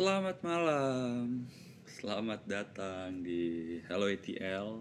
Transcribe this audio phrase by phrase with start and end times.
[0.00, 1.44] Selamat malam,
[1.84, 4.80] selamat datang di Hello ETL.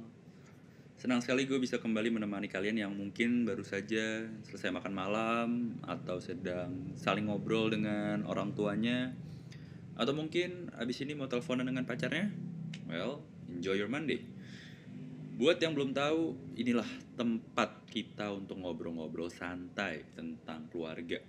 [0.95, 6.23] Senang sekali gue bisa kembali menemani kalian yang mungkin baru saja selesai makan malam atau
[6.23, 9.11] sedang saling ngobrol dengan orang tuanya
[9.99, 12.31] atau mungkin abis ini mau teleponan dengan pacarnya.
[12.87, 13.19] Well,
[13.51, 14.23] enjoy your Monday.
[15.35, 16.87] Buat yang belum tahu, inilah
[17.19, 21.19] tempat kita untuk ngobrol-ngobrol santai tentang keluarga.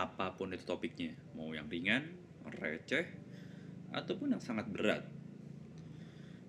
[0.00, 3.06] Apa pun itu topiknya, mau yang ringan, receh,
[3.92, 5.04] ataupun yang sangat berat.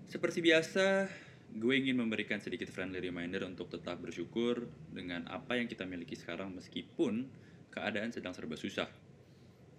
[0.08, 1.10] Seperti biasa,
[1.54, 6.54] gue ingin memberikan sedikit friendly reminder untuk tetap bersyukur dengan apa yang kita miliki sekarang
[6.56, 7.30] meskipun
[7.70, 8.90] keadaan sedang serba susah.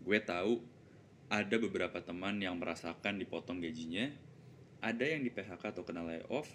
[0.03, 0.63] Gue tahu
[1.33, 4.13] ada beberapa teman yang merasakan dipotong gajinya,
[4.85, 6.47] ada yang di PHK atau kena layoff,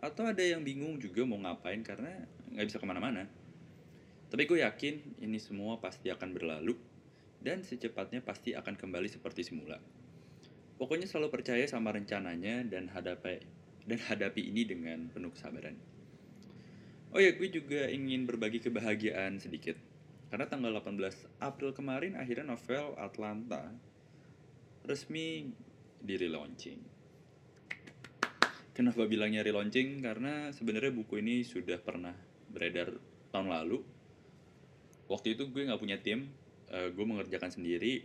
[0.00, 2.24] atau ada yang bingung juga mau ngapain karena
[2.54, 3.28] nggak bisa ke mana-mana.
[4.30, 6.78] Tapi gue yakin ini semua pasti akan berlalu
[7.40, 9.80] dan secepatnya pasti akan kembali seperti semula.
[10.76, 13.44] Pokoknya selalu percaya sama rencananya dan hadapi
[13.84, 15.76] dan hadapi ini dengan penuh kesabaran.
[17.10, 19.74] Oh ya, gue juga ingin berbagi kebahagiaan sedikit.
[20.30, 23.66] Karena tanggal 18 April kemarin akhirnya novel Atlanta
[24.86, 25.50] resmi
[25.98, 26.80] di relaunching.
[28.70, 30.00] Kenapa bilangnya relaunching?
[30.00, 32.14] Karena sebenarnya buku ini sudah pernah
[32.48, 32.94] beredar
[33.34, 33.82] tahun lalu.
[35.10, 36.30] Waktu itu gue nggak punya tim,
[36.70, 38.02] uh, gue mengerjakan sendiri.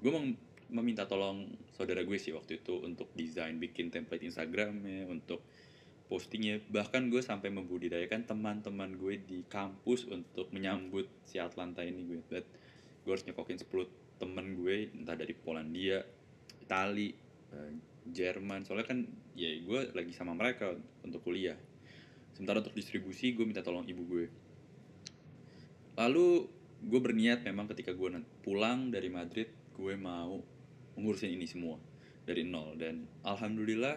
[0.00, 5.40] Gue mem- meminta tolong saudara gue sih waktu itu untuk desain, bikin template Instagramnya, untuk
[6.08, 6.60] postingnya.
[6.68, 12.20] Bahkan gue sampai membudidayakan teman-teman gue di kampus untuk menyambut si Atlanta ini gue.
[12.28, 12.44] But
[13.04, 16.04] gue harus nyekokin 10 temen gue, entah dari Polandia,
[16.60, 17.12] Itali,
[17.54, 17.72] uh,
[18.08, 18.64] Jerman.
[18.64, 18.98] Soalnya kan
[19.32, 21.56] ya gue lagi sama mereka untuk kuliah.
[22.36, 24.26] Sementara untuk distribusi gue minta tolong ibu gue.
[25.98, 30.42] Lalu gue berniat memang ketika gue pulang dari Madrid gue mau
[30.98, 31.78] mengurusin ini semua
[32.26, 32.74] dari nol.
[32.74, 33.96] Dan alhamdulillah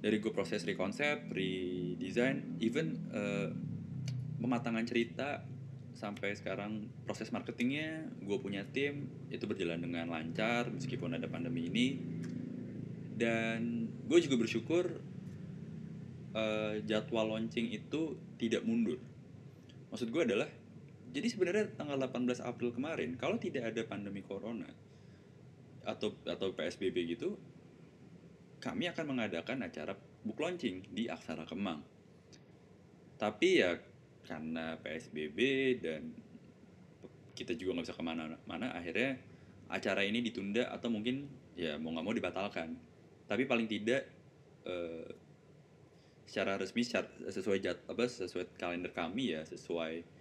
[0.00, 3.48] dari gue proses rekonsep, redesign, even uh,
[4.36, 5.42] pematangan cerita
[5.96, 11.88] sampai sekarang proses marketingnya gue punya tim itu berjalan dengan lancar meskipun ada pandemi ini.
[13.16, 15.00] Dan gue juga bersyukur
[16.36, 19.00] uh, jadwal launching itu tidak mundur.
[19.88, 20.48] Maksud gue adalah
[21.14, 24.66] jadi sebenarnya tanggal 18 April kemarin kalau tidak ada pandemi corona
[25.86, 27.38] atau atau PSBB gitu
[28.58, 29.94] kami akan mengadakan acara
[30.26, 31.84] book launching di Aksara Kemang.
[33.16, 33.78] Tapi ya
[34.26, 35.38] karena PSBB
[35.78, 36.10] dan
[37.36, 39.20] kita juga nggak bisa ke mana-mana akhirnya
[39.70, 42.74] acara ini ditunda atau mungkin ya mau nggak mau dibatalkan.
[43.30, 44.02] Tapi paling tidak
[44.66, 45.10] eh,
[46.26, 50.15] secara resmi sesuai jad, apa sesuai kalender kami ya sesuai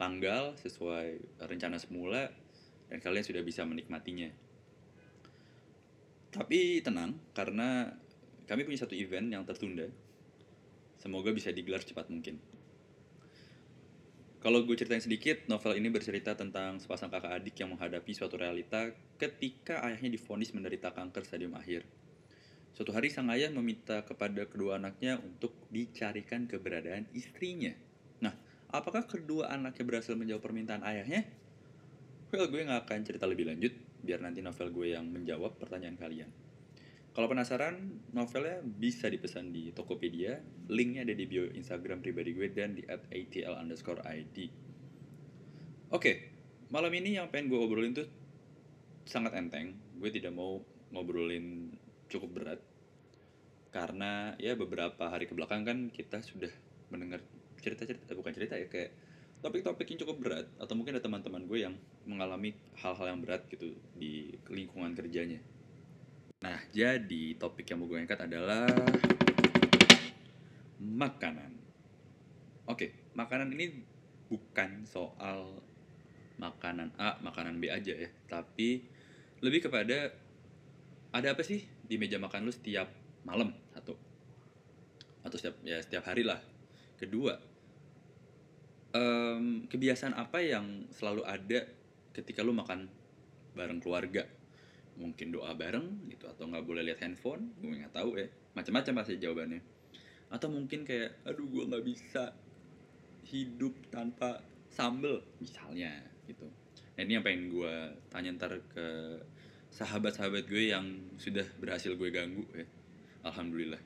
[0.00, 2.32] tanggal sesuai rencana semula
[2.88, 4.32] dan kalian sudah bisa menikmatinya.
[6.32, 7.92] Tapi tenang karena
[8.48, 9.92] kami punya satu event yang tertunda.
[10.96, 12.40] Semoga bisa digelar cepat mungkin.
[14.40, 18.88] Kalau gue ceritain sedikit, novel ini bercerita tentang sepasang kakak adik yang menghadapi suatu realita
[19.20, 21.84] ketika ayahnya difonis menderita kanker stadium akhir.
[22.72, 27.76] Suatu hari sang ayah meminta kepada kedua anaknya untuk dicarikan keberadaan istrinya.
[28.70, 31.26] Apakah kedua anaknya berhasil menjawab permintaan ayahnya?
[32.30, 33.74] Well, gue gak akan cerita lebih lanjut,
[34.06, 36.30] biar nanti novel gue yang menjawab pertanyaan kalian.
[37.10, 40.38] Kalau penasaran, novelnya bisa dipesan di Tokopedia,
[40.70, 44.46] linknya ada di bio Instagram pribadi gue dan di at atl underscore id.
[45.90, 46.30] Oke,
[46.70, 48.06] malam ini yang pengen gue obrolin tuh
[49.02, 49.74] sangat enteng.
[49.98, 50.62] Gue tidak mau
[50.94, 51.74] ngobrolin
[52.06, 52.60] cukup berat,
[53.74, 56.50] karena ya beberapa hari ke belakang kan kita sudah
[56.94, 57.22] mendengar
[57.60, 58.90] cerita-cerita, bukan cerita ya, kayak
[59.40, 63.72] topik-topik yang cukup berat atau mungkin ada teman-teman gue yang mengalami hal-hal yang berat gitu
[63.96, 65.40] di lingkungan kerjanya.
[66.40, 68.96] Nah, jadi topik yang mau gue angkat adalah
[70.80, 71.52] makanan.
[72.68, 73.84] Oke, makanan ini
[74.28, 75.60] bukan soal
[76.40, 78.88] makanan A, makanan B aja ya, tapi
[79.44, 80.16] lebih kepada
[81.10, 82.86] ada apa sih di meja makan lu setiap
[83.26, 83.98] malam satu
[85.20, 86.40] atau setiap ya setiap hari lah.
[86.96, 87.36] Kedua,
[88.94, 91.66] um, kebiasaan apa yang selalu ada
[92.14, 92.90] ketika lu makan
[93.54, 94.26] bareng keluarga?
[95.00, 98.28] Mungkin doa bareng gitu atau nggak boleh lihat handphone gue nggak tahu ya.
[98.52, 99.62] Macam-macam pasti jawabannya.
[100.30, 102.34] Atau mungkin kayak aduh gue nggak bisa
[103.30, 105.90] hidup tanpa sambel misalnya
[106.28, 106.46] gitu.
[106.94, 107.74] Nah ini yang pengen gue
[108.12, 108.86] tanya ntar ke
[109.70, 110.84] sahabat-sahabat gue yang
[111.16, 112.66] sudah berhasil gue ganggu ya.
[113.24, 113.80] Alhamdulillah.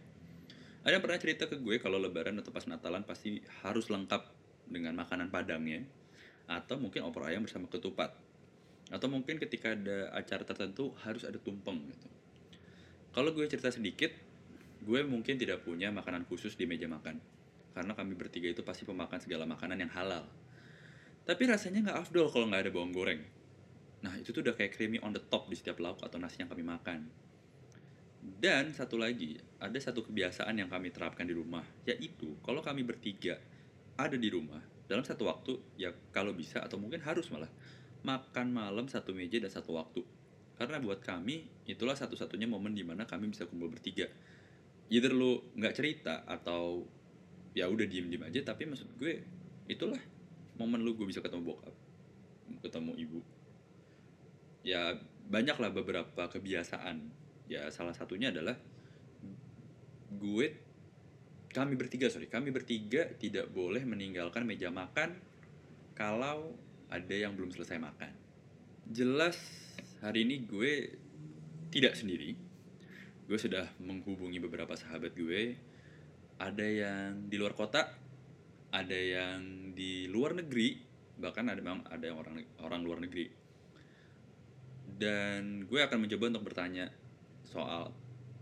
[0.85, 4.97] Ada yang pernah cerita ke gue kalau lebaran atau pas natalan pasti harus lengkap dengan
[4.97, 5.85] makanan padangnya
[6.45, 8.13] atau mungkin opor ayam bersama ketupat.
[8.93, 12.09] Atau mungkin ketika ada acara tertentu harus ada tumpeng gitu.
[13.17, 14.13] Kalau gue cerita sedikit
[14.85, 17.17] gue mungkin tidak punya makanan khusus di meja makan.
[17.73, 20.29] Karena kami bertiga itu pasti pemakan segala makanan yang halal.
[21.25, 23.25] Tapi rasanya nggak afdol kalau nggak ada bawang goreng.
[24.05, 26.53] Nah itu tuh udah kayak creamy on the top di setiap lauk atau nasi yang
[26.53, 27.09] kami makan.
[28.25, 33.37] Dan satu lagi, ada satu kebiasaan yang kami terapkan di rumah, yaitu kalau kami bertiga
[33.95, 34.61] ada di rumah,
[34.91, 37.51] dalam satu waktu, ya kalau bisa atau mungkin harus malah,
[38.05, 40.05] makan malam satu meja dan satu waktu.
[40.55, 44.07] Karena buat kami, itulah satu-satunya momen di mana kami bisa kumpul bertiga.
[44.87, 46.87] Either lu nggak cerita atau
[47.57, 49.25] ya udah diem-diem aja, tapi maksud gue,
[49.67, 49.99] itulah
[50.61, 51.75] momen lu gue bisa ketemu bokap,
[52.63, 53.21] ketemu ibu.
[54.63, 54.95] Ya
[55.27, 57.09] banyaklah beberapa kebiasaan
[57.49, 58.57] ya salah satunya adalah
[60.15, 60.64] gue
[61.55, 62.27] kami bertiga sorry.
[62.27, 65.15] Kami bertiga tidak boleh meninggalkan meja makan
[65.95, 66.51] kalau
[66.91, 68.11] ada yang belum selesai makan.
[68.91, 69.39] Jelas
[70.03, 70.99] hari ini gue
[71.71, 72.35] tidak sendiri.
[73.25, 75.55] Gue sudah menghubungi beberapa sahabat gue.
[76.43, 78.05] Ada yang di luar kota
[78.75, 80.75] ada yang di luar negeri
[81.15, 83.31] bahkan ada memang ada yang orang orang luar negeri.
[84.95, 86.91] Dan gue akan mencoba untuk bertanya
[87.47, 87.95] soal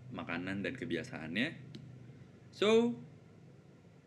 [0.09, 1.72] makanan dan kebiasaannya.
[2.53, 2.93] So,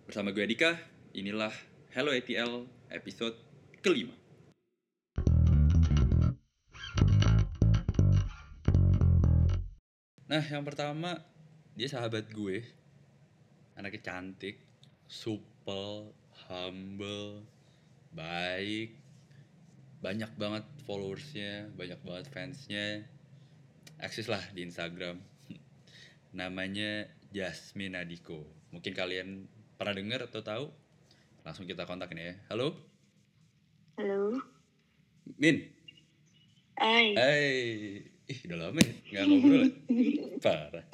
[0.06, 0.78] bersama gue Dika,
[1.18, 1.50] inilah
[1.98, 3.34] Hello ATL episode
[3.82, 4.14] kelima.
[10.30, 11.26] Nah, yang pertama,
[11.74, 12.62] dia sahabat gue.
[13.82, 14.62] Anaknya cantik,
[15.10, 16.14] supel,
[16.46, 17.50] humble,
[18.14, 18.94] baik,
[20.06, 23.10] banyak banget followersnya, banyak banget fansnya
[23.98, 25.18] eksis lah di Instagram
[26.40, 30.66] namanya Jasmine Adiko mungkin kalian pernah dengar atau tahu?
[31.44, 32.34] Langsung kita kontakin ya.
[32.48, 32.80] Halo?
[34.00, 34.40] Halo?
[35.36, 35.68] Min?
[36.80, 37.12] Hai.
[37.12, 37.52] Hai.
[38.32, 39.72] Ih udah lama ya nggak ngobrol ya?
[40.48, 40.86] parah.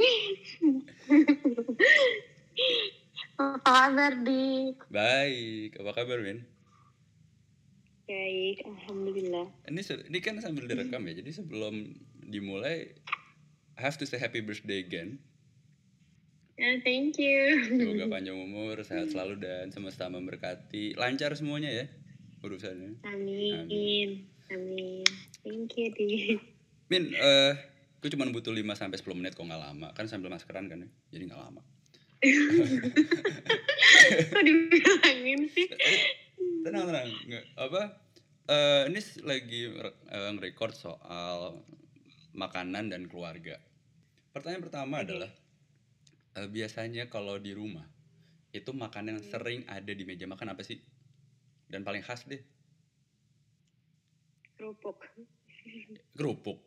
[3.38, 4.74] Apa kabar di?
[4.90, 5.78] Baik.
[5.78, 6.42] Apa kabar Min?
[8.10, 9.46] Baik alhamdulillah.
[9.70, 11.22] Ini ini kan sambil direkam ya.
[11.22, 12.98] Jadi sebelum dimulai
[13.78, 15.22] I have to say happy birthday again.
[16.62, 17.74] Yeah, thank you.
[17.74, 20.94] Semoga panjang umur, sehat selalu dan semesta memberkati.
[20.94, 21.90] Lancar semuanya ya
[22.46, 23.02] urusannya.
[23.02, 23.66] Amin.
[23.66, 24.10] Amin.
[24.54, 25.02] Amin.
[25.42, 26.38] Thank you, Di.
[26.94, 27.52] Min, eh uh,
[27.98, 29.90] gue cuma butuh 5 sampai 10 menit kok nggak lama.
[29.98, 30.90] Kan sambil maskeran kan ya.
[31.10, 31.66] Jadi nggak lama.
[34.30, 35.66] kok dibilangin sih?
[36.62, 37.10] Tenang, tenang.
[37.26, 38.06] Nggak, apa?
[38.46, 41.66] Uh, ini lagi uh, nge-record soal
[42.38, 43.58] makanan dan keluarga.
[44.30, 45.41] Pertanyaan pertama adalah
[46.38, 47.84] uh, biasanya kalau di rumah
[48.52, 50.80] itu makanan yang sering ada di meja makan apa sih?
[51.72, 52.40] Dan paling khas deh.
[54.60, 55.00] Kerupuk.
[56.16, 56.60] Kerupuk.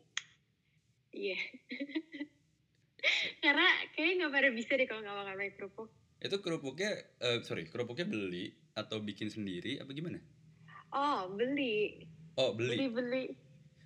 [1.13, 1.37] Iya.
[3.43, 5.89] Karena kayaknya nggak pada bisa deh kalau nggak makan kerupuk.
[6.19, 6.91] Itu kerupuknya,
[7.21, 10.17] uh, sorry, kerupuknya beli atau bikin sendiri apa gimana?
[10.89, 12.09] Oh, beli.
[12.35, 12.75] Oh, beli.
[12.81, 13.25] Beli beli.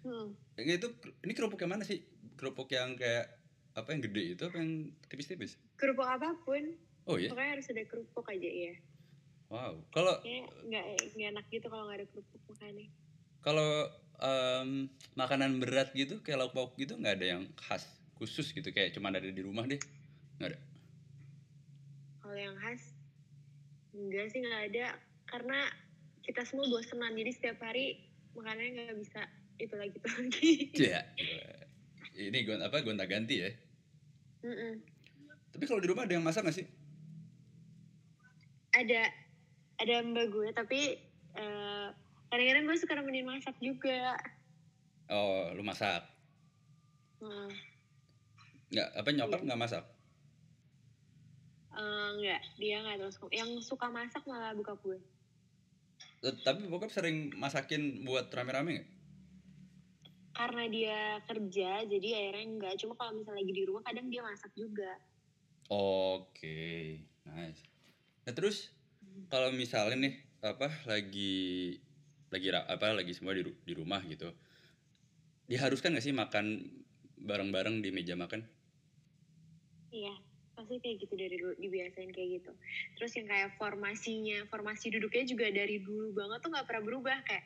[0.07, 0.31] Hmm.
[0.55, 0.95] Itu
[1.27, 1.99] ini kerupuk yang mana sih?
[2.39, 3.27] Kerupuk yang kayak
[3.75, 5.59] apa yang gede itu apa yang tipis-tipis?
[5.79, 6.75] Kerupuk apa pun.
[7.07, 7.31] Oh iya.
[7.31, 8.73] Pokoknya harus ada kerupuk aja ya.
[9.49, 9.81] Wow.
[9.95, 12.87] Kalau nggak nggak enak gitu kalau nggak ada kerupuk makannya.
[13.39, 13.87] Kalau
[14.19, 17.87] um, makanan berat gitu kayak lauk pauk gitu nggak ada yang khas
[18.19, 19.79] khusus gitu kayak cuma ada di rumah deh
[20.37, 20.59] nggak ada.
[22.19, 22.99] Kalau yang khas
[23.95, 24.85] enggak sih nggak ada
[25.25, 25.59] karena
[26.25, 28.05] kita semua bosenan jadi setiap hari
[28.37, 29.21] makannya nggak bisa
[29.57, 31.01] itu lagi itu lagi iya
[32.15, 33.51] ini gue apa gonta ganti ya
[34.45, 34.73] mm -mm.
[35.59, 36.63] Tapi kalau di rumah ada yang masak gak sih?
[38.71, 39.11] Ada
[39.83, 40.95] ada mbak gue tapi
[41.35, 41.91] uh,
[42.31, 44.15] kadang-kadang gue suka nemenin masak juga.
[45.11, 46.07] Oh lu masak?
[47.19, 47.51] Hmm.
[48.71, 49.47] nggak apa nyokap iya.
[49.51, 49.83] nggak masak?
[51.75, 54.95] Uh, nggak dia nggak terus yang suka masak malah buka gue.
[56.23, 58.87] Tapi bokap sering masakin buat rame-rame gak?
[60.39, 64.55] karena dia kerja jadi akhirnya enggak cuma kalau misalnya lagi di rumah kadang dia masak
[64.55, 64.95] juga
[65.69, 67.05] oke okay.
[67.29, 67.61] nice.
[68.25, 68.73] Nah terus
[69.29, 71.77] kalau misalnya nih apa lagi
[72.29, 74.29] lagi apa lagi semua di di rumah gitu
[75.49, 76.61] diharuskan gak sih makan
[77.17, 78.45] bareng-bareng di meja makan?
[79.89, 80.13] Iya
[80.59, 82.51] pasti kayak gitu dari dulu dibiasain kayak gitu.
[82.99, 87.17] Terus yang kayak formasinya formasi duduknya juga dari dulu banget tuh nggak pernah berubah.
[87.23, 87.43] Kayak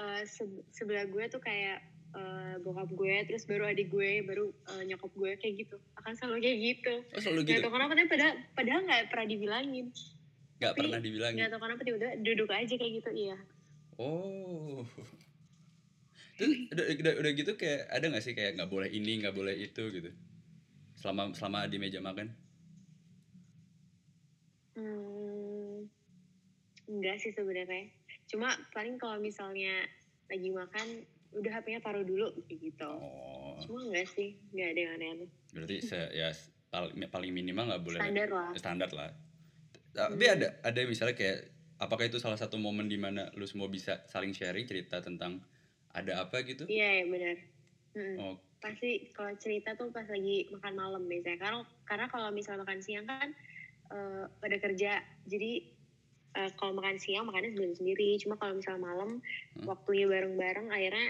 [0.00, 1.84] uh, se sebelah gue tuh kayak
[2.16, 5.76] uh, bokap gue terus baru adik gue baru uh, nyokap gue kayak gitu.
[6.00, 6.94] Akan selalu kayak gitu.
[7.12, 7.52] Oh, selalu gitu?
[7.60, 9.86] gak tau kenapa tapi padahal padahal nggak pernah dibilangin.
[10.56, 11.38] Nggak pernah dibilangin?
[11.44, 13.36] nggak tau kenapa tiba-tiba duduk aja kayak gitu iya.
[14.00, 14.82] Oh.
[16.36, 19.56] Terus udah, udah, udah gitu kayak ada nggak sih kayak nggak boleh ini nggak boleh
[19.56, 20.10] itu gitu?
[20.96, 22.28] Selama selama di meja makan?
[24.76, 25.88] Hmm,
[26.84, 27.88] enggak sih sebenarnya.
[28.28, 29.88] Cuma paling kalau misalnya
[30.28, 32.90] lagi makan, udah HP-nya taruh dulu kayak gitu.
[32.90, 35.28] oh Cuma enggak sih, enggak ada yang aneh-aneh.
[35.52, 36.28] berarti se, ya
[37.08, 38.50] paling minimal nggak boleh Standar lah.
[38.52, 39.10] standar lah
[39.90, 40.34] tapi Hmm.
[40.36, 44.32] ada ada misalnya kayak apakah itu salah satu momen di mana lu semua bisa saling
[44.32, 45.40] sharing cerita tentang
[45.90, 47.36] ada apa gitu Iya, ya benar.
[47.94, 48.16] Mm-mm.
[48.18, 51.38] oh Pasti kalau cerita tuh pas lagi makan malam biasanya.
[51.38, 53.32] Karena karena kalau misalnya makan siang kan
[53.88, 55.52] eh, pada kerja, jadi
[56.36, 58.20] eh, kalau makan siang makannya sendiri-sendiri.
[58.20, 59.10] Cuma kalau misalnya malam,
[59.56, 59.64] Hmm.
[59.66, 61.08] waktunya bareng-bareng, akhirnya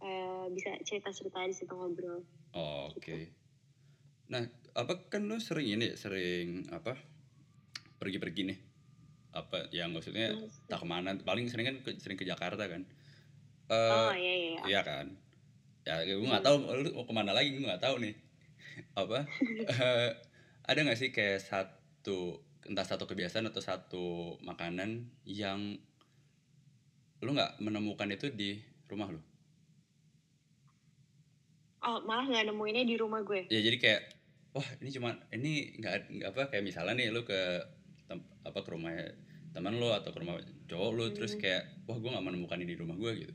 [0.00, 2.20] eh, bisa cerita-cerita di situ ngobrol.
[2.52, 3.32] Oh, Oke.
[4.26, 4.44] Nah,
[4.74, 6.96] apa kan lu sering ini sering apa?
[7.96, 8.58] Pergi-pergi nih.
[9.32, 11.16] Apa yang maksudnya Mas- tak ke mana?
[11.18, 12.84] Paling sering kan ke- sering ke Jakarta kan.
[13.66, 14.48] Eh Oh iya iya.
[14.50, 14.60] iya.
[14.66, 15.06] iya kan.
[15.84, 18.14] Ya gue nggak tahu lu mau ke mana lagi gue nggak tahu nih.
[18.94, 19.24] Apa?
[19.72, 20.10] eh,
[20.62, 24.04] ada nggak sih kayak satu entah satu kebiasaan atau satu
[24.40, 24.90] makanan
[25.24, 25.76] yang
[27.20, 29.20] lu nggak menemukan itu di rumah lu?
[31.84, 33.44] Oh malah nggak nemuinnya di rumah gue.
[33.48, 34.00] ya jadi kayak
[34.56, 37.36] wah ini cuma ini nggak nggak apa kayak misalnya nih lu ke
[38.08, 38.92] tem- apa ke rumah
[39.52, 41.42] teman lu atau ke rumah cowok lu terus Hmm.
[41.44, 43.34] kayak wah gue nggak menemukan ini di rumah gue gitu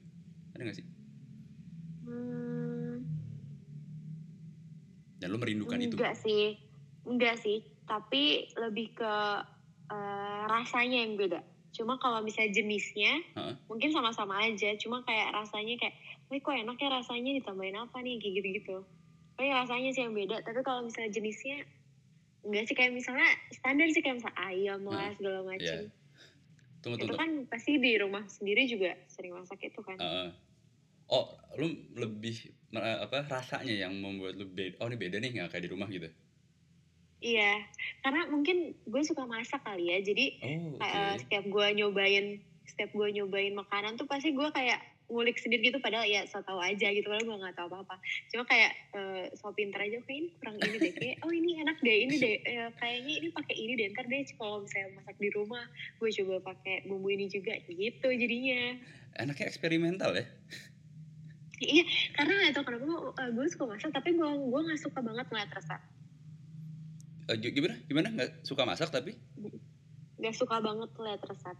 [0.55, 0.87] ada nggak sih
[2.01, 3.05] Hmm,
[5.21, 6.57] dan lu merindukan itu enggak sih,
[7.05, 7.61] enggak sih.
[7.89, 8.23] Tapi
[8.55, 9.13] lebih ke
[9.89, 11.41] eh, rasanya yang beda.
[11.73, 13.55] Cuma kalau misalnya jenisnya, Heeh.
[13.69, 14.73] mungkin sama-sama aja.
[14.77, 15.95] Cuma kayak rasanya kayak,
[16.29, 18.77] wih kok enak ya rasanya ditambahin apa nih kayak gitu-gitu.
[19.37, 20.45] Paling rasanya sih yang beda.
[20.45, 21.57] Tapi kalau misalnya jenisnya,
[22.45, 25.59] enggak sih kayak misalnya standar sih kayak misalnya ayam lah Hmm, segala macam.
[25.61, 25.91] iya.
[26.79, 29.97] tunggu Itu tunggu kan pasti di rumah sendiri juga sering masak itu kan.
[29.99, 30.29] Heeh.
[31.09, 31.25] oh
[31.57, 31.67] lu
[31.97, 35.89] lebih apa rasanya yang membuat lu beda oh ini beda nih nggak kayak di rumah
[35.89, 36.05] gitu
[37.19, 37.67] Iya,
[37.99, 39.99] karena mungkin gue suka masak kali ya.
[39.99, 42.25] Jadi oh oke kayak, eh, setiap gue nyobain,
[42.63, 44.79] setiap gue nyobain makanan tuh pasti gue kayak
[45.11, 45.83] ngulik sendiri gitu.
[45.83, 47.99] Padahal ya so tau aja gitu, padahal gue nggak tahu apa-apa.
[48.31, 50.93] Cuma kayak eh, so pinter aja, kayak ini kurang ini deh.
[50.95, 52.35] Kayak oh ini enak deh, ini deh.
[52.39, 53.87] Eh, kayaknya ini pakai ini deh.
[53.91, 55.65] Ntar deh kalau misalnya masak di rumah,
[55.99, 58.79] gue coba pakai bumbu ini juga gitu jadinya.
[59.19, 60.23] enaknya eksperimental ya
[61.59, 61.83] Iya,
[62.15, 65.27] karena nggak tahu kenapa gue, eh, gue suka masak, tapi gue gue nggak suka banget
[65.27, 65.81] ngeliat resep.
[67.37, 69.13] Gi- gimana gimana nggak suka masak tapi
[70.19, 71.57] Gak suka banget ngeliat resep.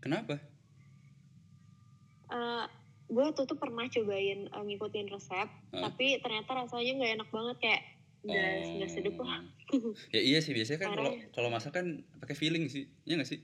[0.00, 0.38] kenapa
[2.26, 2.64] eh
[3.06, 5.82] gue tuh tuh pernah cobain eh, ngikutin resep, Hah?
[5.86, 7.82] tapi ternyata rasanya nggak enak banget kayak
[8.26, 9.38] nggak nggak sedep lah.
[9.70, 9.94] Oh.
[10.10, 11.86] ya iya sih biasanya kan kalau kalau masak kan
[12.18, 13.38] pakai feeling sih ya nggak sih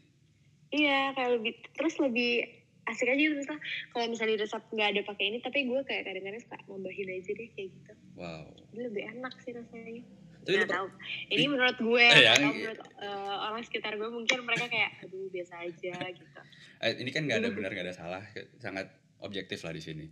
[0.73, 2.43] Iya kayak lebih terus lebih
[2.89, 3.55] asik aja gitu
[3.95, 7.31] kalau misalnya di resep nggak ada pakai ini, tapi gue kayak kadang-kadang suka nambahin aja
[7.31, 7.93] deh kayak gitu.
[8.19, 8.43] wow
[8.73, 10.03] Jadi lebih enak sih rasanya.
[10.43, 10.87] Tapi per- tahu.
[11.29, 15.27] Ini menurut gue, Eh, ya, atau menurut eh, orang sekitar gue mungkin mereka kayak aduh
[15.29, 16.41] biasa aja gitu.
[16.81, 18.23] Eh, ini kan nggak ada benar nggak ada salah
[18.57, 20.07] sangat objektif lah di sini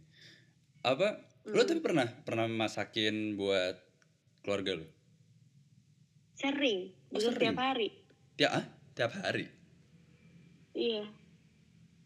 [0.80, 1.66] apa lo Hmm.
[1.66, 3.74] tapi pernah pernah masakin buat
[4.40, 4.86] keluarga lo
[6.32, 7.50] Sering, Oh, sering.
[7.50, 7.88] tiap hari.
[8.34, 9.50] tiap ah tiap hari
[10.70, 11.10] Iya.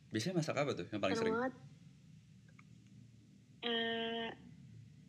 [0.09, 1.37] biasanya masak apa tuh yang paling Seru sering.
[3.63, 4.29] Eh,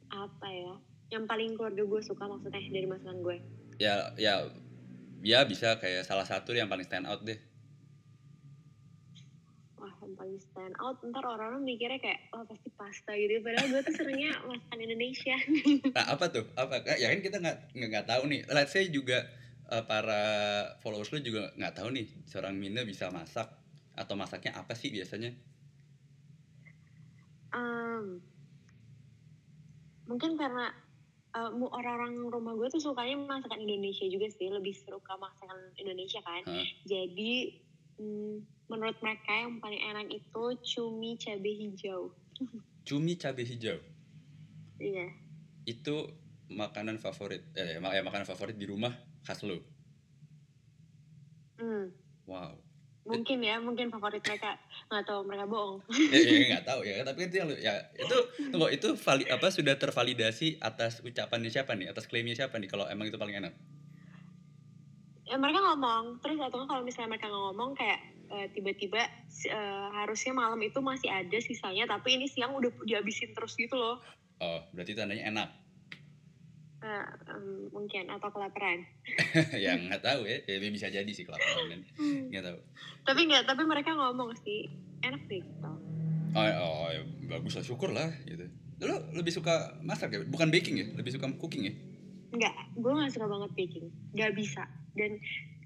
[0.09, 0.73] apa ya?
[1.09, 3.37] Yang paling keluarga gue suka maksudnya dari masakan gue.
[3.75, 4.47] ya ya
[5.19, 7.35] ya bisa kayak salah satu yang paling stand out deh
[9.75, 10.97] Wah, yang paling stand out.
[11.03, 13.43] Ntar orang-orang mikirnya kayak, wah pasti pasta gitu.
[13.43, 15.35] Padahal gue tuh seringnya masakan Indonesia.
[15.93, 19.27] nah apa tuh apa ya kan kita nggak nggak tahu nih let's say juga
[19.67, 20.21] eh, para
[20.79, 23.45] followers lo juga nggak tahu nih seorang Mina bisa masak
[23.93, 25.35] atau masaknya apa sih biasanya
[27.51, 28.19] Em,
[30.05, 30.67] mungkin karena
[31.35, 34.47] eh, mu- orang-orang rumah gue tuh sukanya masakan Indonesia juga sih.
[34.47, 36.41] Lebih suka masakan Indonesia kan.
[36.43, 36.65] Hah?
[36.83, 37.33] Jadi,
[37.97, 42.09] mm, menurut mereka yang paling enak itu cumi cabai hijau.
[42.83, 43.79] cumi cabai hijau
[44.75, 45.07] Iya.
[45.63, 45.95] itu
[46.47, 49.57] makanan favorit eh mak- ya, makanan favorit di rumah khas lo
[51.55, 51.87] Hmm.
[52.25, 52.51] wow
[53.05, 54.57] mungkin ya mungkin favorit mereka.
[54.89, 55.77] Nggak tahu mereka bohong.
[56.09, 56.95] Ya, ya nggak tahu ya.
[57.05, 58.17] Tapi itu yang ya itu
[58.49, 61.93] tunggu itu vali, apa sudah tervalidasi atas ucapannya siapa nih?
[61.93, 63.53] Atas klaimnya siapa nih kalau emang itu paling enak?
[65.25, 66.19] Ya mereka ngomong.
[66.21, 68.01] Terus atau kalau misalnya mereka ngomong kayak
[68.33, 69.05] eh, tiba-tiba
[69.49, 74.01] eh, harusnya malam itu masih ada sisanya tapi ini siang udah dihabisin terus gitu loh.
[74.41, 75.64] Oh berarti tandanya enak
[76.83, 78.85] Em, mungkin atau kelaparan
[79.63, 80.37] ya nggak tahu ya.
[80.45, 81.81] ya bisa jadi sih kelaparan kan
[82.29, 82.57] nggak tahu
[83.03, 84.69] tapi nggak tapi mereka ngomong sih
[85.01, 85.71] enak deh gitu
[86.35, 86.99] Oh, oh ya,
[87.31, 88.43] bagus lah, syukur lah gitu.
[88.83, 90.19] Lo lebih suka masak ya?
[90.27, 90.87] Bukan baking ya?
[90.91, 91.71] Lebih suka cooking ya?
[92.35, 93.87] Enggak, gue gak suka banget baking.
[94.19, 94.67] Gak bisa.
[94.99, 95.15] Dan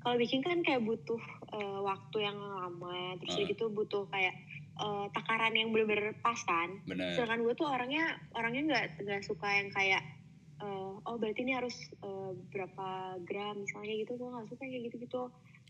[0.06, 1.18] kalau baking kan kayak butuh
[1.58, 3.18] eh, waktu yang lama.
[3.18, 3.38] Terus Ah.
[3.42, 4.38] udah gitu butuh kayak
[4.78, 6.70] eh, takaran yang bener-bener pas kan.
[6.86, 7.18] Bener.
[7.18, 8.06] Sedangkan gue tuh orangnya
[8.38, 10.06] orangnya nggak nggak suka yang kayak
[10.60, 14.12] eh, oh berarti ini harus eh, berapa gram misalnya gitu.
[14.20, 15.24] Gue nggak suka kayak gitu-gitu.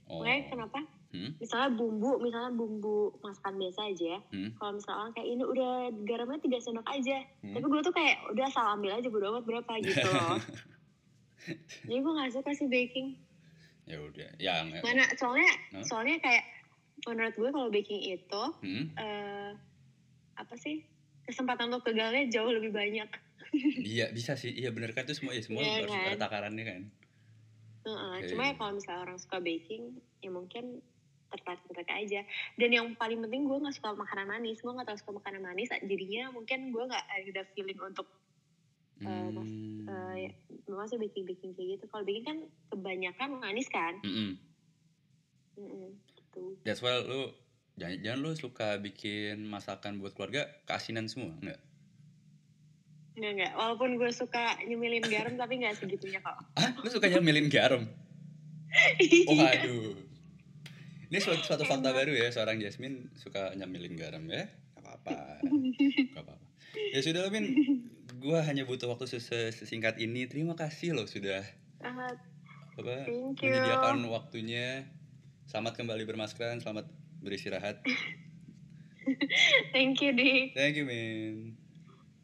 [0.09, 0.25] Oh.
[0.25, 0.79] Makanya kenapa?
[1.13, 1.31] Hmm?
[1.37, 4.19] Misalnya bumbu, misalnya bumbu masakan biasa aja ya.
[4.33, 4.49] Hmm.
[4.57, 5.71] Kalau misalnya kayak ini udah
[6.05, 7.17] garamnya tiga sendok aja.
[7.45, 7.53] Hmm.
[7.53, 10.37] Tapi gue tuh kayak udah asal ambil aja bodo amat berapa gitu loh.
[11.87, 13.17] Jadi gue gak suka sih baking.
[13.89, 15.81] Ya udah, yang Mana soalnya Hah?
[15.81, 16.45] soalnya kayak
[17.09, 18.85] menurut gue kalau baking itu Hmm?
[18.99, 19.49] eh
[20.37, 20.85] apa sih
[21.25, 23.09] kesempatan untuk gagalnya jauh lebih banyak.
[23.79, 26.05] Iya bisa sih, iya bener kan itu semua ya semua Iya harus kan?
[26.05, 26.81] ada takarannya kan.
[27.79, 28.27] Heeh, Oke.
[28.29, 29.83] Cuma ya kalau misalnya orang suka baking
[30.19, 30.83] ya mungkin
[31.29, 32.21] tertarik tertarik aja.
[32.57, 34.59] Dan yang paling penting gue nggak suka makanan manis.
[34.59, 35.69] Gue nggak terlalu suka makanan manis.
[35.71, 38.07] Jadinya mungkin gue nggak ada feeling untuk
[38.99, 39.87] Eh, mas- Hmm.
[39.87, 40.29] eh, ya,
[40.75, 41.85] masa baking baking kayak gitu.
[41.87, 42.37] Kalau baking kan
[42.67, 43.95] kebanyakan manis kan.
[44.03, 44.35] Mm-mm.
[45.55, 46.43] Mm-mm, gitu.
[46.67, 47.31] That's why lu
[47.79, 51.63] jangan, jangan lu suka bikin masakan buat keluarga keasinan semua, enggak?
[53.19, 53.51] Enggak enggak.
[53.53, 56.39] Walaupun gue suka nyemilin garam tapi nggak segitunya kok.
[56.55, 57.83] Ah, lu suka nyemilin garam?
[59.27, 59.59] Oh, Iya.
[59.59, 59.91] aduh.
[61.09, 64.47] Ini suatu, suatu fakta baru ya, seorang Jasmine suka nyemilin garam ya.
[64.77, 65.41] Gak apa-apa.
[65.41, 66.47] Gak apa-apa.
[66.93, 67.45] Ya sudah Min.
[68.19, 70.29] Gua hanya butuh waktu ses- sesingkat ini.
[70.31, 71.43] Terima kasih loh sudah
[71.83, 72.15] Ah,
[72.77, 73.51] apa Thank you.
[73.51, 74.87] menyediakan waktunya.
[75.49, 76.87] Selamat kembali bermaskeran, selamat
[77.19, 77.83] beristirahat.
[79.75, 80.55] thank you Dik.
[80.55, 81.58] Thank you, Min.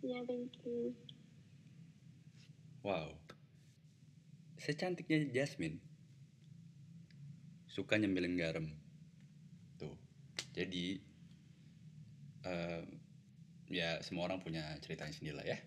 [0.06, 0.94] Ya thank you.
[2.86, 3.18] Wow.
[4.62, 5.82] Secantiknya Jasmine.
[7.66, 8.70] Suka nyemilin garam.
[9.82, 9.98] Tuh.
[10.54, 11.02] Jadi
[12.46, 12.86] eh,
[13.74, 15.58] ya semua orang punya ceritanya sendiri lah ya.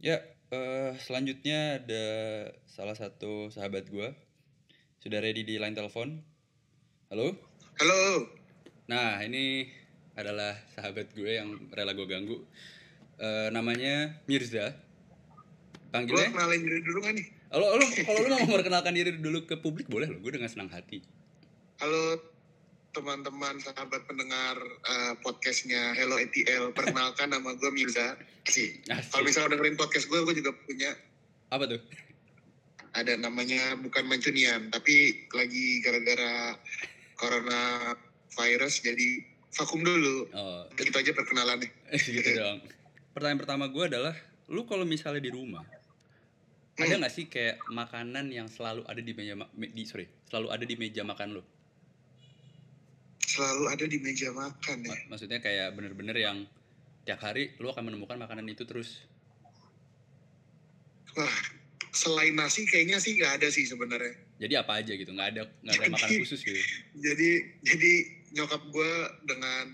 [0.00, 0.16] Ya,
[0.48, 2.04] eh, selanjutnya ada
[2.64, 4.16] salah satu sahabat gua
[5.04, 6.24] Sudah ready di line telepon?
[7.12, 7.36] Halo?
[7.76, 8.32] Halo,
[8.88, 9.68] Nah, ini
[10.12, 12.36] adalah sahabat gue yang rela gue ganggu.
[13.16, 14.72] Eh, namanya Mirza.
[14.72, 16.32] gue Panggilnya?
[16.32, 17.26] kenalin diri dulu kan nih?
[17.52, 17.84] Halo, halo.
[17.84, 20.20] Kalau lu mau memperkenalkan diri dulu ke publik boleh loh.
[20.20, 21.04] Gue dengan senang hati.
[21.80, 22.20] Halo
[22.92, 24.56] teman-teman sahabat pendengar
[24.88, 26.72] eh, podcastnya Hello ETL.
[26.76, 28.16] Perkenalkan nama gue Mirza.
[28.48, 28.80] Sih.
[28.88, 30.92] Kalau misalnya dengerin podcast gue, gue juga punya
[31.52, 31.80] Apa tuh?
[32.92, 36.60] ada namanya bukan Mancunian, tapi lagi gara-gara
[37.16, 37.96] corona
[38.36, 40.28] virus jadi vakum dulu.
[40.32, 41.68] Oh, Gitu aja perkenalannya.
[42.08, 42.58] gitu dong.
[43.12, 44.14] Pertanyaan pertama gue adalah,
[44.48, 45.64] lu kalau misalnya di rumah,
[46.72, 47.00] ada Hmm.
[47.04, 50.74] nggak sih kayak makanan yang selalu ada di meja me- di sorry, selalu ada di
[50.74, 51.42] meja makan lu?
[53.22, 54.88] Selalu ada di meja makan ya.
[54.88, 56.48] Ma- maksudnya kayak bener-bener yang
[57.04, 59.04] tiap hari lu akan menemukan makanan itu terus.
[61.12, 61.36] Wah,
[61.92, 64.16] selain nasi kayaknya sih nggak ada sih sebenarnya.
[64.40, 66.56] Jadi apa aja gitu, nggak ada nggak ada makanan khusus gitu.
[66.96, 67.92] jadi jadi
[68.32, 68.92] nyokap gue
[69.24, 69.66] dengan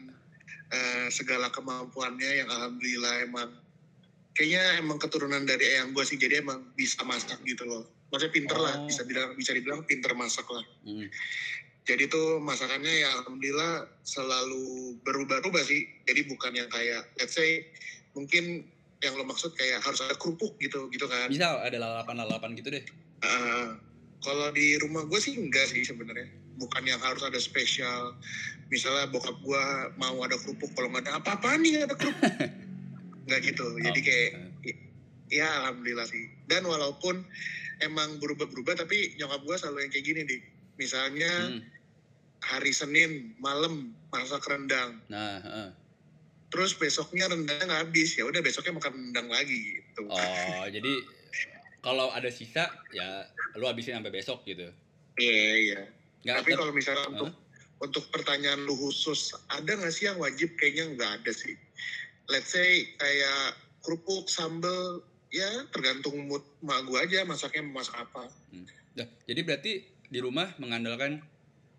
[0.69, 3.49] eh, segala kemampuannya yang alhamdulillah emang
[4.33, 8.57] kayaknya emang keturunan dari eyang gue sih jadi emang bisa masak gitu loh maksudnya pinter
[8.57, 8.87] lah Oh.
[8.87, 11.09] bisa bilang bisa dibilang pinter masak lah Hmm.
[11.83, 17.67] jadi tuh masakannya ya alhamdulillah selalu berubah-ubah sih jadi bukan yang kayak let's say
[18.13, 18.65] mungkin
[18.99, 22.83] yang lo maksud kayak harus ada kerupuk gitu gitu kan Misal ada lalapan-lalapan gitu deh.
[23.23, 23.67] Eh,
[24.19, 26.27] kalau di rumah gue sih enggak sih sebenarnya
[26.59, 28.13] bukan yang harus ada spesial.
[28.69, 29.65] Misalnya bokap gue
[29.97, 32.35] mau ada kerupuk kalau nggak ada apa-apa nih ada kerupuk.
[33.29, 33.67] Nggak gitu.
[33.85, 34.31] Jadi kayak
[35.33, 36.29] ya alhamdulillah sih.
[36.49, 37.25] Dan walaupun
[37.85, 40.43] emang berubah-berubah tapi nyokap gue selalu yang kayak gini deh
[40.81, 41.61] misalnya hmm.
[42.41, 44.97] hari Senin malam masak rendang.
[45.13, 45.45] Nah,
[46.49, 48.17] terus besoknya rendangnya nggak habis.
[48.17, 50.09] Ya udah besoknya makan rendang lagi gitu.
[50.09, 50.93] Oh jadi
[51.85, 53.29] kalau ada sisa ya
[53.61, 54.73] lu habisin sampai besok gitu.
[55.19, 55.83] iya iya
[56.21, 57.13] Nggak tapi ada- kalau misalnya Hah?
[57.13, 57.31] untuk
[57.79, 61.55] untuk pertanyaan lu khusus ada nggak sih yang wajib kayaknya nggak ada sih
[62.27, 64.99] let's say kayak kerupuk sambel
[65.31, 68.27] ya tergantung mood mak gua aja masaknya masak apa
[68.93, 69.73] Dah, jadi berarti
[70.05, 71.23] di rumah mengandalkan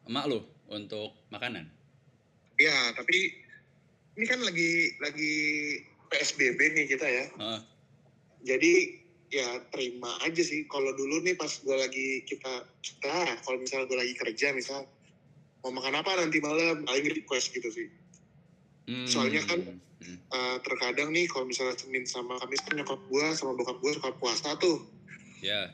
[0.06, 1.68] emak lu untuk makanan.
[2.56, 3.36] ya tapi
[4.16, 5.34] ini kan lagi lagi
[6.08, 7.60] psbb nih kita ya Heeh.
[8.46, 8.74] jadi
[9.30, 14.00] ya terima aja sih kalau dulu nih pas gua lagi kita kita kalau misalnya gua
[14.00, 14.90] lagi kerja misal
[15.60, 17.90] mau makan apa nanti malam paling request gitu sih
[18.84, 19.06] Hmm.
[19.06, 20.18] Soalnya kan- Hmm.
[20.18, 24.10] Eh, terkadang nih kalau misalnya Senin sama Kamis kan nyokap gua sama bokap gua suka
[24.14, 24.82] puasa tuh
[25.40, 25.70] ya.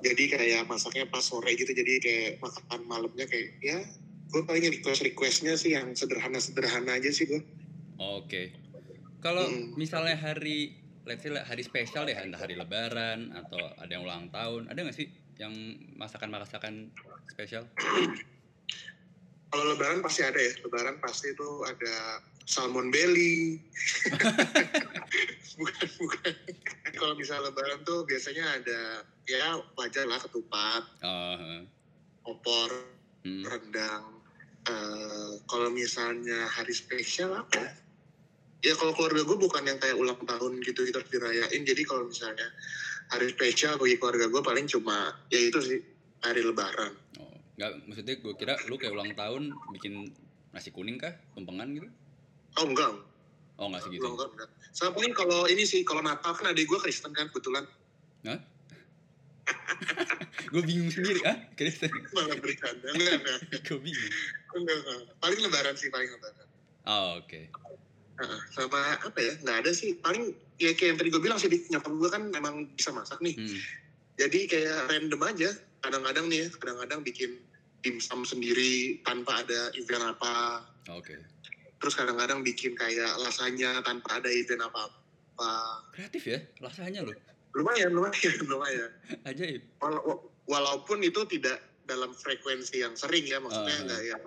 [0.00, 3.78] jadi kayak masaknya pas sore gitu jadi kayak makan malamnya kayak ya
[4.28, 7.40] gue paling request requestnya sih yang sederhana sederhana aja sih gue
[7.96, 8.52] Oke.
[9.18, 9.74] Kalau Mm.
[9.74, 14.68] misalnya hari let's say hari spesial deh, entah hari lebaran atau ada yang ulang tahun,
[14.68, 15.08] ada nggak sih
[15.40, 15.52] yang
[15.96, 16.92] masakan-masakan
[17.30, 17.64] spesial?
[19.50, 23.58] kalau lebaran pasti ada ya lebaran pasti itu ada salmon belly
[25.58, 26.34] bukan bukan
[26.94, 31.66] kalau misalnya lebaran tuh biasanya ada ya wajar lah ketupat heeh.
[32.30, 32.70] opor
[33.20, 33.44] Hmm.
[33.44, 34.20] rendang
[34.68, 37.64] Eh, kalau misalnya hari spesial apa
[38.60, 38.72] ya?
[38.74, 42.46] kalau keluarga gue bukan yang kayak ulang tahun gitu gitu harus dirayain jadi kalau misalnya
[43.10, 45.78] hari spesial bagi keluarga gue paling cuma ya itu sih
[46.20, 50.08] hari lebaran Oh, nggak maksudnya gue kira lu kayak ulang tahun bikin
[50.50, 51.86] nasi kuning kah, tumpengan gitu?
[52.56, 52.90] oh enggak
[53.54, 54.02] Oh nggak segitu.
[54.02, 54.72] enggak enggak, enggak.
[54.72, 57.64] sama paling kalau ini sih kalau Natal kan adik gue Kristen kan kebetulan
[60.50, 61.88] gue bingung sendiri ah Kristen.
[62.16, 64.10] malah bercanda enggak enggak gue bingung.
[64.54, 64.98] enggak, enggak.
[65.18, 66.46] paling lebaran sih paling lebaran
[66.82, 67.50] Oh oke.
[68.50, 71.88] Sama apa ya nggak ada sih paling ya kayak yang tadi gue bilang sih nyokap
[71.90, 73.58] gue kan memang bisa masak nih Hmm.
[74.16, 77.30] jadi kayak random aja kadang-kadang nih ya kadang-kadang bikin
[77.80, 81.16] dimsum sendiri tanpa ada event apa Oke.
[81.76, 85.52] terus kadang-kadang bikin kayak lasanya tanpa ada event apa-apa
[85.90, 87.16] Kreatif ya, rasanya loh.
[87.50, 88.90] lumayan lumayan lumayan
[89.24, 89.64] Ajaib.
[89.78, 93.82] Wala- wa- walaupun itu tidak dalam frekuensi yang sering ya maksudnya Ah.
[93.82, 94.22] enggak yang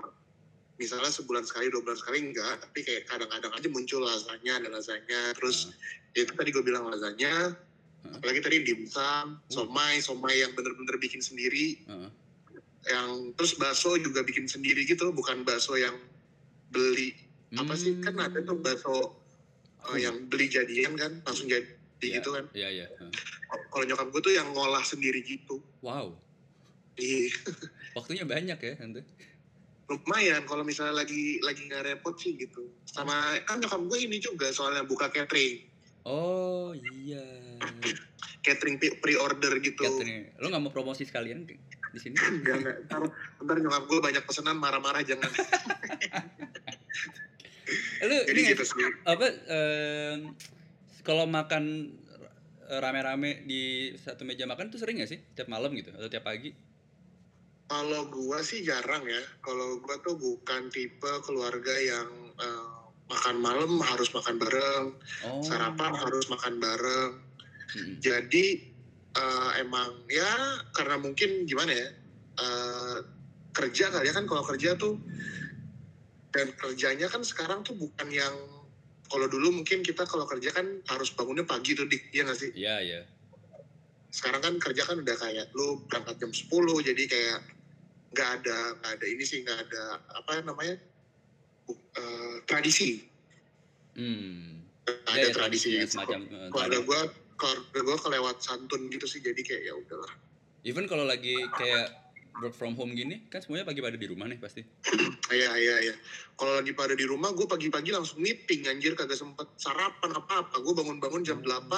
[0.76, 5.22] misalnya sebulan sekali dua bulan sekali enggak tapi kayak kadang-kadang aja muncul lasanya ada lasanya
[5.38, 5.70] terus
[6.12, 7.54] ya itu tadi gue bilang lasanya
[8.04, 8.20] Ah.
[8.20, 12.12] apalagi tadi dimsum somai somai yang bener-bener bikin sendiri Heeh.
[12.92, 15.96] yang terus bakso juga bikin sendiri gitu bukan bakso yang
[16.68, 17.16] beli
[17.56, 19.16] apa sih kan ada tuh bakso
[19.88, 21.64] uh, yang beli jadian kan langsung jadi
[22.04, 22.20] Iya.
[22.20, 22.86] gitu kan Iya iya.
[22.92, 23.12] Heeh.
[23.72, 26.20] kalau nyokap gue tuh yang ngolah sendiri gitu Wow.
[27.00, 27.32] Iya.
[27.96, 29.08] Waktunya banyak ya tante.
[29.92, 34.50] Lumayan kalau misalnya lagi lagi nggak repot sih gitu sama kan nyokap gue ini juga
[34.56, 37.24] soalnya buka catering Oh iya.
[38.46, 41.56] catering pi- pre-order gitu Catherine, lo nggak mau promosi sekalian di
[41.96, 42.20] sini?
[42.28, 42.78] Enggak, enggak.
[42.92, 43.02] Ntar,
[43.40, 45.32] ntar nyokap gue banyak pesanan marah-marah jangan
[48.04, 49.28] Lo jadi ini nggak gitu sih, apa?
[49.48, 50.36] em,
[51.08, 51.96] kalau makan
[52.68, 55.20] rame-rame di satu meja makan tuh sering gak sih?
[55.36, 56.52] Tiap malam gitu atau tiap pagi?
[57.66, 62.70] Kalau gue sih jarang ya kalau gue tuh bukan tipe keluarga yang eh,
[63.08, 64.86] makan malam harus makan bareng
[65.24, 65.40] Oh.
[65.42, 67.12] sarapan harus makan bareng
[67.74, 67.98] Mm-mm.
[68.00, 68.46] jadi
[69.14, 70.32] eh, emang ya
[70.72, 71.88] karena mungkin gimana ya
[72.38, 72.98] eh,
[73.54, 74.98] kerja kali ya kan kalau kerja tuh
[76.34, 78.34] dan kerjanya kan sekarang tuh bukan yang
[79.06, 82.50] kalau dulu mungkin kita kalau kerja kan harus bangunnya pagi tuh dik iya nggak sih
[82.58, 83.02] Iya iya.
[84.14, 86.46] Sekarang kan kerja kan udah kayak lu berangkat jam 10
[86.86, 87.40] jadi kayak
[88.14, 90.78] nggak ada nggak ada ini sih nggak ada apa namanya
[91.94, 93.10] eh, tradisi
[93.94, 94.66] Hmm.
[94.84, 95.94] Nggak Ya, ada ya, tradisi ya, gitu.
[95.96, 96.82] semacam keluarga tradisi.
[96.84, 97.02] gue
[97.36, 100.14] keluarga gue kelewat santun gitu sih jadi kayak ya udahlah
[100.64, 101.94] Even kalau lagi kayak
[102.42, 104.62] work from home gini, kan semuanya pagi pada di rumah nih pasti.
[105.34, 105.96] Iya iya iya.
[106.38, 110.62] Kalau lagi pada di rumah, gue pagi-pagi langsung meeting anjir kagak sempet sarapan apa-apa.
[110.62, 111.74] Gue bangun-bangun jam 8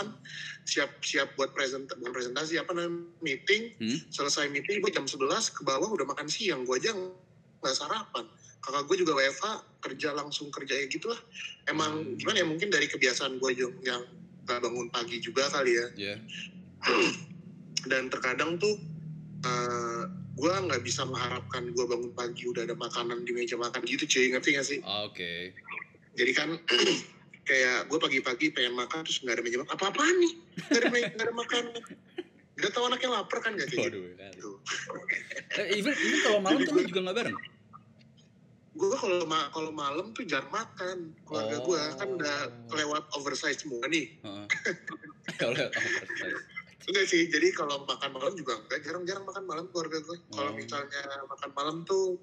[0.68, 3.72] siap-siap buat present bukan presentasi apa namanya meeting.
[3.80, 4.00] Hmm?
[4.12, 6.68] Selesai meeting gue jam 11 ke bawah udah makan siang.
[6.68, 6.92] Gue aja
[7.64, 8.28] nggak sarapan.
[8.60, 9.54] Kakak gue juga WFA
[9.88, 11.20] kerja langsung kerja ya gitulah.
[11.72, 12.18] Emang Hmm.
[12.20, 13.52] gimana ya mungkin dari kebiasaan gue
[13.86, 14.04] yang
[14.44, 15.88] gak bangun pagi juga kali ya.
[16.12, 16.16] Ya.
[17.90, 18.76] Dan terkadang tuh
[19.46, 24.04] eh gue nggak bisa mengharapkan gue bangun pagi udah ada makanan di meja makan gitu
[24.04, 24.80] cuy ngerti gak sih?
[24.84, 25.56] Oke.
[26.14, 26.50] jadi kan
[27.48, 30.34] kayak gue pagi-pagi pengen makan terus nggak ada meja makan apa apaan nih
[30.66, 31.74] nggak ada nggak ada makanan
[32.56, 34.04] gak tau anaknya lapar kan gak kayak Waduh.
[34.12, 34.52] gitu
[35.56, 37.38] Eh, even even kalau malam tuh juga nggak bareng?
[38.76, 42.76] gue kalau ma- kalau malam tuh jarang makan keluarga gue kan udah Oh.
[42.76, 44.12] lewat oversize semua nih.
[45.40, 46.44] Kalau oversize.
[46.86, 50.56] Enggak sih jadi kalau makan malam juga enggak jarang-jarang makan malam keluarga gue kalau Oh.
[50.56, 52.18] misalnya makan malam tuh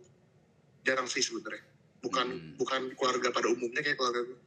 [0.83, 1.63] jarang sih sebenarnya
[1.99, 2.55] bukan Hmm.
[2.59, 4.39] bukan keluarga pada umumnya kayak keluarga gue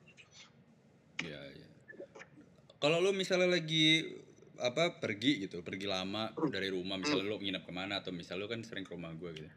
[1.23, 1.67] Iya, iya.
[2.75, 4.03] Kalau lo misalnya lagi
[4.55, 8.51] apa pergi gitu, pergi lama dari rumah, misalnya lo nginep ke mana atau misalnya lo
[8.51, 9.49] kan sering ke rumah gue gitu.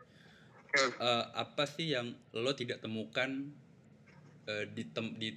[0.68, 0.86] Ya.
[0.86, 3.50] Eh, apa sih yang lo tidak temukan
[4.46, 5.34] eh, di tem di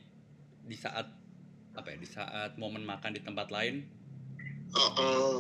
[0.62, 1.10] di saat
[1.73, 3.81] apa ya di saat momen makan di tempat lain
[4.75, 5.39] oh, oh.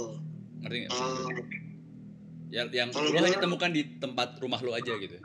[0.63, 0.91] ngerti nggak?
[0.93, 1.29] oh.
[2.51, 5.15] Ya, yang Kalau lo gua- hanya temukan di tempat rumah lo aja gitu,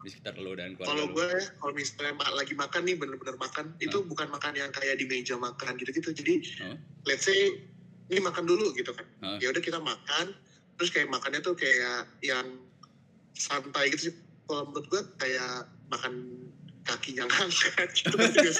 [0.00, 3.76] di sekitar lo dan keluarga Kalau gue ya, kalau misalnya lagi makan nih bener-bener makan,
[3.76, 6.16] itu bukan makan yang kayak di meja makan gitu-gitu.
[6.16, 6.34] Jadi,
[6.64, 6.76] Hah?
[7.04, 7.52] let's say
[8.08, 9.04] ini makan dulu gitu kan.
[9.20, 9.36] Hah?
[9.36, 10.32] Ya udah kita makan,
[10.80, 12.46] terus kayak makannya tuh kayak yang
[13.36, 14.14] santai gitu sih.
[14.42, 16.12] kalau menurut gue kayak makan
[16.82, 18.52] kaki yang angkat gitu kan juga.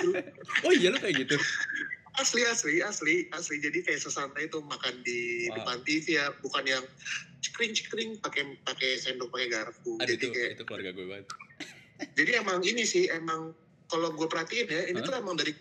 [0.69, 1.37] Oh iya lo kayak gitu.
[2.15, 5.57] asli asli asli asli jadi kayak sesantai itu makan di Wow.
[5.59, 6.85] depan TV ya bukan yang
[7.41, 11.27] cekring cekring pakai pakai sendok pakai garpu Aduh jadi itu kayak itu keluarga gue banget.
[12.19, 15.07] jadi emang ini sih emang kalau gue perhatiin ya ini Hah?
[15.07, 15.53] tuh emang dari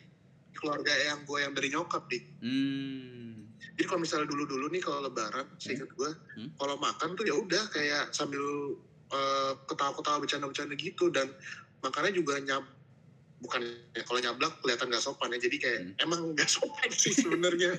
[0.53, 3.47] keluarga yang gue yang dari nyokap nih Hmm.
[3.77, 6.49] jadi kalau misalnya dulu dulu nih kalau lebaran seingat gue Hmm.
[6.55, 8.41] kalau makan tuh ya udah kayak sambil
[9.09, 11.27] eh, ketawa-ketawa bercanda-bercanda gitu dan
[11.81, 12.63] makannya juga nyab
[13.41, 13.61] bukan
[14.05, 16.03] kalau nyablak kelihatan nggak sopan ya jadi kayak Hmm.
[16.05, 17.73] emang nggak sopan sih sebenarnya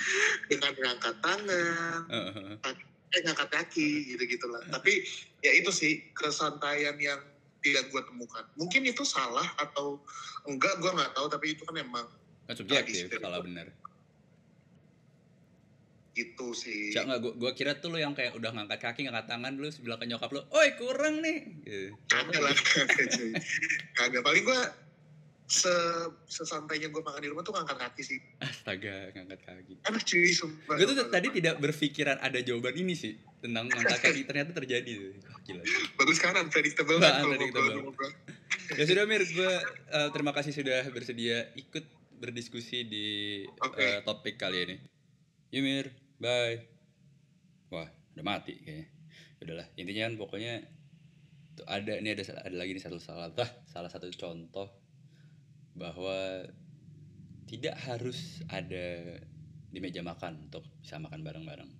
[0.50, 2.54] dengan ngangkat tangan Heeh.
[3.08, 5.02] eh ngangkat kaki gitu gitulah tapi
[5.42, 7.18] ya itu sih kesantaian yang
[7.58, 9.98] tidak gue temukan mungkin itu salah atau
[10.46, 12.06] enggak gue nggak tahu tapi itu kan emang
[12.46, 13.68] Kan subjektif salah benar.
[16.14, 19.30] itu sih Cak nggak, gua, gua kira tuh lo yang kayak udah ngangkat kaki, ngangkat
[19.30, 21.62] tangan dulu sebelah ke nyokap lo, oi kurang nih.
[21.62, 21.94] Gitu.
[22.10, 22.54] kagak lah
[23.98, 24.60] kagak paling gue
[25.48, 25.72] se
[26.28, 29.74] sesantainya gue makan di rumah tuh ngangkat kaki sih Astaga, ngangkat kaki.
[29.80, 33.96] aduh cuy sumpah Gue tuh sumpah, tadi tidak berpikiran ada jawaban ini sih tentang ngangkat
[33.96, 34.92] kaki ternyata terjadi.
[35.24, 35.62] Wah, Gila.
[35.96, 37.96] bagus kan unpredictable Nah, kan unpredictable.
[38.76, 39.52] Ya sudah Mir, gue
[39.88, 41.88] eh, terima kasih sudah bersedia ikut
[42.20, 43.06] berdiskusi di
[43.64, 43.80] Oke.
[43.80, 44.76] eh, topik kali ini.
[45.48, 45.86] Yuk Mir,
[46.20, 46.60] bye.
[47.72, 48.86] Wah, udah mati kayaknya.
[49.40, 50.54] Udahlah, intinya kan pokoknya
[51.56, 54.68] tuh ada ini ada ada lagi nih satu salah ah, salah satu contoh
[55.78, 56.42] bahwa
[57.46, 59.16] tidak harus ada
[59.70, 61.70] di meja makan untuk bisa makan bareng-bareng.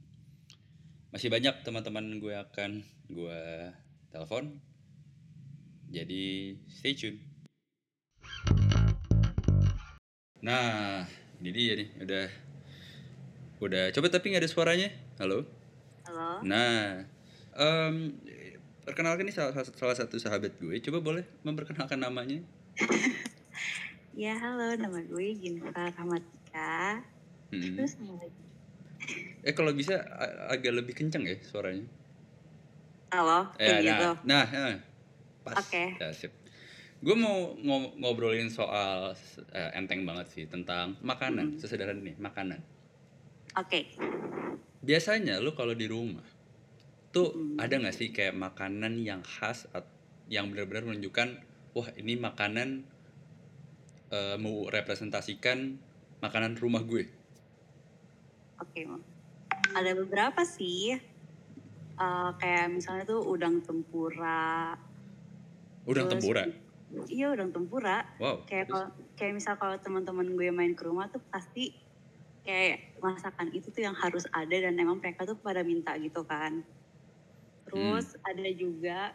[1.11, 3.42] Masih banyak teman-teman gue akan gue
[4.14, 4.62] telepon
[5.88, 7.18] jadi stay tune.
[10.44, 11.02] Nah,
[11.42, 12.26] ini dia nih, udah
[13.58, 14.88] udah coba tapi nggak ada suaranya.
[15.18, 15.48] Halo.
[16.06, 16.44] Halo.
[16.46, 17.02] Nah,
[17.58, 18.14] em,
[18.84, 20.76] perkenalkan nih salah, salah satu sahabat gue.
[20.84, 22.38] Coba boleh memperkenalkan namanya?
[24.18, 27.07] Ya halo, nama gue Ginva Rahmatika.
[27.54, 27.74] Hmm.
[27.78, 28.42] Terus lagi.
[29.46, 30.02] Eh kalau bisa
[30.50, 31.87] agak lebih kenceng ya suaranya.
[33.14, 34.11] Halo, Eh, kayak gitu.
[34.26, 34.74] nah, nah,
[35.40, 35.54] pas.
[35.57, 35.94] Oke.
[35.96, 36.35] Ya, sip.
[36.98, 39.14] Gue mau ngo- ngobrolin soal
[39.54, 41.61] eh, enteng banget sih tentang makanan, Mm-mm.
[41.62, 42.59] sesederhana nih, makanan.
[43.54, 43.87] Oke.
[44.83, 46.26] Biasanya lu kalau di rumah
[47.09, 47.57] tuh Mm.
[47.57, 49.70] ada nggak sih kayak makanan yang khas
[50.26, 51.38] yang benar-benar menunjukkan
[51.72, 52.83] wah ini makanan
[54.08, 55.76] eh, mau representasikan
[56.18, 57.06] makanan rumah gue.
[58.58, 58.80] Oke.
[58.84, 59.02] Mam.
[59.72, 60.96] Ada beberapa sih.
[61.98, 64.74] Eh, kayak misalnya tuh udang tempura.
[65.84, 66.42] Udang Terus- tempura.
[67.04, 68.00] Iya udang tempura.
[68.16, 68.48] Wow.
[68.48, 71.76] Kayak kalau kayak misal kalau teman-teman gue main ke rumah tuh pasti
[72.40, 76.64] kayak masakan itu tuh yang harus ada dan emang mereka tuh pada minta gitu kan.
[77.68, 78.24] Terus Hmm.
[78.24, 79.12] ada juga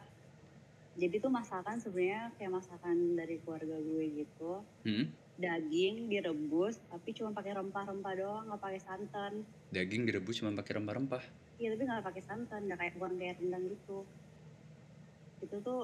[0.94, 4.62] jadi tuh masakan sebenarnya kayak masakan dari keluarga gue gitu.
[4.86, 5.06] Hmm?
[5.34, 9.34] Daging direbus tapi cuma pakai rempah-rempah doang, nggak pakai santan.
[9.74, 11.24] Daging direbus cuma pakai rempah-rempah.
[11.58, 13.98] Iya tapi nggak pakai santan, nggak kayak bukan kayak rendang gitu.
[15.42, 15.82] Itu tuh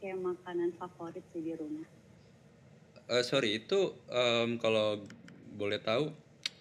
[0.00, 1.88] kayak makanan favorit sih di rumah.
[3.06, 5.00] Eh, sorry itu em, kalau
[5.56, 6.12] boleh tahu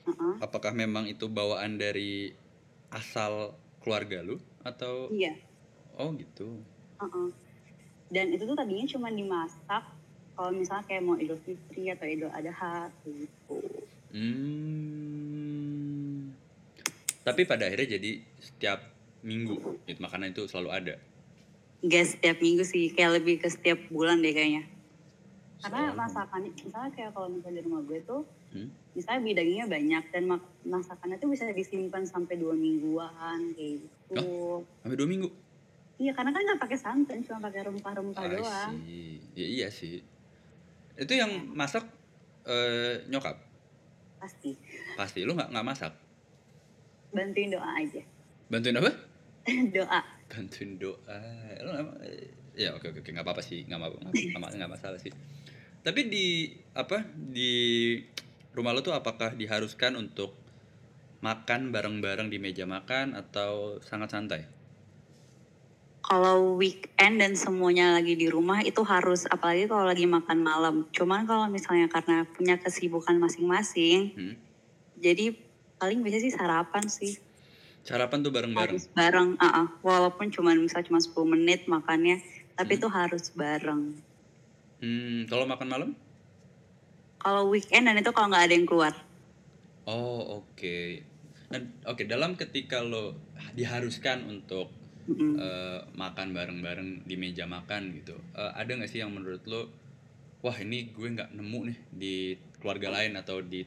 [0.07, 0.33] Heeh.
[0.39, 2.31] apakah memang itu bawaan dari
[2.93, 5.35] asal keluarga lu atau Iya.
[5.99, 6.63] oh gitu.
[7.01, 7.27] Heeh.
[8.09, 9.83] Dan itu tuh tadinya cuma dimasak
[10.35, 13.57] kalau misalnya kayak mau Idul Fitri atau Idul Adha gitu.
[14.13, 15.55] Hmm.
[17.25, 18.79] Tapi pada akhirnya jadi setiap
[19.25, 20.95] minggu itu makanan itu selalu ada.
[21.85, 24.69] Gak setiap minggu sih, kayak lebih ke setiap bulan deh kayaknya.
[25.65, 28.21] Karena masakannya, misalnya kayak kalau misalnya di rumah gue tuh,
[28.55, 28.71] Hmm?
[28.95, 30.23] misalnya bidangnya banyak dan
[30.63, 34.63] masakannya tuh bisa disimpan sampai dua mingguan kayak gitu.
[34.79, 35.27] Sampai dua minggu.
[35.95, 38.71] Iya karena kan nggak pakai santan, cuma pakai rempah-rempah I doang.
[38.83, 39.23] see.
[39.31, 40.03] Ya, iya sih.
[40.99, 41.87] Itu yang masak
[42.45, 43.35] eh, nyokap
[44.19, 44.53] Pasti.
[44.97, 45.93] pasti lu nggak nggak masak.
[47.15, 48.01] Bantuin doa aja.
[48.51, 48.91] Bantuin apa?
[49.75, 50.01] doa.
[50.27, 51.19] Bantuin doa.
[51.63, 55.15] Lu emang, eh, ya oke oke nggak apa-apa sih nggak apa nggak masalah sih.
[55.85, 57.95] Tapi di apa di
[58.51, 60.33] rumah lu tuh apakah diharuskan untuk
[61.23, 64.54] makan bareng-bareng di meja makan atau sangat santai?
[66.05, 70.75] Kalau weekend dan semuanya lagi di rumah itu harus, apalagi kalau lagi makan malam.
[70.93, 74.37] Cuman kalau misalnya karena punya kesibukan masing-masing, Hmm?
[75.01, 75.33] jadi
[75.81, 77.17] paling biasa sih sarapan sih.
[77.81, 78.77] Sarapan tuh bareng-bareng.
[78.77, 79.67] Harus bareng, ah, ah.
[79.81, 82.21] walaupun cuman misal cuma 10 menit makannya,
[82.53, 82.79] tapi Hmm.
[82.85, 83.97] itu harus bareng.
[84.85, 85.89] Hmm, kalau makan malam?
[87.17, 88.93] Kalau weekend dan itu kalau nggak ada yang keluar.
[89.89, 91.01] Oh, oke.
[91.49, 93.17] Nah, oke, dalam ketika lo
[93.57, 94.69] diharuskan untuk
[95.05, 95.33] Mm-mm.
[95.37, 98.17] eh, makan bareng-bareng di meja makan gitu.
[98.33, 99.69] Eh, ada nggak sih yang menurut lo,
[100.41, 102.13] wah ini gue nggak nemu nih di
[102.57, 103.61] keluarga lain atau di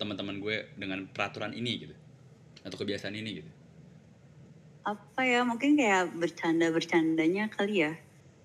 [0.00, 1.94] teman-teman gue dengan peraturan ini gitu,
[2.64, 3.50] atau kebiasaan ini gitu.
[4.80, 7.92] apa ya mungkin kayak bercanda bercandanya kali ya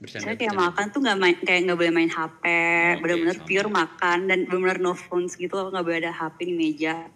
[0.03, 0.23] Bercanda.
[0.27, 0.67] saya kayak bercanda.
[0.67, 4.77] makan tuh nggak main kayak nggak boleh main HP Oke, benar-benar pure makan dan benar-benar
[4.83, 7.07] no phones gitu nggak boleh ada HP di meja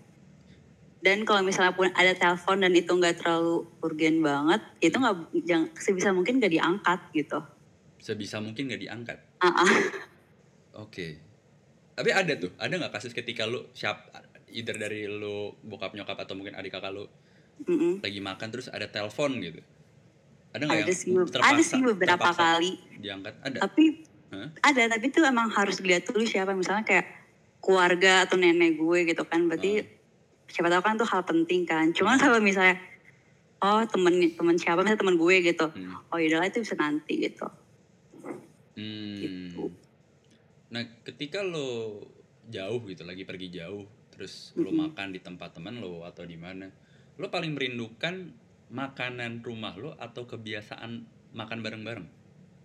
[1.00, 5.16] dan kalau misalnya pun ada telepon dan itu nggak terlalu urgen banget itu nggak
[5.48, 7.40] jangan sebisa mungkin nggak diangkat gitu
[8.00, 9.18] Sebisa mungkin nggak diangkat.
[9.44, 9.72] Ah, ah.
[10.80, 11.20] Oke.
[12.00, 14.08] Tapi ada tuh, ada nggak kasus ketika lu siap,
[14.48, 17.06] either dari lu bokap nyokap atau mungkin adik kakak lu
[17.68, 18.00] Mm-mm.
[18.00, 19.60] lagi makan terus ada telepon gitu.
[20.56, 22.72] Ada nggak ada sih terpaksa, ada sih beberapa terpaksa kali
[23.04, 23.34] diangkat?
[23.44, 23.58] Ada.
[23.68, 23.84] tapi
[24.32, 24.50] Hah?
[24.66, 27.06] ada tapi tuh emang harus dilihat dulu siapa misalnya kayak
[27.60, 29.86] keluarga atau nenek gue gitu kan berarti
[30.50, 32.76] siapa tahu kan tuh hal penting kan cuman kalau misalnya
[33.62, 35.96] oh temen temen siapa misalnya temen gue gitu Hmm.
[36.10, 37.48] oh yaudahlah itu bisa nanti gitu
[38.80, 39.20] Hmm.
[39.20, 39.76] Gitu.
[40.72, 42.00] Nah, ketika lo
[42.48, 44.96] jauh gitu, lagi pergi jauh, terus lo Mm-mm.
[44.96, 46.72] makan di tempat teman lo atau di mana,
[47.20, 48.32] lo paling merindukan
[48.72, 51.04] makanan rumah lo atau kebiasaan
[51.36, 52.08] makan bareng-bareng?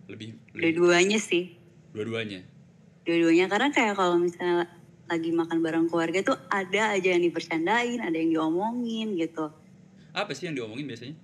[0.07, 1.57] Lebih, lebih dua-duanya sih
[1.91, 2.47] dua-duanya.
[3.03, 4.69] dua-duanya karena kayak kalau misalnya
[5.05, 9.49] lagi makan bareng keluarga tuh ada aja yang dipercandain ada yang diomongin gitu
[10.11, 11.15] Apa sih yang diomongin biasanya?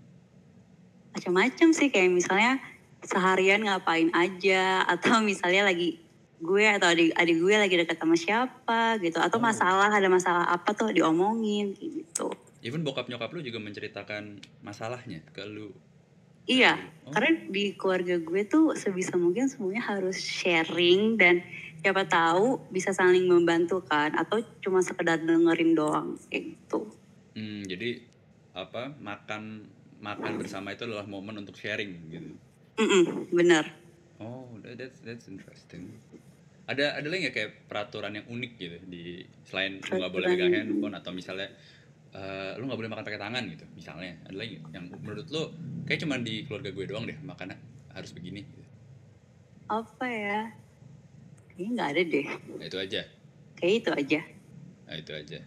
[1.12, 2.60] macam-macam sih kayak misalnya
[3.02, 6.00] seharian ngapain aja atau misalnya lagi
[6.42, 9.44] gue atau adik, adik gue lagi deket sama siapa gitu atau Oh.
[9.44, 15.42] masalah ada masalah apa tuh diomongin gitu Even bokap nyokap lo juga menceritakan masalahnya ke
[15.44, 15.74] lu.
[16.44, 17.14] iya Oh.
[17.14, 21.46] karena di keluarga gue tuh sebisa mungkin semuanya harus sharing dan
[21.82, 26.88] siapa tahu bisa saling membantu kan atau cuma sekedar dengerin doang kayak gitu
[27.32, 27.96] Hmm, jadi
[28.52, 29.64] apa makan
[30.04, 32.36] makan bersama itu adalah momen untuk sharing gitu.
[32.76, 33.72] Mm-mm, bener
[34.20, 35.98] Oh, that- that's that's interesting.
[36.68, 40.54] Ada ada lagi nggak kayak peraturan yang unik gitu di selain lu nggak boleh pegang
[40.54, 41.50] handphone atau misalnya
[42.12, 45.48] eh, lu nggak boleh makan pakai tangan gitu misalnya ada lagi yang menurut lu
[45.88, 47.56] kayak cuma di keluarga gue doang deh makannya
[47.96, 48.68] harus begini gitu.
[49.72, 50.52] apa ya
[51.62, 52.26] kayaknya nggak ada deh
[52.58, 53.02] Nah, itu aja
[53.62, 54.20] kayak itu aja
[54.90, 55.40] nah, itu aja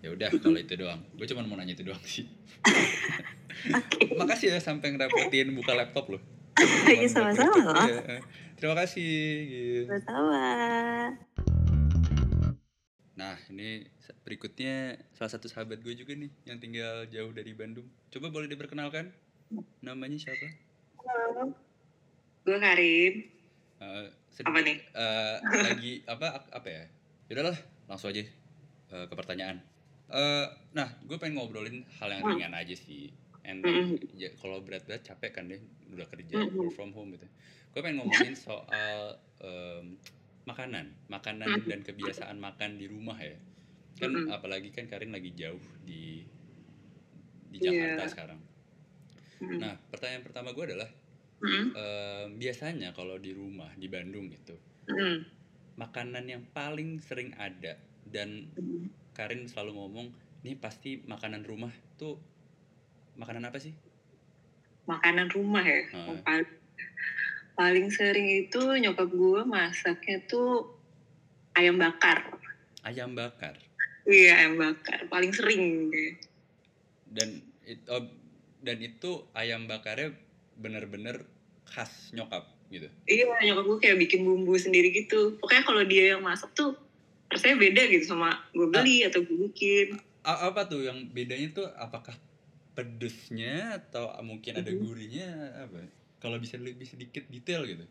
[0.00, 2.24] ya udah kalau itu doang gue cuma mau nanya itu doang sih
[3.76, 6.18] oke makasih ya sampai ngerepotin buka laptop lo
[6.90, 7.86] Iya, sama-sama loh.
[8.58, 9.14] terima kasih
[9.46, 9.94] gitu.
[9.94, 10.42] Sama-sama.
[13.14, 13.86] Nah, ini
[14.26, 17.86] berikutnya salah satu sahabat gue juga nih yang tinggal jauh dari Bandung.
[18.10, 19.14] Coba boleh diperkenalkan?
[19.86, 20.50] Namanya siapa?
[22.42, 23.14] Gue Karim.
[23.78, 24.06] Eh,
[24.38, 24.78] sed- Apa nih?
[24.94, 26.84] eh, lagi apa apa ya?
[27.26, 28.22] Yaudahlah, langsung aja
[28.88, 29.58] eh, ke pertanyaan.
[30.08, 32.32] Eh, nah, gue pengen ngobrolin hal yang Hmm.
[32.32, 33.10] ringan aja sih.
[33.42, 36.54] Enteng, ya, kalau berat-berat capek kan deh, udah kerja Hmm.
[36.54, 37.26] work from home gitu.
[37.70, 39.98] Gue pengen ngomongin soal em,
[40.44, 41.66] makanan, makanan Hmm.
[41.66, 43.36] dan kebiasaan makan di rumah ya.
[43.96, 44.30] Kan Mm-mm.
[44.30, 46.22] apalagi kan Karin lagi jauh di
[47.48, 47.96] di Iya.
[47.96, 48.40] Jakarta sekarang.
[49.38, 49.58] Mm.
[49.58, 50.88] Nah, pertanyaan pertama gue adalah
[51.38, 51.66] Mm.
[51.70, 54.58] em, biasanya kalau di rumah di Bandung gitu,
[54.90, 55.22] Mm.
[55.78, 58.90] makanan yang paling sering ada dan Mm.
[59.14, 60.06] Karin selalu ngomong,
[60.46, 62.18] ini pasti makanan rumah tuh
[63.18, 63.74] makanan apa sih?
[64.86, 65.82] Makanan rumah ya.
[65.90, 66.06] Hmm.
[66.06, 66.48] Yang Paling,
[67.58, 70.70] paling sering itu nyokap gue masaknya tuh
[71.58, 72.30] ayam bakar.
[72.86, 73.58] Ayam bakar.
[74.06, 75.10] Iya ayam bakar.
[75.10, 76.14] Paling sering deh.
[77.10, 77.90] Dan itu
[78.62, 80.14] dan itu ayam bakarnya
[80.58, 81.22] bener-bener
[81.64, 82.90] khas nyokap gitu.
[83.06, 85.38] Iya nyokap gue kayak bikin bumbu sendiri gitu.
[85.38, 86.74] Pokoknya kalau dia yang masak tuh
[87.28, 89.96] rasanya beda gitu sama gue beli atau gue bikin.
[90.20, 92.12] A- apa tuh yang bedanya tuh apakah
[92.74, 94.78] pedesnya atau mungkin ada Mhm.
[94.78, 95.28] gurihnya
[95.60, 95.88] apa?
[96.18, 97.84] Kalau bisa lebih sedikit detail gitu.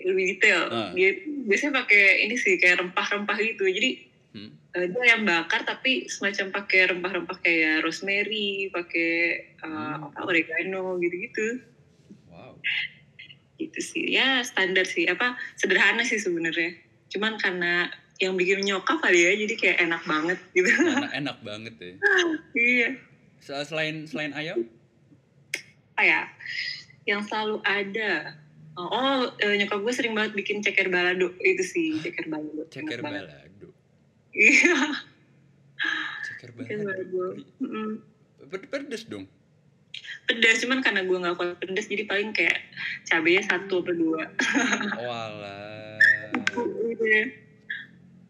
[0.00, 0.60] Lebih detail.
[0.68, 0.90] Ah.
[0.92, 1.12] Dia
[1.44, 3.64] biasanya pakai ini sih kayak rempah-rempah gitu.
[3.66, 4.54] Jadi Hmm.
[4.70, 9.10] Eh, dia ayam bakar tapi semacam pakai rempah-rempah kayak rosemary, pakai
[9.58, 10.06] uh, Hmm.
[10.06, 11.58] apa oregano gitu-gitu.
[13.60, 14.04] Gitu sih.
[14.16, 15.04] Ya standar sih.
[15.04, 16.76] Apa sederhana sih sebenarnya.
[17.10, 17.90] Cuman karena
[18.20, 20.68] yang bikin nyokap kali ya, jadi kayak enak banget gitu.
[20.68, 21.92] Enak, enak banget ya.
[22.56, 22.88] iya.
[23.40, 24.68] Se- Selain selain ayam,
[25.96, 26.22] Apa ya?
[27.08, 28.36] Yang selalu ada.
[28.76, 32.64] Oh, oh, eh, nyokap gue sering banget bikin ceker balado itu sih ceker balado.
[32.72, 33.68] Ceker balado.
[34.32, 34.78] Iya.
[36.24, 37.24] Ceker Ceker balado.
[38.68, 39.24] Pedes dong.
[40.30, 42.62] Pedas cuman karena gue nggak kuat pedas jadi paling kayak
[43.02, 44.30] cabenya satu atau dua
[44.94, 45.98] Walah.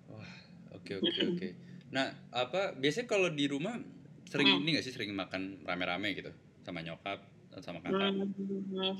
[0.08, 0.32] Wah,
[0.72, 1.48] oke oke oke.
[1.92, 3.76] Nah, apa biasanya kalau di rumah
[4.30, 4.62] sering Hmm.
[4.62, 6.30] ini gak sih sering makan rame-rame gitu
[6.62, 7.20] sama nyokap
[7.60, 8.14] sama kakak?
[8.14, 8.94] Hmm,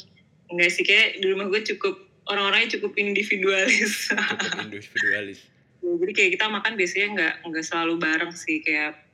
[0.51, 1.95] enggak sih kayak di rumah gue cukup
[2.27, 4.11] orang-orangnya cukup individualis.
[4.11, 5.41] Cukup individualis.
[6.01, 9.10] Jadi kayak kita makan biasanya nggak nggak selalu bareng sih kayak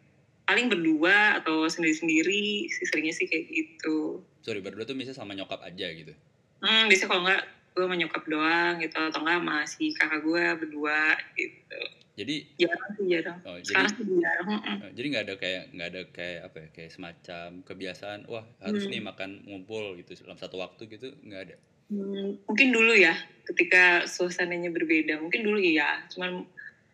[0.47, 4.23] paling berdua atau sendiri-sendiri sih seringnya sih kayak gitu.
[4.41, 6.15] Sorry, berdua tuh misalnya sama nyokap aja gitu.
[6.63, 7.43] Hmm, biasanya kalau nggak
[7.77, 11.01] gue sama nyokap doang gitu atau nggak sama si kakak gue berdua
[11.35, 11.81] gitu.
[12.17, 13.39] Jadi Jarang sih jarang.
[13.45, 14.49] oh, jadi Sekarang sih jarang.
[14.81, 18.83] Oh, jadi nggak ada kayak nggak ada kayak apa ya kayak semacam kebiasaan wah harus
[18.87, 18.93] Hmm.
[18.95, 23.15] nih makan ngumpul gitu dalam satu waktu gitu nggak ada Hmm, mungkin dulu ya
[23.47, 26.43] ketika suasananya berbeda mungkin dulu iya cuman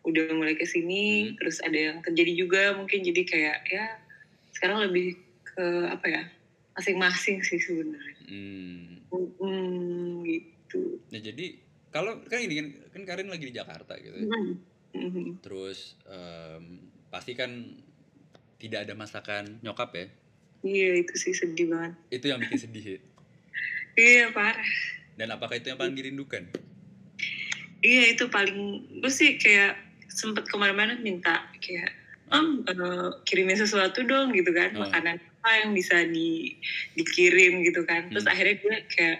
[0.03, 1.35] udah mulai ke sini Hmm.
[1.39, 3.85] terus ada yang terjadi juga mungkin jadi kayak ya
[4.51, 5.15] sekarang lebih
[5.47, 6.23] ke apa ya
[6.75, 9.07] masing-masing sih sebenarnya hmm.
[9.09, 11.45] hmm, gitu nah jadi
[11.93, 14.27] kalau kan ini kan kan Karin lagi di Jakarta gitu ya.
[14.27, 14.53] Hmm.
[14.93, 15.29] Hmm.
[15.39, 17.49] terus em, pasti kan
[18.59, 20.05] tidak ada masakan nyokap ya
[20.67, 22.99] iya itu sih sedih banget itu yang bikin sedih ya.
[24.03, 24.67] iya parah
[25.15, 26.43] dan apakah itu yang paling dirindukan
[27.79, 31.89] iya itu paling gue sih kayak sempet ke mana-mana minta kayak
[32.29, 34.73] om eh, kirimin sesuatu dong gitu kan.
[34.73, 34.85] Oh.
[34.85, 36.55] makanan apa yang bisa di
[36.93, 38.07] dikirim gitu kan.
[38.07, 38.31] Terus Hmm.
[38.31, 39.17] akhirnya gue kayak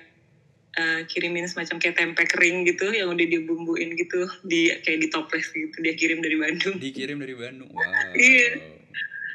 [0.73, 5.45] eh, kirimin semacam kayak tempe kering gitu yang udah dibumbuin gitu di kayak di toples
[5.49, 5.75] gitu.
[5.77, 6.79] Dia kirim dari Bandung.
[6.79, 7.69] Dikirim dari Bandung?
[7.77, 8.13] Wow.
[8.15, 8.49] Iya.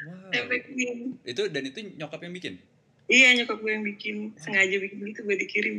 [0.07, 0.31] wow.
[0.31, 0.99] Tempe kering.
[1.23, 2.53] Itu dan itu nyokap yang bikin?
[3.07, 4.15] Iya nyokap gue yang bikin.
[4.35, 5.77] Sengaja bikin gitu gue dikirim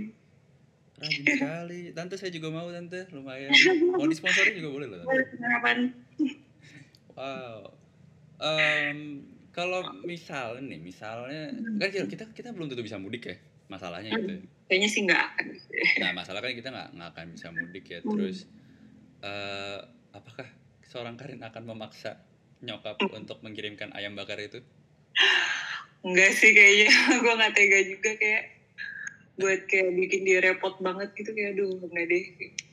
[1.01, 3.49] rajin sekali tante saya juga mau tante lumayan
[3.97, 5.09] mau disponsorin juga boleh loh
[7.21, 7.77] Wow.
[8.41, 13.37] Em, kalau misalnya nih, misalnya kan kita kita, belum tentu bisa mudik ya,
[13.69, 14.41] masalahnya itu.
[14.71, 15.27] kayaknya sih nggak
[16.01, 18.01] Nah, masalah kan kita nggak nggak akan bisa mudik ya.
[18.01, 18.17] Hmm.
[18.17, 18.49] Terus
[19.21, 19.81] eh
[20.17, 20.49] apakah
[20.89, 22.25] seorang Karin akan memaksa
[22.65, 24.65] nyokap untuk mengirimkan ayam bakar itu?
[26.01, 26.89] Enggak sih kayaknya
[27.21, 28.45] gue nggak tega juga kayak
[29.33, 32.25] buat kayak bikin dia repot banget gitu kayak aduh enggak deh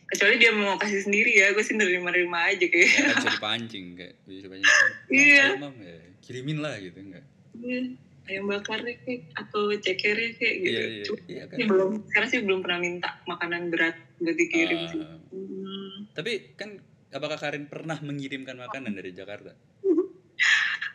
[0.07, 3.85] kecuali dia mau kasih sendiri ya gue sih nerima-nerima aja kayak Ya, kan bisa dipancing
[3.93, 4.71] kayak bisa dipancing.
[4.71, 5.45] Mam, Iya.
[5.57, 7.25] mam, ya, kirimin lah gitu enggak?
[7.53, 7.79] Iya,
[8.25, 11.57] ayam bakarnya kayak atau cekernya kayak gitu Iya iya Cuma iya kan.
[11.65, 16.07] belum sekarang sih belum pernah minta makanan berat buat dikirim sih Ah, Hmm.
[16.13, 16.79] tapi kan
[17.09, 19.51] apakah Karin pernah mengirimkan makanan dari Jakarta?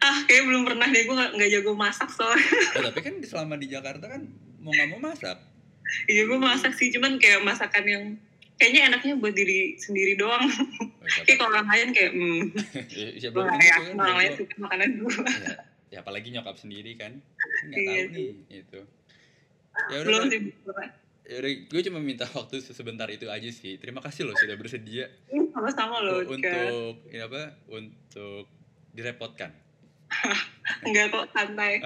[0.02, 3.68] ah kayak belum pernah deh gue nggak jago masak soalnya Oh, tapi kan selama di
[3.68, 4.24] Jakarta kan
[4.58, 5.38] mau nggak mau masak.
[6.08, 8.04] Iya gue masak sih cuman kayak masakan yang
[8.62, 10.46] kayaknya enaknya buat diri sendiri doang.
[11.26, 12.42] Kayak kalau orang lain kayak hmm.
[13.18, 15.54] Ya, tahu nggak gitu yakin kan, orang lain suka makanan gue ya,
[15.90, 17.18] ya apalagi nyokap sendiri kan
[17.66, 18.14] nggak Iya tahu sih.
[18.14, 18.30] nih
[18.62, 18.80] itu
[19.90, 20.76] ya udah belum sih belum.
[21.22, 23.78] Ya udah gue cuma minta waktu sebentar itu aja sih.
[23.82, 28.46] Terima kasih loh sudah bersedia Ih, sama-sama loh untuk ini apa untuk
[28.94, 29.50] direpotkan.
[30.86, 31.82] Enggak kok santai.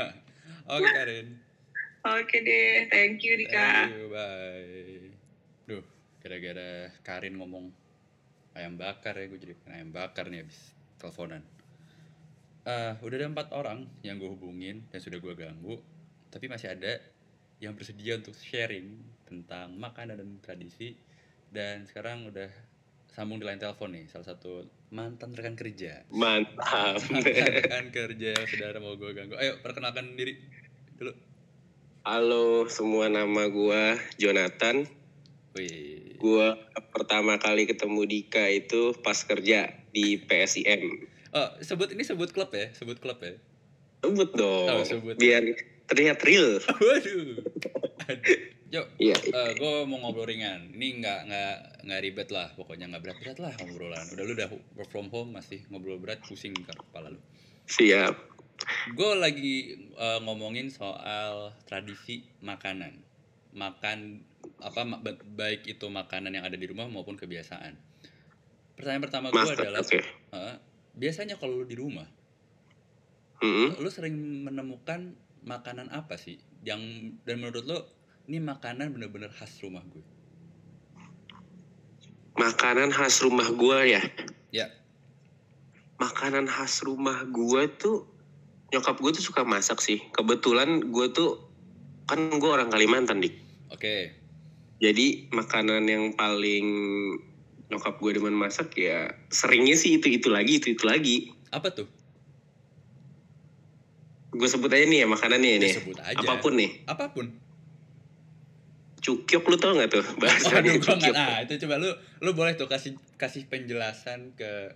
[0.66, 1.45] oke Karin
[2.06, 3.90] Oke deh, thank you Dika.
[3.90, 5.10] thank you bye.
[5.66, 5.82] Duh
[6.22, 7.74] gara-gara Karin ngomong
[8.54, 10.70] ayam bakar ya gue jadi pengen ayam bakar nih abis
[11.02, 11.42] teleponan.
[12.62, 15.82] Eh, udah ada empat orang yang gue hubungin dan sudah gue ganggu
[16.30, 17.02] tapi masih ada
[17.58, 20.94] yang bersedia untuk sharing tentang makanan dan tradisi.
[21.50, 22.54] Dan sekarang udah
[23.10, 24.62] sambung di line telepon nih salah satu
[24.94, 26.06] mantan rekan kerja.
[26.14, 27.02] Mantap.
[27.10, 29.34] mantan rekan kerja yang sudah mau gue ganggu.
[29.42, 30.38] Ayo perkenalkan diri
[31.02, 31.25] dulu
[32.06, 34.86] Halo semua nama gua Jonathan.
[35.58, 36.54] wih Gua
[36.94, 41.02] pertama kali ketemu Dika itu pas kerja di PSIM.
[41.34, 43.34] oh sebut ini sebut klub ya sebut klub ya
[44.06, 44.70] Sebut dong.
[44.70, 45.18] Oh, sebut.
[45.18, 45.50] Biar
[45.90, 46.62] terlihat real.
[46.78, 47.42] waduh
[48.06, 48.38] Aduh.
[48.70, 49.18] Yuk, Iya.
[49.58, 50.78] gue mau ngobrol ringan.
[50.78, 51.54] Ini nggak nggak
[51.90, 54.06] nggak ribet lah, pokoknya nggak berat-berat lah ngobrolan.
[54.14, 54.46] Udah lu udah
[54.78, 57.18] work from home masih ngobrol berat, pusing ke kepala lu.
[57.66, 58.35] Siap.
[58.94, 63.02] Gue lagi eh, ngomongin soal tradisi makanan,
[63.52, 64.22] makan
[64.62, 64.86] apa
[65.36, 67.76] baik itu makanan yang ada di rumah maupun kebiasaan.
[68.76, 70.00] Pertanyaan pertama gue adalah, Oke.
[70.32, 70.56] eh,
[70.96, 72.06] biasanya kalau lu di rumah,
[73.44, 73.76] Mm-mm.
[73.80, 76.80] lu sering menemukan makanan apa sih yang
[77.22, 77.78] dan menurut lu
[78.26, 80.02] ini makanan bener-bener khas rumah gue?
[82.36, 84.02] Makanan khas rumah gua ya.
[84.52, 84.68] Ya.
[85.96, 88.04] Makanan khas rumah gua tuh
[88.68, 90.02] nyokap gue tuh suka masak sih.
[90.10, 91.38] Kebetulan gue tuh
[92.04, 93.34] kan gue orang Kalimantan dik.
[93.68, 94.14] Oke.
[94.76, 96.66] Jadi makanan yang paling
[97.66, 101.16] nyokap gue demen masak ya seringnya sih itu itu lagi itu itu lagi.
[101.50, 101.88] Apa tuh?
[104.30, 105.72] Gue sebut aja nih ya makanannya Ya, nih.
[105.72, 106.18] sebut aja.
[106.18, 106.70] Apa pun nih.
[106.84, 107.26] Apa pun.
[109.00, 111.14] Cukyok lu tau gak tuh bahasanya gua nggak- cukyok?
[111.14, 111.90] Nah, itu coba lu
[112.20, 114.74] lu boleh tuh kasih kasih penjelasan ke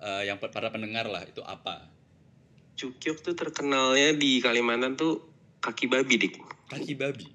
[0.00, 1.91] eh, yang para pendengar lah itu apa?
[2.76, 5.20] Cukyok tuh terkenalnya di Kalimantan tuh
[5.60, 6.34] kaki babi dik.
[6.72, 7.28] kaki babi.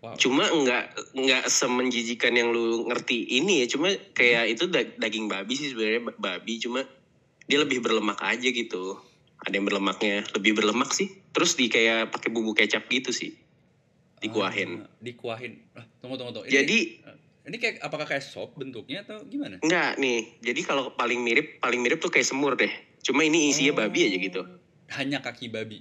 [0.00, 0.16] Wow.
[0.16, 3.66] Cuma nggak nggak semenjijikan yang lu ngerti ini ya.
[3.68, 6.56] Cuma kayak itu da- daging babi sih sebenarnya ba- babi.
[6.56, 6.88] Cuma
[7.44, 8.96] dia lebih berlemak aja gitu.
[9.44, 11.12] Ada yang berlemaknya lebih berlemak sih.
[11.36, 13.36] Terus di kayak pakai bumbu kecap gitu sih.
[14.24, 14.84] Dikuahin.
[14.84, 15.52] Ah, dikuahin.
[15.76, 16.48] Ah, tunggu tunggu tunggu.
[16.48, 16.78] Ini, Jadi
[17.44, 19.60] ini kayak apakah kayak sop bentuknya atau gimana?
[19.60, 22.72] Enggak nih, jadi kalau paling mirip, paling mirip tuh kayak semur deh.
[23.00, 24.42] Cuma ini isinya babi aja gitu.
[24.92, 25.80] Hanya kaki babi.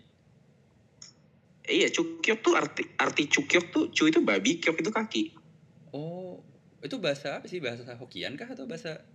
[1.70, 5.24] Eh, iya, cukyok tuh arti arti cukyok tuh cu itu babi, kyok itu kaki.
[5.94, 6.42] Oh,
[6.82, 7.62] itu bahasa apa sih?
[7.62, 9.06] Bahasa Hokian kah atau bahasa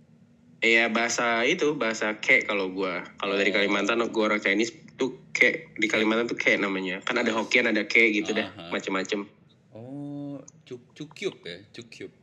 [0.63, 3.03] Iya bahasa itu bahasa ke kalau gua.
[3.19, 3.59] Kalau dari Oh.
[3.59, 7.03] Kalimantan gua orang Chinese tuh ke di Kalimantan tuh ke namanya.
[7.03, 8.71] Kan ada Hokian ada ke gitu dah, Aha.
[8.71, 9.27] macem-macem.
[9.75, 12.13] Oh, cuk cukyuk ya, cukyuk.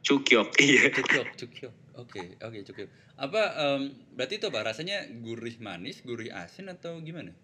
[0.00, 0.88] Cukyok, iya.
[1.36, 1.74] Cukyuk.
[1.98, 2.86] Oke, oke, cukyuk.
[3.18, 4.62] Apa em, berarti itu apa?
[4.62, 7.34] Rasanya gurih manis, gurih asin atau gimana?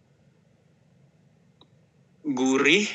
[2.22, 2.86] Gurih,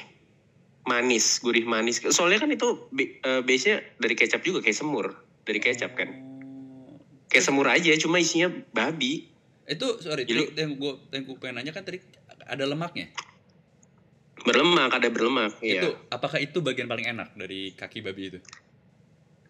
[0.88, 2.00] manis, gurih manis.
[2.16, 6.10] Soalnya kan itu eh, base-nya dari kecap juga kayak semur, dari kecap kan.
[6.16, 6.96] Oh.
[7.28, 9.28] Kayak semur aja, cuma isinya babi.
[9.68, 12.00] Itu sorry, Jadi- itu yang gue yang gue pengen nanya kan tadi
[12.48, 13.12] ada lemaknya.
[14.48, 15.60] Berlemak, ada berlemak.
[15.60, 15.84] Iya.
[15.84, 18.40] Itu apakah itu bagian paling enak dari kaki babi itu?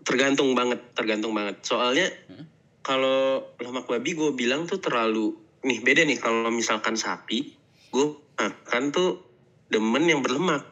[0.10, 2.46] Tergantung banget tergantung banget soalnya Hmm?
[2.82, 7.54] kalau lemak babi gue bilang tuh terlalu nih beda nih kalau misalkan sapi
[7.94, 8.06] gue
[8.40, 9.22] makan tuh
[9.70, 10.66] demen yang berlemak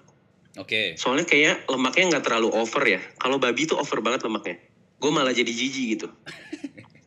[0.58, 0.98] Oke.
[0.98, 4.58] soalnya kayak lemaknya nggak terlalu over ya kalau babi tuh over banget lemaknya
[4.98, 6.08] gue malah jadi jijik gitu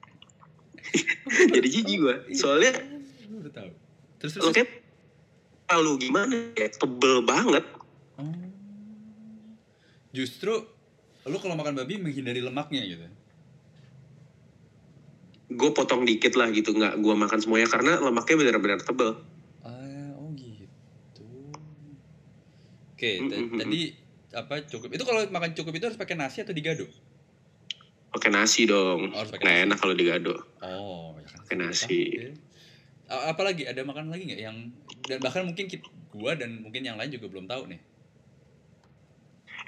[1.58, 2.78] jadi jijik gue soalnya
[3.40, 3.70] udah tahu.
[4.20, 4.42] Terus terus.
[4.46, 4.66] lemaknya
[5.66, 7.64] terlalu gimana ya tebel banget
[8.20, 8.28] Oh.
[10.12, 10.52] Justru
[11.28, 13.06] lu kalau makan babi menghindari lemaknya gitu.
[15.50, 19.18] gue potong dikit lah gitu nggak gue makan semuanya karena lemaknya benar-benar tebel
[19.60, 21.28] Ah, oh gitu.
[22.96, 23.60] Oke, Mm-mm.
[23.60, 23.92] tadi
[24.32, 24.88] apa cukup?
[24.94, 26.88] Itu kalau makan cukup itu harus pakai nasi atau digado?
[28.10, 29.64] pakai nasi dong Oh, harus pakai nggak nasi.
[29.70, 31.38] enak kalau digado Oh, ya kan.
[31.44, 32.00] Pakai nasi.
[33.10, 34.56] Apalagi ada makan lagi nggak yang
[35.10, 35.82] dan bahkan mungkin kita,
[36.14, 37.80] gua dan mungkin yang lain juga belum tahu nih.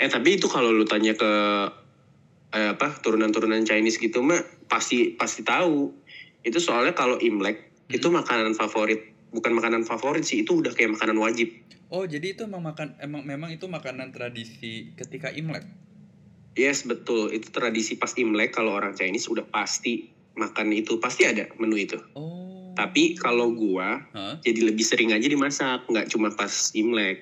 [0.01, 1.31] Eh tapi itu kalau lu tanya ke
[2.53, 5.93] eh, apa turunan-turunan Chinese gitu mah pasti pasti tahu.
[6.43, 8.01] Itu soalnya kalau Imlek Hmm.
[8.01, 9.05] itu makanan favorit,
[9.37, 11.53] bukan makanan favorit sih, itu udah kayak makanan wajib.
[11.93, 15.69] Oh, jadi itu emang makan emang memang itu makanan tradisi ketika Imlek.
[16.57, 17.29] Yes, betul.
[17.37, 22.01] Itu tradisi pas Imlek kalau orang Chinese udah pasti makan itu, pasti ada menu itu.
[22.17, 22.73] Oh.
[22.73, 24.41] Tapi kalau gua Hah?
[24.41, 27.21] jadi lebih sering aja dimasak, nggak cuma pas Imlek.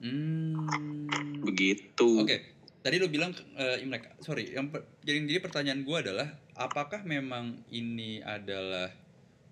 [0.00, 1.29] Hmm.
[1.40, 2.08] Begitu.
[2.20, 2.36] Oke,
[2.84, 4.20] tadi lu bilang eh, Imlek.
[4.20, 8.92] Sorry, yang per- jadi jadi pertanyaan gua adalah apakah memang ini adalah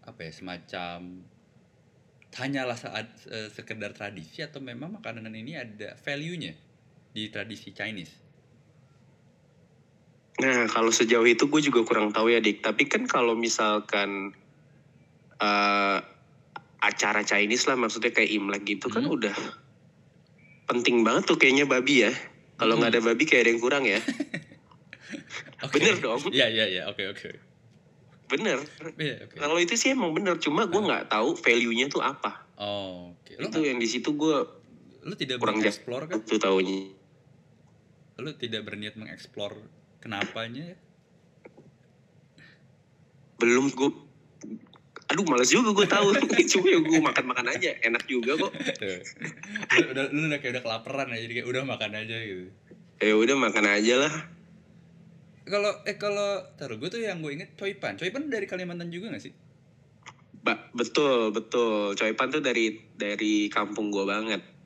[0.04, 1.24] apa ya semacam
[2.38, 6.54] hanyalah saat eh, sekedar tradisi atau memang makanan ini ada value-nya
[7.12, 8.28] di tradisi Chinese?
[10.38, 12.62] Nah, kalau sejauh itu gue juga kurang tahu ya, Dik.
[12.62, 14.30] Tapi kan kalau misalkan
[15.42, 15.98] eh,
[16.78, 19.18] acara Chinese lah, maksudnya kayak Imlek gitu kan Hmm.
[19.18, 19.34] udah
[20.68, 22.12] penting banget tuh kayaknya babi ya.
[22.60, 23.98] Kalau nggak ada babi kayak ada yang kurang ya.
[25.64, 25.80] Oke.
[25.80, 26.20] Bener dong.
[26.30, 27.30] Iya iya iya, oke oke.
[28.30, 28.62] Bener.
[28.94, 29.34] Iya oke.
[29.40, 30.38] Kalau itu sih emang bener.
[30.38, 32.46] Cuma gue nggak tahu value-nya tuh apa.
[32.54, 33.32] Oh, oke.
[33.42, 34.36] Lu itu yang di situ gue
[35.02, 36.22] lu tidak kurang mengeksplor kan?
[36.22, 36.94] tuh taunya.
[38.22, 39.58] Lu tidak berniat mengeksplor
[39.98, 40.78] kenapanya ya?
[43.38, 43.90] Belum gue
[45.08, 46.08] Aduh males juga gue tahu
[46.52, 51.08] Cuma ya gue makan-makan aja Enak juga kok lu udah lu udah kayak udah kelaparan
[51.12, 52.44] ya, jadi kayak udah makan aja gitu.
[52.98, 54.14] Ya udah makan aja lah
[55.48, 57.96] Kalau eh kalau taruh gue tuh yang gue inget Coipan.
[57.96, 59.32] Coipan dari Kalimantan juga gak sih?
[60.44, 64.58] Ba- betul betul Coipan tuh dari dari kampung gue banget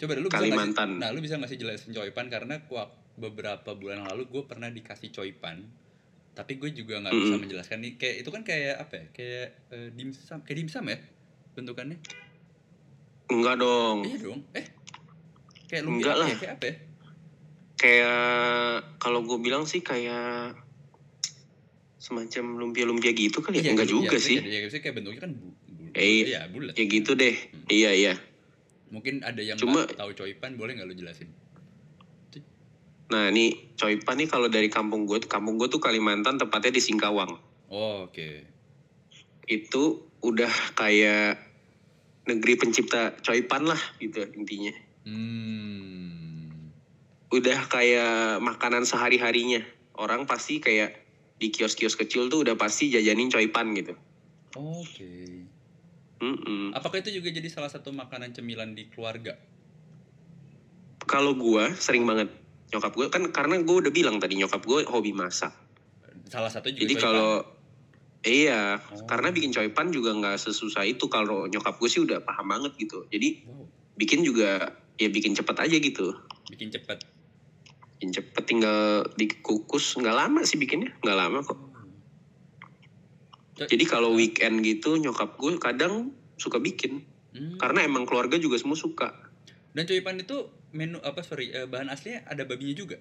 [0.00, 0.96] Coba deh, lu bisa Kalimantan.
[0.96, 4.42] Nggak sih, nah, lu bisa nggak sih jelasin Coipan karena wak- beberapa bulan lalu gue
[4.48, 5.68] pernah dikasih Coipan.
[6.40, 9.04] Tapi gue juga nggak bisa menjelaskan nih kayak itu kan kayak apa ya?
[9.12, 10.96] Kayak eh, dimsum, kayak dimsum ya
[11.52, 12.00] bentukannya?
[13.28, 14.40] enggak dong Iya dong.
[14.52, 14.66] Eh.
[15.66, 16.26] Kayak lumpia Enggak apa lah.
[16.26, 16.36] ya?
[16.38, 16.74] Kayak apa ya?
[17.76, 18.20] kayak
[18.96, 20.52] kalau gue bilang sih kayak
[21.96, 25.32] semacam lumpia-lumpia gitu kali ya enggak gitu, juga iya, sih Iya, maksudnya kayak bentuknya kan
[25.32, 26.72] bu, bu- Eh, iya, bulat.
[26.72, 27.64] ya gitu deh Hmm.
[27.68, 28.14] iya iya
[28.88, 31.30] Mungkin ada yang Cuma- tahu Coipan, boleh nggak lu jelasin?
[33.10, 37.34] Nah ini Coipan nih kalau dari kampung gue kampung gue tuh Kalimantan tepatnya di Singkawang
[37.70, 38.30] Oh, oke.
[39.46, 39.82] itu
[40.22, 41.38] udah kayak
[42.26, 46.70] negeri pencipta Coipan lah gitu intinya Hmm.
[47.32, 49.64] udah kayak makanan sehari-harinya.
[49.96, 50.92] Orang pasti kayak
[51.40, 53.96] di kios-kios kecil tuh udah pasti jajanin coipan gitu.
[54.60, 55.48] Oke.
[56.20, 56.76] Mm-mm.
[56.76, 59.40] Apakah itu juga jadi salah satu makanan cemilan di keluarga?
[61.08, 62.28] Kalau gua sering banget
[62.70, 65.50] nyokap gue kan karena gue udah bilang tadi nyokap gue hobi masak.
[66.30, 67.42] Salah satu juga Jadi kalau
[68.22, 69.02] iya Oh.
[69.04, 73.06] karena bikin coipan juga nggak sesusah itu kalau nyokap gue sih udah paham banget gitu.
[73.10, 73.66] Jadi Wow,
[73.96, 76.14] bikin juga ya bikin cepet aja gitu.
[76.46, 76.98] bikin cepet.
[77.94, 81.58] Bikin cepet tinggal dikukus nggak lama sih bikinnya nggak lama kok.
[83.60, 87.54] Jadi kalau weekend gitu nyokap gue kadang suka bikin Hmm.
[87.58, 89.14] karena emang keluarga juga semua suka.
[89.70, 92.96] Dan coipan itu menu apa sorry eh, bahan aslinya ada babinya juga.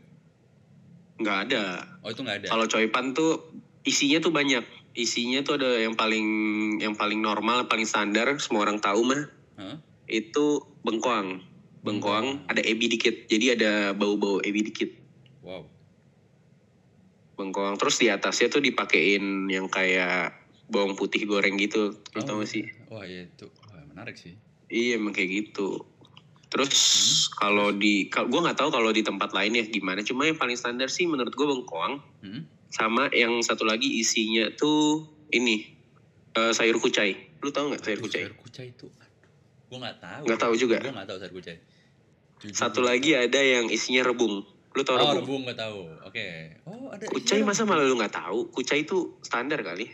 [1.20, 1.64] Nggak ada.
[2.02, 2.48] Oh itu nggak ada.
[2.50, 3.54] Kalau coipan tuh
[3.84, 4.64] isinya tuh banyak.
[4.98, 6.28] Isinya tuh ada yang paling
[6.82, 9.24] yang paling normal, paling standar semua orang tahu mah.
[9.60, 9.78] Hah?
[10.10, 11.46] Itu bengkoang.
[11.86, 13.30] Bengkoang ada ebi dikit.
[13.30, 14.90] Jadi ada bau-bau ebi dikit.
[15.46, 15.70] Wow.
[17.40, 20.36] Bengkoang terus di atasnya tuh dipakein yang kayak
[20.68, 21.96] bawang putih goreng gitu.
[22.12, 22.64] Tau Oh, gak sih?
[22.92, 24.36] Wah iya itu Wah, menarik sih.
[24.70, 25.86] Iya emang kayak gitu.
[26.50, 26.74] Terus
[27.38, 30.02] kalau di gua nggak tahu kalau di tempat lain ya gimana.
[30.02, 32.44] Cuma yang paling standar sih menurut gua bengkoang Hmm?
[32.70, 35.74] sama yang satu lagi isinya tuh ini
[36.34, 37.14] eh, sayur kucai.
[37.42, 38.30] Lu tau nggak sayur kucai?
[38.30, 38.86] Sayur kucai itu.
[39.70, 40.24] Gue nggak tahu.
[40.26, 40.78] Nggak tahu juga?
[40.82, 41.58] Gue nggak tahu sayur kucai.
[42.40, 44.42] Jujur Satu lagi ada yang isinya rebung.
[44.74, 44.96] Lu tahu.
[44.98, 45.18] Oh rebung?
[45.22, 45.80] rebung nggak tahu.
[46.06, 46.26] Oke.
[46.66, 47.06] Oh ada.
[47.06, 48.50] Kucai masa malah lu nggak tahu?
[48.50, 49.90] Kucai itu standar kali.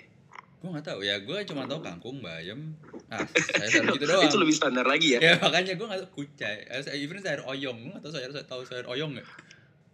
[0.66, 1.22] Gue nggak tahu ya.
[1.22, 2.74] Gue cuma tahu kangkung, bayam.
[3.06, 3.22] Ah
[3.62, 4.26] saya gitu doang.
[4.26, 5.20] itu lebih standar lagi ya.
[5.22, 6.66] Ya makanya gue nggak tahu kucai.
[6.66, 7.78] Eh, Even sayur oyong.
[7.78, 9.28] Gue nggak tahu sayur tahu sayur oyong nggak?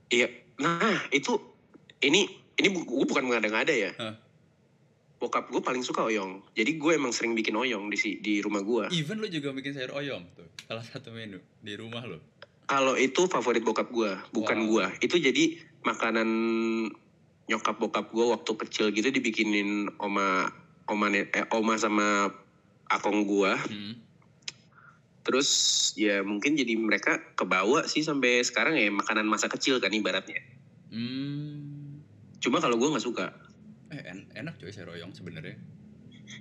[0.10, 0.32] Iya.
[0.58, 0.80] Nah
[1.12, 1.36] itu
[2.00, 2.24] ini
[2.56, 3.92] ini gue bukan mengada-ngada ya.
[3.94, 4.16] Hah.
[5.20, 6.40] Bokap gue paling suka oyong.
[6.52, 8.88] Jadi gue emang sering bikin oyong di si- di rumah gue.
[8.90, 10.48] Even lo juga bikin sayur oyong tuh.
[10.64, 12.24] Salah satu menu di rumah lo.
[12.64, 14.68] Kalau itu favorit bokap gue, bukan Wow.
[14.72, 14.86] gua.
[14.98, 16.30] Itu jadi makanan
[17.52, 20.48] nyokap bokap gue waktu kecil gitu dibikinin oma
[20.88, 22.32] oma eh, oma sama
[22.92, 23.56] akong gua.
[23.56, 24.00] Hmm.
[25.22, 25.50] Terus
[25.96, 30.44] ya mungkin jadi mereka kebawa sih sampai sekarang ya makanan masa kecil kan ibaratnya.
[30.92, 32.04] Hmm.
[32.44, 33.32] Cuma kalau gua nggak suka.
[33.94, 35.56] Eh en- enak coy sayur oyong sebenarnya.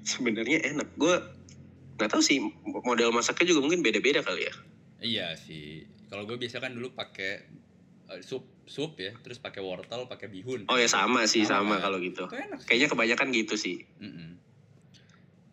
[0.03, 0.99] Sebenarnya enak.
[0.99, 1.23] Gua
[2.01, 4.55] nggak tahu sih model masaknya juga mungkin beda-beda kali ya.
[5.01, 5.85] Iya sih.
[6.11, 7.47] Kalau gue biasa kan dulu pakai
[8.11, 10.71] eh, sup sup ya, terus pakai wortel, pakai bihun.
[10.71, 11.91] Oh ya sama sih Sama sama, kan?
[11.91, 12.23] kalau gitu.
[12.31, 12.69] Itu enak sih.
[12.71, 13.77] Kayaknya kebanyakan gitu sih.
[13.99, 14.31] Mm-mm.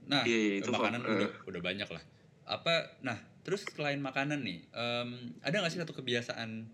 [0.08, 1.16] Nah, Iya, iya, itu makanan kok, eh.
[1.18, 2.04] udah udah banyak lah.
[2.48, 3.02] Apa?
[3.02, 5.10] Nah, terus selain makanan nih, em,
[5.42, 6.70] ada nggak sih satu kebiasaan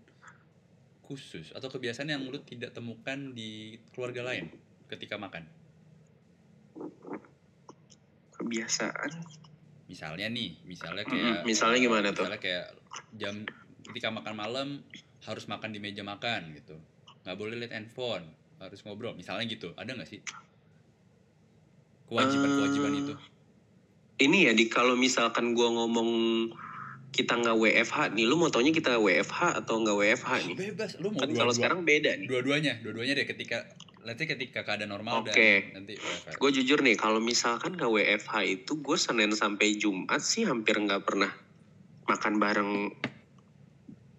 [1.04, 4.52] khusus atau kebiasaan yang lu tidak temukan di keluarga lain
[4.86, 5.48] ketika makan?
[8.38, 9.10] Kebiasaan.
[9.88, 12.24] Misalnya nih, misalnya kayak misalnya eh, gimana tuh?
[12.28, 12.66] Misalnya kayak
[13.18, 13.34] jam
[13.84, 14.68] ketika makan malam
[15.24, 16.76] harus makan di meja makan gitu.
[17.24, 19.12] Nggak boleh lihat handphone, harus ngobrol.
[19.12, 19.72] Misalnya gitu.
[19.74, 20.20] Ada nggak sih?
[22.04, 23.14] Kewajiban-kewajiban Eh, itu.
[24.20, 26.10] Ini ya di kalau misalkan gua ngomong
[27.10, 30.56] kita nggak WFH nih, lu mau taunya kita WFH atau nggak WFH nih?
[30.70, 32.26] Bebas, lu mau Kan dua- kalau sekarang beda nih.
[32.26, 33.62] dua-duanya, dua-duanya deh ketika
[34.04, 35.32] say ketika keadaan normal Oke.
[35.32, 36.36] dan nanti WFH.
[36.36, 41.06] Gue jujur nih, kalau misalkan nggak WFH itu gue Senin sampai Jumat sih hampir nggak
[41.08, 41.32] pernah
[42.04, 42.70] makan bareng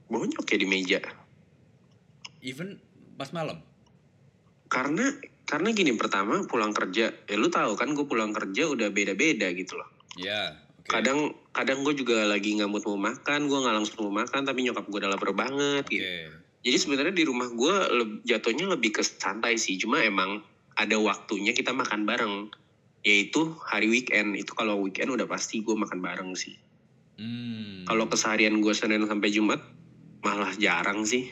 [0.09, 0.99] bonyok ya di meja.
[2.45, 2.77] Even
[3.17, 3.61] pas malam.
[4.69, 5.09] Karena
[5.45, 9.77] karena gini pertama pulang kerja, ya lu tahu kan gue pulang kerja udah beda-beda gitu
[9.77, 9.89] loh.
[10.17, 10.89] Ya, oke.
[10.89, 14.65] Kadang kadang gue juga lagi nggak mood mau makan, gue nggak langsung mau makan, tapi
[14.65, 15.93] nyokap gue udah lapar banget Oke.
[15.93, 16.07] gitu.
[16.65, 20.41] Jadi sebenarnya di rumah gue leb- jatuhnya lebih ke santai sih, cuma emang
[20.73, 22.49] ada waktunya kita makan bareng,
[23.05, 24.33] yaitu hari weekend.
[24.33, 26.57] Itu kalau weekend udah pasti gue makan bareng sih.
[27.21, 27.85] Hmm.
[27.85, 29.61] Kalau keseharian gue Senin sampai Jumat
[30.25, 31.29] malah jarang sih.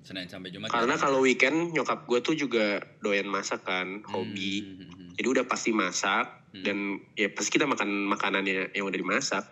[0.00, 0.72] Senin sampai Jumat.
[0.72, 0.98] Karena ya?
[0.98, 4.64] kalau weekend nyokap gue tuh juga doyan masak kan, hobi.
[4.64, 5.10] Hmm, hmm, hmm.
[5.14, 6.66] Jadi udah pasti masak Hmm.
[6.66, 6.76] dan
[7.14, 9.46] ya pasti kita makan makanannya yang udah dimasak.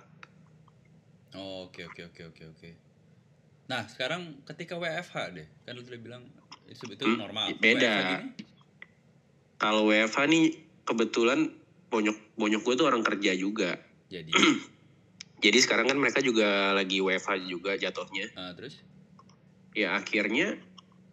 [1.31, 2.71] Oh, Oke oke oke oke oke.
[3.69, 6.27] Nah sekarang ketika WFH deh, kan lu tadi bilang
[6.67, 7.55] itu, itu Hmm, normal.
[7.55, 8.25] beda.
[9.57, 10.45] Kalau WFH nih
[10.83, 11.55] kebetulan
[11.87, 13.79] bonyok bonyok gue tuh orang kerja juga.
[14.09, 14.33] jadi.
[15.39, 18.27] Jadi sekarang kan mereka juga lagi WFH juga jatuhnya.
[18.35, 18.83] Ah, terus?
[19.75, 20.59] Ya akhirnya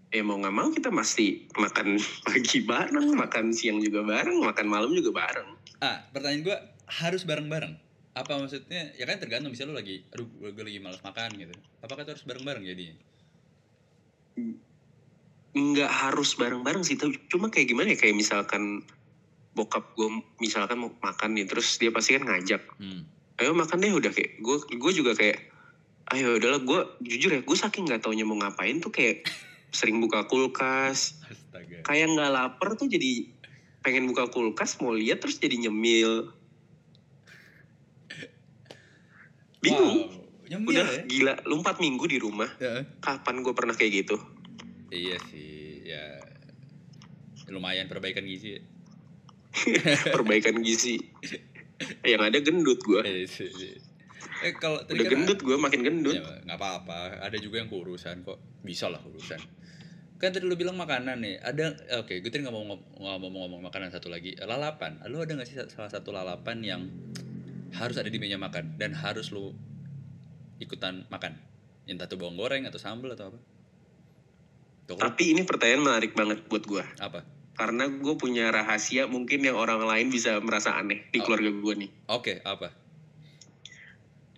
[0.09, 4.91] ya mau nggak mau kita pasti makan pagi bareng, makan siang juga bareng, makan malam
[4.97, 5.49] juga bareng.
[5.84, 6.57] Ah pertanyaan gue
[6.89, 7.78] harus bareng-bareng.
[8.15, 8.95] Apa maksudnya?
[8.95, 11.53] Ya kan tergantung misalnya lu lagi, aduh gue lagi malas makan gitu.
[11.84, 12.95] Apakah itu harus bareng-bareng jadinya?
[15.55, 16.99] nggak harus bareng-bareng sih
[17.32, 18.84] cuma kayak gimana ya kayak misalkan
[19.55, 23.07] bokap gue misalkan mau makan nih terus dia pasti kan ngajak Hmm.
[23.41, 25.51] Ayo makan deh udah kayak gue gue juga kayak
[26.15, 29.27] ayo udahlah gue jujur ya gue saking nggak taunya mau ngapain tuh kayak
[29.75, 31.83] sering buka kulkas Astaga.
[31.83, 33.27] kayak nggak lapar tuh jadi
[33.83, 36.31] pengen buka kulkas mau lihat terus jadi nyemil
[39.65, 39.97] Bingung.
[39.97, 40.45] Wow.
[40.45, 41.01] Nyemil Udah ya.
[41.09, 42.45] gila, lu 4 minggu di rumah.
[42.61, 42.86] Ya.
[43.01, 44.21] Kapan gue pernah kayak gitu?
[44.93, 46.21] Iya sih, ya
[47.49, 48.57] lumayan perbaikan gizi.
[48.57, 48.61] ya.
[50.15, 51.01] Perbaikan gizi.
[52.11, 53.01] Yang ada gendut gue.
[53.03, 53.76] Eh, sih, sih.
[54.43, 56.15] eh kalau tadi Udah kan gendut gue, makin gendut.
[56.15, 57.19] Ya, nggak apa-apa.
[57.23, 58.39] Ada juga yang kurusan kok.
[58.61, 59.39] Bisa lah kurusan.
[60.15, 61.36] Kan tadi lu bilang makanan nih.
[61.39, 64.36] Ada, oke, gue tadi nggak mau ngom- nggak mau ngomong makanan satu lagi.
[64.36, 65.03] Lalapan.
[65.07, 66.82] Lu ada nggak sih salah satu lalapan yang
[67.76, 69.51] harus ada di meja makan dan harus lu
[70.57, 71.36] ikutan makan?
[71.86, 73.39] Entah itu bawang goreng atau sambal atau apa?
[74.86, 76.84] Tuh, Tapi ini pertanyaan menarik banget buat gue.
[76.97, 77.34] apa?
[77.56, 81.24] Karena gue punya rahasia mungkin yang orang lain bisa merasa aneh di Oh.
[81.24, 81.89] keluarga gue nih.
[82.12, 82.76] Oke, apa?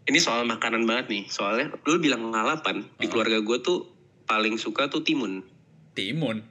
[0.08, 1.24] Ini soal makanan banget nih.
[1.28, 3.12] Soalnya lu bilang lalapan, di Oh.
[3.12, 3.90] keluarga gue tuh
[4.24, 5.42] paling suka tuh timun.
[5.98, 6.46] Timun.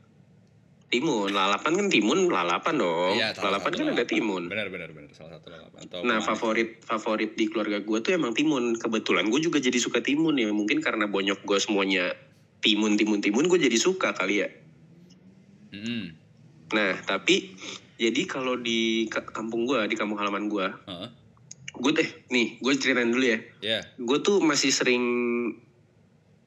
[0.87, 3.15] Timun, lalapan kan timun, lalapan dong.
[3.19, 4.07] Iya, lalapan kan ada lalapan.
[4.07, 4.43] timun.
[4.47, 5.11] Benar, benar, benar.
[5.15, 5.83] Salah satu lalapan.
[5.83, 8.79] Atau Nah, favorit favorit di keluarga gue tuh emang timun.
[8.79, 10.51] Kebetulan gue juga jadi suka timun ya.
[10.51, 12.15] Mungkin karena bonyok gue semuanya
[12.63, 14.49] timun, timun, timun, gue jadi suka kali ya.
[15.75, 16.26] Mm-mm.
[16.75, 17.55] Nah, tapi
[17.97, 21.09] jadi kalau di ka- kampung gue, di kampung halaman gue, Heeh.
[21.77, 23.39] gue teh nih, gue ceritain dulu ya.
[23.63, 23.81] Ya.
[24.01, 25.05] Gue tuh masih sering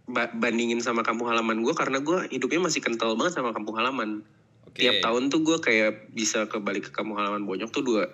[0.10, 4.26] ba- bandingin sama kampung halaman gue karena gue hidupnya masih kental banget sama kampung halaman.
[4.68, 4.84] Oke.
[4.84, 8.10] Tiap tahun tuh gue kayak bisa kebalik ke kampung halaman bonyok tuh dua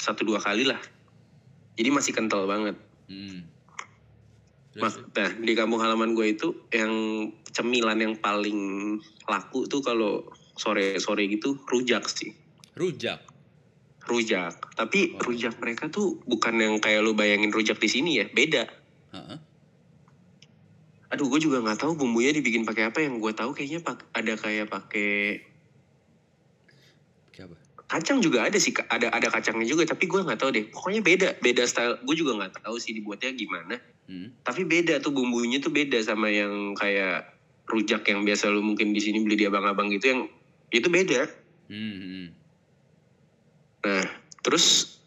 [0.00, 0.80] satu dua kali lah.
[1.76, 2.74] Jadi masih kental banget.
[3.06, 3.46] Hmm.
[5.12, 6.92] Nah di kampung halaman gue itu yang
[7.52, 8.96] cemilan yang paling
[9.28, 10.24] laku tuh kalau
[10.56, 12.36] sore-sore gitu rujak sih.
[12.72, 13.20] rujak.
[14.08, 14.74] Rujak.
[14.74, 15.28] Tapi Wow.
[15.28, 18.66] rujak mereka tuh bukan yang kayak lu bayangin rujak di sini ya, beda.
[19.12, 19.38] Heeh.
[21.12, 23.04] Aduh, gue juga nggak tahu bumbunya dibikin pakai apa.
[23.04, 25.44] Yang gue tahu kayaknya pak ada kayak pakai
[27.42, 27.56] apa?
[27.92, 29.84] kacang juga ada sih, ada ada kacangnya juga.
[29.84, 30.64] Tapi gue nggak tahu deh.
[30.72, 32.00] Pokoknya beda, beda style.
[32.00, 33.76] Gue juga nggak tahu sih dibuatnya gimana.
[34.08, 34.32] Hmm.
[34.40, 37.28] Tapi beda tuh bumbunya tuh beda sama yang kayak
[37.68, 40.20] rujak yang biasa lu mungkin di sini beli di abang-abang gitu yang
[40.72, 41.28] itu beda.
[41.68, 41.96] Hmm.
[42.00, 42.28] hmm.
[43.82, 44.06] Nah,
[44.40, 44.98] terus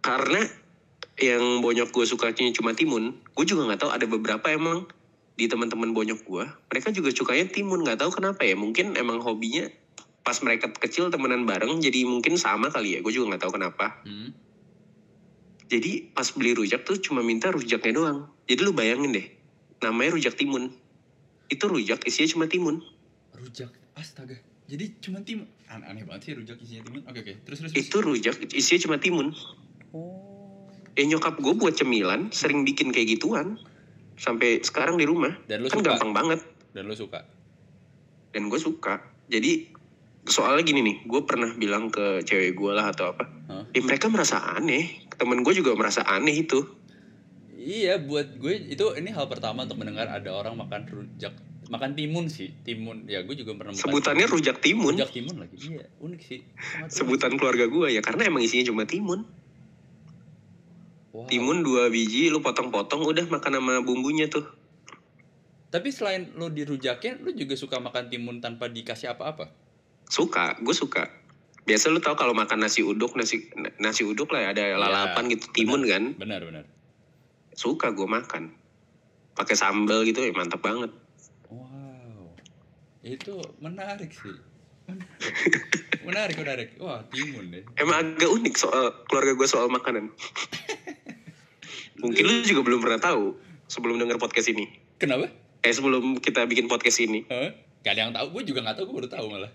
[0.00, 0.40] karena
[1.20, 4.88] yang bonyok gue sukanya cuma timun, gue juga nggak tahu ada beberapa emang
[5.36, 8.56] di teman-teman bonyok gue, mereka juga sukanya timun nggak tahu kenapa ya.
[8.56, 9.68] Mungkin emang hobinya
[10.22, 12.98] pas mereka kecil temenan bareng, jadi mungkin sama kali ya.
[13.04, 14.00] Gue juga nggak tahu kenapa.
[14.06, 14.32] Hmm.
[15.72, 18.18] Jadi pas beli rujak tuh cuma minta rujaknya doang.
[18.44, 19.26] Jadi lu bayangin deh,
[19.80, 20.68] namanya rujak timun.
[21.48, 22.84] Itu rujak isinya cuma timun.
[23.32, 23.72] Rujak.
[23.96, 24.51] Astaga.
[24.68, 25.46] Jadi cuma timun.
[25.68, 27.02] An- aneh banget sih rujak isinya timun.
[27.08, 27.34] Oke oke.
[27.46, 27.72] Terus terus.
[27.72, 27.86] terus.
[27.88, 29.28] Itu rujak isinya cuma timun.
[29.92, 30.68] Oh.
[30.96, 33.58] Eh nyokap gue buat cemilan sering bikin kayak gituan.
[34.20, 35.32] Sampai sekarang di rumah.
[35.48, 35.88] Dan lu kan suka.
[35.96, 36.40] gampang banget.
[36.76, 37.24] Dan lu suka.
[38.32, 39.00] Dan gue suka.
[39.32, 39.72] Jadi
[40.28, 43.24] soalnya gini nih, gue pernah bilang ke cewek gue lah atau apa.
[43.50, 43.64] Hah?
[43.74, 45.08] Eh mereka merasa aneh.
[45.16, 46.62] Temen gue juga merasa aneh itu.
[47.62, 51.30] Iya, buat gue itu ini hal pertama untuk mendengar ada orang makan rujak,
[51.72, 53.08] makan timun sih, timun.
[53.08, 54.36] Ya, gue juga pernah makan Sebutannya timun.
[54.36, 54.92] rujak timun.
[54.92, 55.56] rujak timun lagi.
[55.56, 56.40] Iya, unik sih.
[56.44, 56.92] Sangat unik.
[56.92, 58.04] Sebutan keluarga gue ya.
[58.04, 59.24] Karena emang isinya cuma timun.
[61.16, 61.28] Wow.
[61.28, 64.44] Timun dua biji, lu potong-potong udah makan sama bumbunya tuh.
[65.72, 69.48] Tapi selain lu dirujakin, lu juga suka makan timun tanpa dikasih apa-apa.
[70.12, 71.08] Suka, gue suka.
[71.64, 73.48] Biasa lu tau kalau makan nasi uduk, nasi
[73.80, 76.12] nasi uduk lah ya, ada Iya, lalapan gitu, timun kan.
[76.20, 76.64] Benar, benar.
[77.56, 78.52] Suka gue makan.
[79.32, 80.92] Pakai sambal gitu ya mantap banget.
[83.02, 84.38] Itu menarik sih.
[86.02, 86.68] Menarik, menarik.
[86.78, 87.62] Wah, timun deh.
[87.78, 90.10] Emang agak unik soal keluarga gue soal makanan.
[92.02, 93.38] Mungkin lu juga belum pernah tahu
[93.70, 94.66] sebelum denger podcast ini.
[94.98, 95.30] Kenapa?
[95.62, 97.22] Eh sebelum kita bikin podcast ini.
[97.30, 97.54] Hah?
[97.82, 98.26] Gak ada yang tahu.
[98.38, 98.90] Gue juga gak tahu.
[98.90, 99.52] Gue baru tahu malah.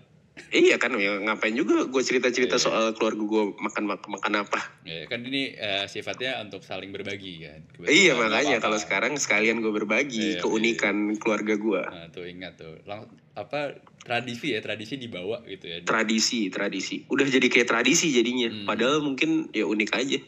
[0.48, 2.64] Iya kan ya ngapain juga gue cerita-cerita Iya.
[2.64, 4.60] soal keluarga gue makan makan apa.
[4.88, 7.60] Ya, kan ini eh, sifatnya untuk saling berbagi kan.
[7.70, 11.82] Kebetulan Iya makanya kalau sekarang sekalian gue Iya, berbagi keunikan keluarga gue.
[11.84, 12.80] Nah, tuh ingat tuh.
[12.88, 15.84] Lang apa tradisi ya, tradisi dibawa gitu ya.
[15.84, 17.04] Tradisi, tradisi.
[17.12, 18.48] Udah jadi kayak tradisi jadinya.
[18.48, 18.66] Hmm.
[18.66, 20.18] Padahal mungkin ya unik aja.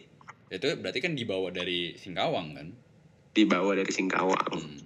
[0.50, 2.68] Itu berarti kan dibawa dari Singkawang kan.
[3.32, 4.50] Dibawa dari Singkawang.
[4.52, 4.78] Hmm.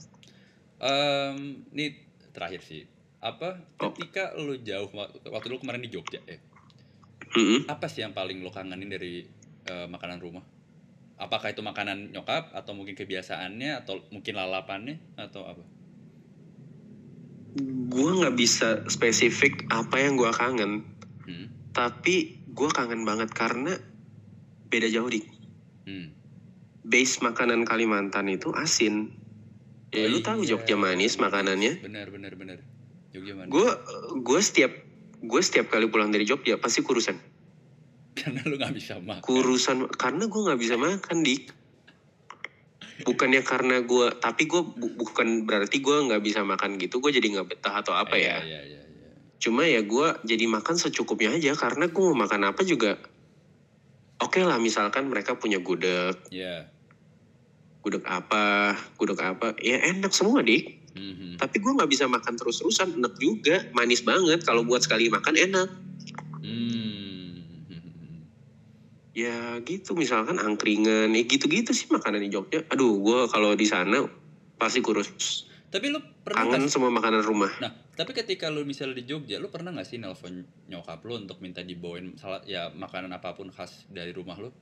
[0.84, 1.36] Em,
[1.72, 1.86] ini
[2.36, 2.93] terakhir sih.
[3.24, 3.88] Apa Oh.
[3.96, 6.36] ketika lu jauh waktu, lu kemarin di Jogja ya.
[7.34, 7.64] Mm-mm.
[7.66, 9.24] Apa sih yang paling lo kangenin dari
[9.64, 10.44] eh, makanan rumah?
[11.16, 15.64] Apakah itu makanan nyokap atau mungkin kebiasaannya atau mungkin lalapannya atau apa?
[17.88, 20.84] Gue nggak bisa spesifik apa yang gue kangen.
[21.24, 21.46] Hmm.
[21.72, 23.78] Tapi gue kangen banget karena
[24.68, 25.24] beda jauh dik.
[25.88, 26.12] Hmm.
[26.84, 29.16] Base makanan Kalimantan itu asin.
[29.94, 30.58] Ya Oh lu tahu iya.
[30.58, 31.80] Jogja manis makanannya.
[31.80, 32.58] Benar benar benar.
[33.14, 33.46] Jogja mana?
[33.46, 33.70] Gue
[34.18, 34.72] gue setiap
[35.22, 37.14] gue setiap kali pulang dari Jogja pasti kurusan.
[38.18, 39.22] Karena lu nggak bisa makan.
[39.22, 41.44] Kurusan karena gue nggak bisa makan dik.
[43.02, 47.50] bukannya karena gue tapi gue bukan berarti gue nggak bisa makan gitu gue jadi nggak
[47.50, 49.10] betah atau apa ya Iya, iya, iya.
[49.42, 53.02] cuma ya gue jadi makan secukupnya aja karena gue mau makan apa juga
[54.22, 56.70] oke lah misalkan mereka punya gudeg Iya.
[57.82, 61.42] gudeg apa gudeg apa ya enak semua dik Mhm.
[61.42, 64.46] tapi gue nggak bisa makan terus-terusan enak juga manis banget.
[64.46, 65.68] Kalau buat sekali makan enak.
[66.40, 67.02] Hmm.
[69.14, 69.94] ya gitu.
[69.94, 71.14] Misalkan angkringan.
[71.14, 72.66] Ya gitu-gitu sih makanan di Jogja.
[72.70, 74.06] Aduh gue kalau di sana
[74.58, 75.46] pasti kurus.
[75.70, 77.50] Tapi lu pernah kangen nggak sih- sama makanan rumah.
[77.58, 81.42] Nah, tapi ketika lu misalnya di Jogja, lu pernah gak sih nelpon nyokap lu untuk
[81.42, 84.54] minta dibawain salah ya makanan apa pun khas dari rumah lu?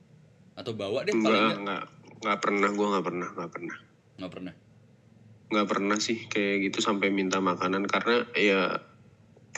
[0.53, 1.57] Atau bawa deh paling enggak nggak?
[1.61, 1.83] enggak
[2.21, 2.69] nggak pernah.
[2.73, 3.27] Gue nggak pernah.
[3.33, 3.77] Nggak pernah.
[4.17, 4.53] Nggak pernah.
[5.53, 8.81] Nggak pernah sih kayak gitu sampai minta makanan karena ya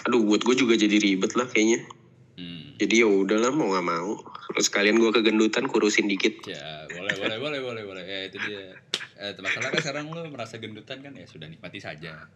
[0.04, 1.88] aduh buat gue juga jadi ribet lah kayaknya
[2.36, 2.76] Hmm.
[2.76, 4.20] jadi ya udahlah mau nggak mau
[4.52, 8.04] terus sekalian gue kegendutan kurusin dikit Ya, boleh, boleh, boleh, boleh, boleh.
[8.04, 8.76] Ya, itu dia.
[9.16, 12.28] Eh, masalah kan sekarang lu merasa gendutan kan ya sudah nikmati saja.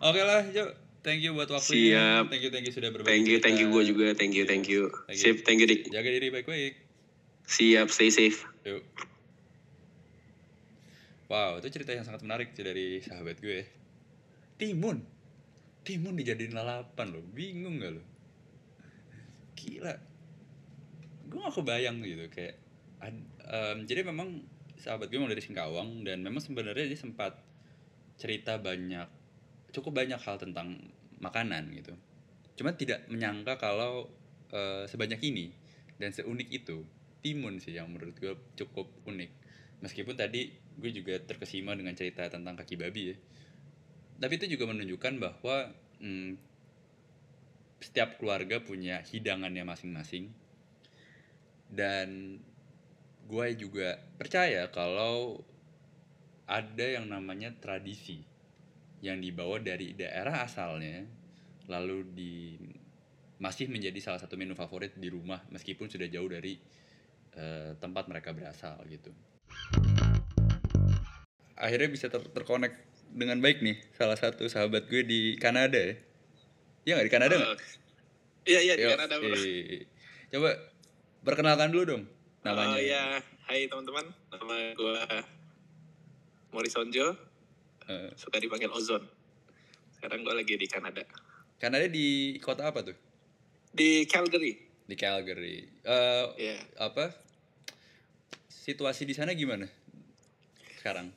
[0.00, 0.72] Oke lah, Jo.
[1.00, 2.24] Thank you buat waktunya.
[2.24, 2.32] Siap.
[2.32, 3.08] Thank you, thank you sudah berbagi.
[3.10, 5.22] thank you thank you gue juga thank you thank you Thank you.
[5.22, 6.72] sip thank you dik Jaga diri baik-baik.
[7.44, 9.09] siap stay safe Yuk.
[11.30, 13.62] Wow, itu cerita yang sangat menarik sih dari sahabat gue.
[14.58, 14.98] Timun.
[15.86, 17.22] Timun dijadiin lalapan loh.
[17.22, 18.02] Bingung gak lo?
[19.54, 19.94] Gila.
[21.30, 22.58] Gue gak kebayang gitu kayak
[22.98, 24.42] ad- em, jadi memang
[24.74, 27.38] sahabat gue memang dari Singkawang dan memang sebenarnya dia sempat
[28.18, 29.06] cerita banyak
[29.70, 30.82] cukup banyak hal tentang
[31.22, 31.94] makanan gitu.
[32.58, 34.10] Cuma tidak menyangka kalau
[34.50, 35.54] eh, sebanyak ini
[35.94, 36.82] dan seunik itu
[37.22, 39.30] timun sih yang menurut gue cukup unik
[39.80, 43.16] meskipun tadi gue juga terkesima dengan cerita tentang kaki babi ya
[44.20, 46.32] tapi itu juga menunjukkan bahwa hmm,
[47.80, 50.28] setiap keluarga punya hidangannya masing-masing
[51.72, 52.40] dan
[53.30, 55.40] gue juga percaya kalau
[56.50, 58.20] ada yang namanya tradisi
[59.00, 61.06] yang dibawa dari daerah asalnya
[61.70, 62.34] lalu di
[63.40, 66.60] masih menjadi salah satu menu favorit di rumah meskipun sudah jauh dari
[67.38, 69.14] eh, tempat mereka berasal gitu.
[71.60, 72.72] Akhirnya bisa ter- terkonek
[73.10, 75.94] dengan baik nih salah satu sahabat gue di Kanada ya.
[76.82, 77.58] Iya nggak di Kanada nggak?
[78.48, 79.36] Iya iya di Yo, Kanada bro.
[79.36, 79.84] eh,
[80.30, 80.50] Coba
[81.20, 82.04] perkenalkan dulu dong
[82.40, 82.72] namanya.
[82.72, 83.02] Oh iya,
[83.44, 84.08] hai teman-teman.
[84.30, 84.94] Nama gue
[86.50, 87.06] Morisonjo,
[87.84, 89.02] Eh, suka dipanggil Ozon.
[89.92, 91.02] Sekarang gue lagi di Kanada.
[91.58, 92.96] Kanada di kota apa tuh?
[93.68, 94.54] Di Calgary.
[94.86, 95.66] Di Calgary.
[95.82, 96.56] Eh, Iya.
[96.80, 97.10] apa?
[98.48, 99.66] Situasi di sana gimana
[100.78, 101.10] sekarang?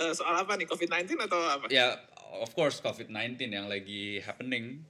[0.00, 0.64] Eh, soal apa nih?
[0.64, 1.68] COVID-19 atau apa?
[1.68, 2.00] Ya,
[2.40, 4.80] of course COVID-19 yang lagi happening.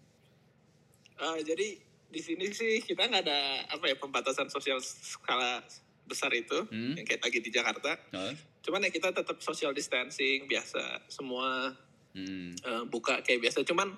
[1.19, 1.69] Eh, jadi
[2.07, 5.63] di sini sih kita nggak ada apa ya pembatasan sosial skala
[6.07, 6.95] besar itu Hmm.
[6.95, 7.99] yang kayak lagi di Jakarta.
[8.11, 8.35] Hah?
[8.63, 11.75] Cuman ya kita tetap social distancing biasa semua
[12.11, 12.55] Hmm.
[12.57, 13.63] eh, buka kayak biasa.
[13.63, 13.95] Cuman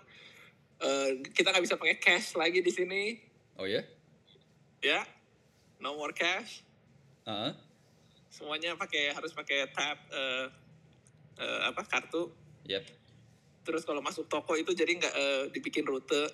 [0.79, 3.15] eh, kita nggak bisa pakai cash lagi di sini
[3.55, 3.85] Oh ya?
[4.81, 5.05] ya.
[5.79, 6.65] No more cash.
[7.23, 7.53] Heeh.
[8.29, 10.49] semuanya pakai harus pakai tab eh,
[11.35, 12.29] eh, apa kartu
[12.65, 12.85] Yep.
[13.63, 16.27] terus kalau masuk toko itu jadi nggak eh, dibikin rute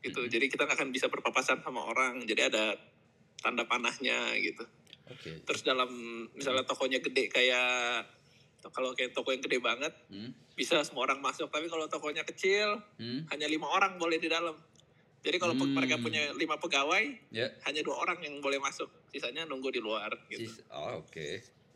[0.00, 0.30] gitu Mhm.
[0.30, 2.76] jadi kita nggak akan bisa berpapasan sama orang jadi ada
[3.38, 4.64] tanda panahnya gitu
[5.06, 5.42] Oke.
[5.42, 5.88] terus dalam
[6.30, 8.04] misalnya tokonya gede kayak
[8.66, 10.32] kalau kayak toko yang gede banget Hmm.
[10.52, 13.28] bisa semua orang masuk tapi kalau tokonya kecil Hmm.
[13.28, 14.56] hanya lima orang boleh di dalam
[15.20, 15.72] jadi kalau Hmm.
[15.72, 17.48] mereka punya lima pegawai Ya.
[17.64, 21.28] hanya dua orang yang boleh masuk sisanya nunggu di luar gitu Sis- Oh, oke.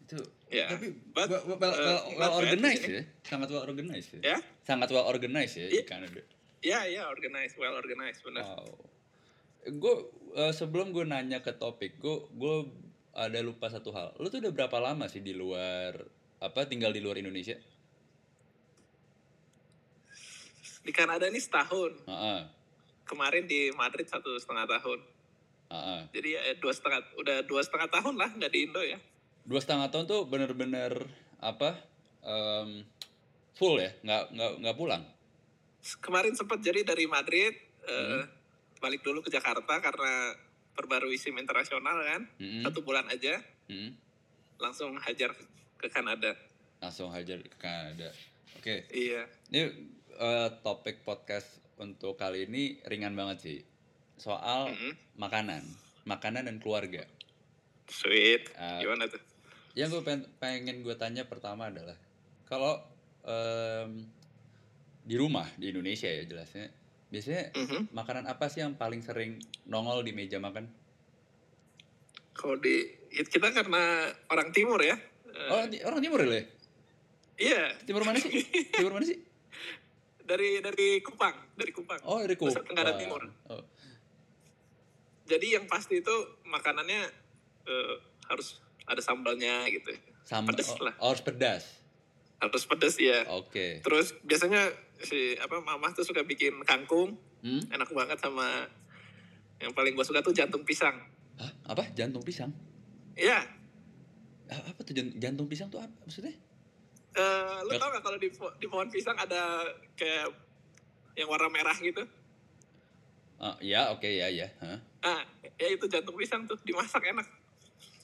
[0.08, 3.04] Itu ya tapi but, well, well, well, uh, well, well organized di ya.
[3.20, 4.20] Sangat well organized ya.
[4.24, 5.84] ya Sangat well organized ya di Iya.
[5.84, 6.22] Kanada.
[6.64, 8.42] Ya, ya, organized, well organized, benar.
[8.42, 8.66] Wow.
[9.78, 9.94] Gue
[10.50, 12.56] sebelum gue nanya ke topik, gue gue
[13.14, 14.16] ada lupa satu hal.
[14.18, 15.94] Lu tuh udah berapa lama sih di luar
[16.40, 17.54] apa tinggal di luar Indonesia?
[20.82, 21.94] Di Kanada ini setahun.
[22.08, 22.40] Heeh.
[23.04, 24.98] Kemarin di Madrid satu setengah tahun.
[25.68, 26.00] Heeh.
[26.16, 28.98] Jadi ya dua setengah, udah dua setengah tahun lah nggak di Indo ya.
[29.48, 31.08] Dua setengah tahun tuh bener-bener
[31.40, 31.80] apa?
[32.20, 32.84] em,
[33.56, 35.00] full ya, nggak nggak nggak pulang.
[35.98, 38.28] Kemarin sempat jadi dari Madrid eh, Hmm.
[38.78, 40.36] balik dulu ke Jakarta karena
[40.76, 42.62] perbarui SIM internasional kan, Mm-mm.
[42.62, 43.96] satu bulan aja Mm-mm.
[44.60, 45.32] langsung hajar
[45.74, 46.36] ke Kanada.
[46.78, 48.12] Langsung hajar ke Kanada.
[48.60, 48.84] Oke.
[48.92, 49.24] Iya.
[49.48, 49.62] Ini
[50.12, 53.58] eh, topik podcast untuk kali ini ringan banget sih.
[54.20, 54.92] Soal Mm-mm.
[55.16, 55.64] makanan,
[56.04, 57.08] makanan dan keluarga.
[57.88, 58.52] Sweet.
[58.54, 58.84] Ah.
[58.84, 59.22] Gimana tuh?
[59.78, 61.94] Yang gue pengen, pengen gue tanya pertama adalah
[62.44, 62.82] kalau
[63.22, 64.02] em,
[65.04, 66.66] di rumah di Indonesia ya jelasnya,
[67.08, 67.94] biasanya Mhm.
[67.94, 70.66] makanan apa sih yang paling sering nongol di meja makan?
[72.34, 74.98] Kalau di it- kita karena orang timur ya,
[75.28, 76.42] Eh, Oh, di- orang timur ya?
[77.38, 78.26] iya, Timur mana sih?
[78.74, 79.22] Timur mana sih?
[80.24, 82.00] dari dari Kupang, dari Kupang.
[82.02, 82.64] Oh, dari Nusa Kupang.
[82.66, 83.22] Tenggara Timur.
[83.46, 83.62] Oh.
[85.24, 86.14] Jadi yang pasti itu
[86.44, 87.00] makanannya
[87.64, 87.94] eh,
[88.26, 88.58] harus
[88.88, 89.92] ada sambalnya gitu.
[90.24, 90.52] Sambal.
[90.52, 90.94] Pedes oh, lah.
[90.98, 91.64] oh, harus pedas.
[92.38, 93.24] Harus pedes ya.
[93.30, 93.80] Oke.
[93.80, 97.62] Terus biasanya si apa mama tuh suka bikin kangkung, Hmm?
[97.70, 98.66] enak banget sama
[99.58, 100.98] yang paling gue suka tuh jantung pisang.
[101.36, 101.52] Hah?
[101.68, 101.86] Apa?
[101.92, 102.50] Jantung pisang?
[103.14, 103.46] Iya,
[104.48, 106.32] Ah, Apa tuh jan- jantung pisang tuh apa maksudnya?
[107.10, 109.60] eh, lu tau gak kalau di, po- di pohon pisang ada
[109.92, 110.32] kayak
[111.14, 112.00] yang warna merah gitu?
[113.36, 114.48] Ah, ya, oke ya, ya.
[114.58, 114.78] Hah?
[115.00, 115.22] Ah,
[115.54, 117.26] ya itu jantung pisang tuh dimasak enak.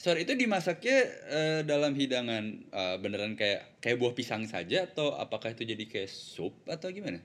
[0.04, 0.98] Sorry, itu dimasaknya
[1.32, 6.12] eh, dalam hidangan eh, beneran kayak kayak buah pisang saja atau apakah itu jadi kayak
[6.12, 7.24] sup atau gimana?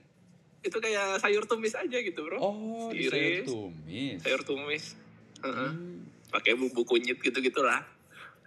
[0.64, 2.40] Itu kayak sayur tumis aja gitu bro.
[2.40, 4.24] Oh, sayur tumis.
[4.24, 4.96] Sayur tumis.
[5.44, 5.70] Heeh.
[5.76, 6.08] Hmm.
[6.32, 7.84] Pakai bumbu kunyit gitu-gitu lah.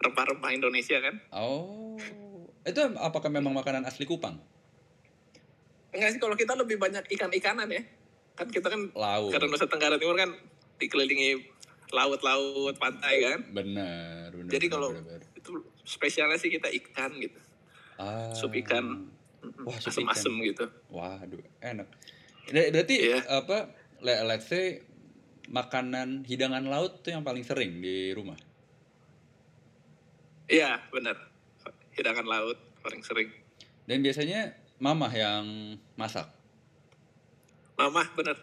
[0.01, 1.21] Rempah-rempah Indonesia kan.
[1.29, 2.01] Oh,
[2.65, 4.41] itu apakah memang makanan asli Kupang?
[5.93, 7.85] Enggak sih kalau kita lebih banyak ikan-ikanan ya.
[8.33, 9.29] Kan kita kan Laut.
[9.29, 10.33] karena Nusa Tenggara Timur kan
[10.81, 11.53] dikelilingi
[11.93, 13.39] laut-laut, pantai kan.
[13.53, 14.51] Benar, benar.
[14.51, 15.21] Jadi benar, kalau benar, benar.
[15.33, 15.51] itu
[15.83, 17.39] spesialnya sih kita ikan gitu.
[17.95, 18.33] Ah.
[18.33, 19.07] sup ikan.
[19.63, 20.65] Wah, sup Asem-asem gitu.
[20.89, 21.87] Waduh, enak.
[22.45, 23.19] Ber- Berarti Iya.
[23.29, 23.71] apa?
[23.99, 24.83] le- Let's say
[25.45, 28.35] makanan hidangan laut tuh yang paling sering di rumah.
[30.45, 31.15] Iya, benar.
[31.91, 33.31] Hidangan laut paling sering.
[33.83, 35.43] Dan biasanya mamah yang
[35.95, 36.27] masak.
[37.75, 38.35] Mama bener.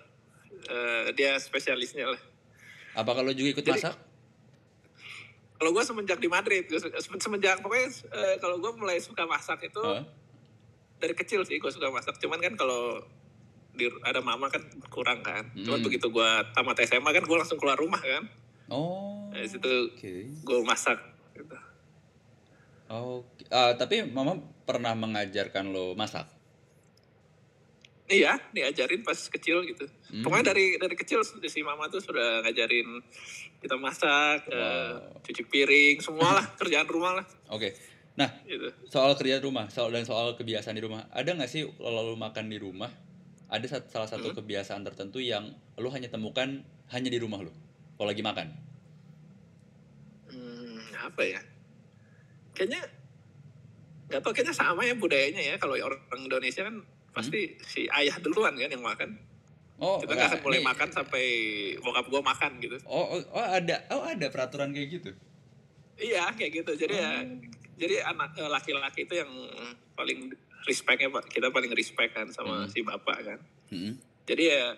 [0.63, 2.21] Eh, dia spesialisnya lah.
[2.95, 3.95] Apa kalau juga ikut Jadi- masak?
[5.61, 6.89] Kalau gue semenjak di Madrid, gua se-
[7.19, 10.01] semenjak pokoknya eh, kalau gue mulai suka masak itu Hah?
[10.97, 12.17] dari kecil sih gue suka masak.
[12.17, 12.97] Cuman kan kalau
[13.71, 15.53] di, ada mama kan kurang kan.
[15.55, 15.85] Cuman Hmm.
[15.85, 18.25] begitu gue tamat SMA kan gue langsung keluar rumah kan.
[18.67, 19.29] Oh.
[19.29, 20.33] Dari situ Oke.
[20.33, 20.97] gue masak.
[21.31, 21.57] Gitu.
[22.89, 23.45] Oke.
[23.49, 24.35] Ah, tapi mama
[24.65, 26.25] pernah mengajarkan lo masak.
[28.11, 29.87] Iya, diajarin pas kecil gitu.
[30.11, 30.27] Hmm.
[30.27, 32.99] Pokoknya dari dari kecil si mama tuh sudah ngajarin
[33.63, 34.59] kita masak, eh,
[34.99, 35.23] Wow.
[35.23, 37.27] cuci piring, semualah kerjaan rumah lah.
[37.49, 37.71] Oke.
[38.19, 38.67] Nah, Gitu.
[38.91, 42.51] soal kerja rumah, soal dan soal kebiasaan di rumah, ada nggak sih kalau lo makan
[42.51, 42.91] di rumah,
[43.47, 44.37] ada salah satu Hmm.
[44.43, 45.47] kebiasaan tertentu yang
[45.79, 47.55] lo hanya temukan hanya di rumah lo,
[47.95, 48.51] kalau lagi makan?
[50.27, 51.41] Hmm, apa ya?
[52.53, 52.83] Kayaknya
[54.11, 58.55] nggak tau kayaknya sama ya budayanya ya kalau orang Indonesia kan pasti si ayah duluan
[58.55, 59.11] kan yang makan.
[59.77, 60.67] Oh, Kita nggak akan mulai nih.
[60.67, 61.25] makan sampai
[61.79, 62.77] bokap gua makan gitu.
[62.85, 65.11] Oh, oh, oh, ada, oh ada peraturan kayak gitu.
[65.97, 66.73] Iya kayak gitu.
[66.77, 67.25] Jadi ya, Oh.
[67.77, 69.33] jadi anak eh, laki-laki itu yang
[69.95, 70.33] paling
[70.63, 71.27] respectnya pak.
[71.27, 72.69] Kita paling respect kan sama Hmm.
[72.69, 73.39] si bapak kan.
[73.69, 73.97] Hmm.
[74.23, 74.77] Jadi ya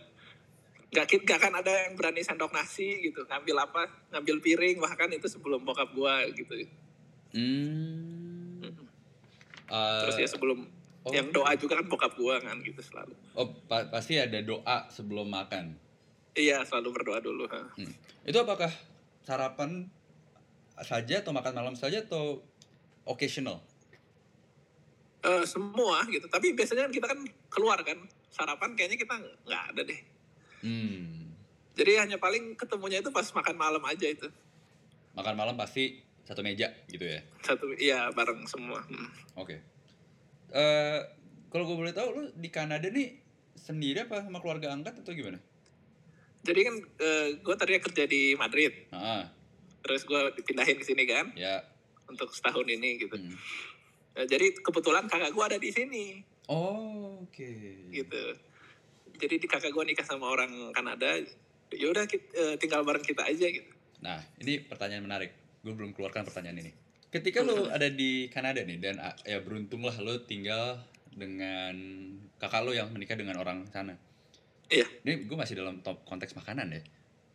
[0.88, 5.08] nggak ki- nggak akan ada yang berani sendok nasi gitu ngambil apa ngambil piring bahkan
[5.08, 6.52] itu sebelum bokap gua gitu
[7.32, 8.60] Hmm.
[9.66, 10.68] Ah, terus ya sebelum
[11.02, 11.10] oh.
[11.10, 15.26] yang doa juga kan bokap gua kan gitu selalu Oh, pa- pasti ada doa sebelum
[15.26, 15.74] makan.
[16.32, 17.60] iya selalu berdoa dulu ha.
[17.74, 17.92] Hmm.
[18.22, 18.70] Itu apakah
[19.20, 19.86] sarapan
[20.78, 22.40] saja atau makan malam saja atau
[23.02, 23.60] occasional?
[25.20, 27.94] Eh, semua gitu tapi biasanya kita kan keluar kan
[28.28, 30.00] sarapan kayaknya kita nggak ada deh
[30.58, 31.30] Hmm.
[31.74, 34.30] jadi hanya paling ketemunya itu pas makan malam aja itu
[35.12, 37.18] Makan malam pasti satu meja gitu ya.
[37.40, 39.10] satu iya bareng semua Hmm.
[39.36, 39.58] Oke.
[40.52, 41.00] Eh,
[41.48, 43.08] kalau gue boleh tahu lu di Kanada nih
[43.54, 45.40] sendiri apa sama keluarga angkat atau gimana?
[46.42, 46.74] jadi kan
[47.38, 49.30] gue tadinya kerja di Madrid Ah,
[49.80, 51.62] terus gue dipindahin ke sini kan ya.
[52.04, 53.38] untuk setahun ini gitu Hmm.
[54.12, 57.52] Eh, jadi kebetulan kakak gue ada di sini Oh, oke.
[57.88, 58.22] gitu
[59.14, 61.14] jadi di kakak gue nikah sama orang Kanada
[61.70, 63.70] ya udah kit- eh, tinggal bareng kita aja gitu
[64.02, 65.30] Nah, ini pertanyaan menarik.
[65.62, 66.74] Gue belum keluarkan pertanyaan ini.
[67.12, 70.80] Ketika lu ada di Kanada nih dan ah, ya beruntunglah lu tinggal
[71.12, 71.76] dengan
[72.40, 74.00] kakak lu yang menikah dengan orang sana.
[74.72, 74.88] Iya.
[75.04, 76.80] Ini gue masih dalam top konteks makanan ya.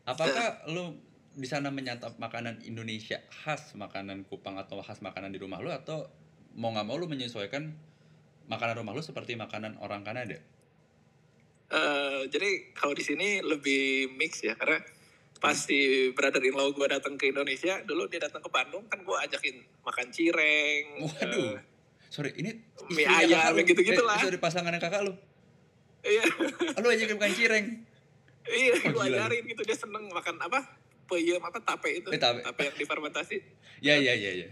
[0.09, 0.97] Apakah lu
[1.37, 6.09] di sana menyantap makanan Indonesia khas makanan Kupang atau khas makanan di rumah lu atau
[6.57, 7.69] mau nggak mau lu menyesuaikan
[8.49, 10.41] makanan rumah lu seperti makanan orang Kanada?
[11.67, 14.81] Eh, jadi kalau di sini lebih mix ya karena
[15.37, 15.77] pas si
[16.11, 19.55] brother in law gue datang ke Indonesia dulu dia datang ke Bandung kan gue ajakin
[19.81, 21.53] makan cireng Waduh.
[21.53, 21.61] eh,
[22.07, 22.55] Sorry, ini
[22.87, 24.15] Mie ayam, gitu-gitu Eh, lah.
[24.17, 25.11] sorry pasangan kakak lu.
[26.01, 26.23] iya
[26.73, 27.65] Lu aja bukan cireng.
[28.47, 30.63] iya Oh, gue ajarin gitu dia seneng makan apa
[31.05, 32.41] peyem apa tape itu Eh, tape.
[32.63, 33.37] yang difermentasi
[33.79, 34.47] Ya ya ya ya.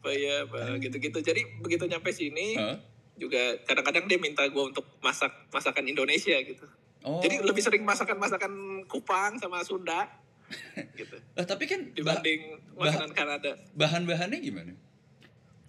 [0.00, 2.76] peyem eh, gitu-gitu jadi begitu nyampe sini Hah?
[3.14, 6.66] juga kadang-kadang dia minta gue untuk masak masakan Indonesia gitu
[7.04, 7.20] Oh.
[7.20, 8.48] jadi lebih sering masakan-masakan
[8.84, 10.08] Kupang sama Sunda
[10.98, 12.40] gitu Lah, tapi kan bah- dibanding
[12.74, 14.72] makanan Kanada bahan-bahannya gimana?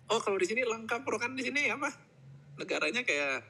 [0.05, 1.91] oh kalau di sini lengkap bro kan di sini apa
[2.55, 3.43] negaranya kayak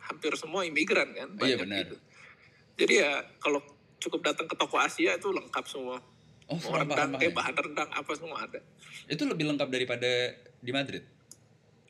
[0.00, 1.78] hampir semua imigran kan Oh, iya, banyak benar.
[1.80, 1.96] gitu.
[2.76, 3.62] jadi ya kalau
[3.96, 6.02] cukup datang ke toko Asia itu lengkap semua
[6.46, 7.42] Oh, mau rendang paham, kayak paham.
[7.50, 8.60] bahan rendang apa semua ada
[9.04, 10.06] Itu lebih lengkap daripada
[10.56, 11.02] di Madrid.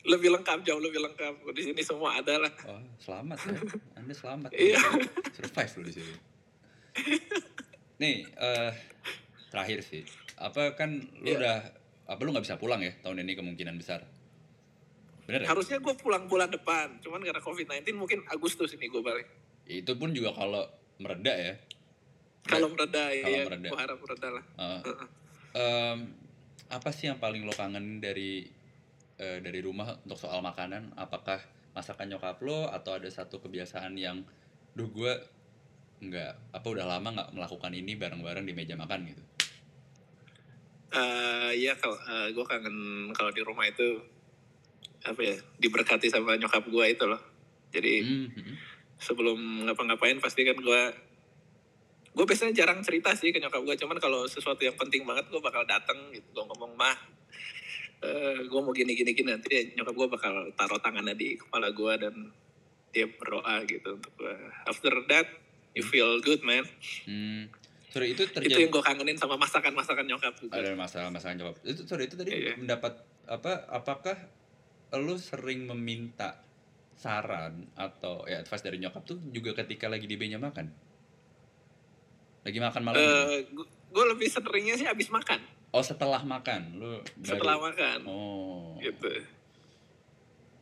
[0.06, 3.58] Lebih lengkap jauh lebih lengkap di sini semua ada lah Oh, selamat ya.
[3.98, 4.50] Anda selamat.
[4.50, 4.78] Iya.
[5.32, 6.14] Survive loh di sini.
[7.96, 8.72] Nih, eh
[9.48, 10.02] terakhir sih.
[10.36, 11.38] Apa kan lu Iya.
[11.38, 11.56] udah
[12.06, 14.04] apa lu nggak bisa pulang ya tahun ini kemungkinan besar.
[15.26, 15.50] Bener ya?
[15.50, 19.26] harusnya gue pulang bulan depan cuman karena COVID-19 mungkin Agustus ini gue balik
[19.66, 20.62] Itu pun juga kalau
[20.96, 21.58] mereda ya.
[22.46, 23.66] kalau mereda Kalau ya mereda.
[23.66, 24.80] gue harap mereda lah Eh,
[25.56, 25.98] em,
[26.68, 28.46] apa sih yang paling lo kangen dari
[29.16, 30.96] eh, dari rumah untuk soal makanan?
[30.96, 31.40] Apakah
[31.76, 34.24] masakan nyokap lo atau ada satu kebiasaan yang,
[34.72, 35.12] duh gue
[35.96, 39.22] nggak apa udah lama nggak melakukan ini bareng-bareng di meja makan gitu?
[40.96, 41.96] Eh ya kalau
[42.32, 44.00] gue kangen kalau di rumah itu
[45.04, 47.20] apa ya diberkati sama nyokap gue itu loh.
[47.72, 48.54] Jadi Hmm, hmm.
[48.96, 50.82] sebelum ngapa-ngapain pasti kan gue
[52.16, 55.36] gue biasanya jarang cerita sih ke nyokap gue cuman kalau sesuatu yang penting banget gue
[55.36, 56.96] bakal datang gitu gue ngomong mah
[58.46, 61.92] gue mau gini gini gini nanti ya nyokap gue bakal taruh tangannya di kepala gue
[61.96, 62.14] dan
[62.92, 64.36] dia berdoa gitu untuk gue
[64.68, 65.26] after that
[65.72, 66.64] you feel good man
[67.04, 67.48] Hmm.
[67.96, 71.56] Sorry itu itu terjadi yang gue kangenin sama masakan masakan nyokap juga ada masalah-masalah jawab.
[71.64, 72.60] Itu sorry itu tadi Iya.
[72.60, 72.92] mendapat
[73.24, 73.64] apa?
[73.72, 74.20] Apakah
[75.00, 76.44] lu sering meminta
[76.92, 80.68] saran atau ya advice dari nyokap tuh juga ketika lagi di meja makan?
[82.44, 83.00] Lagi makan malam?
[83.00, 83.64] gitu?
[83.96, 85.40] gue lebih seringnya sih abis makan
[85.70, 88.78] Oh setelah makan lu baru- setelah makan Oh.
[88.78, 89.10] gitu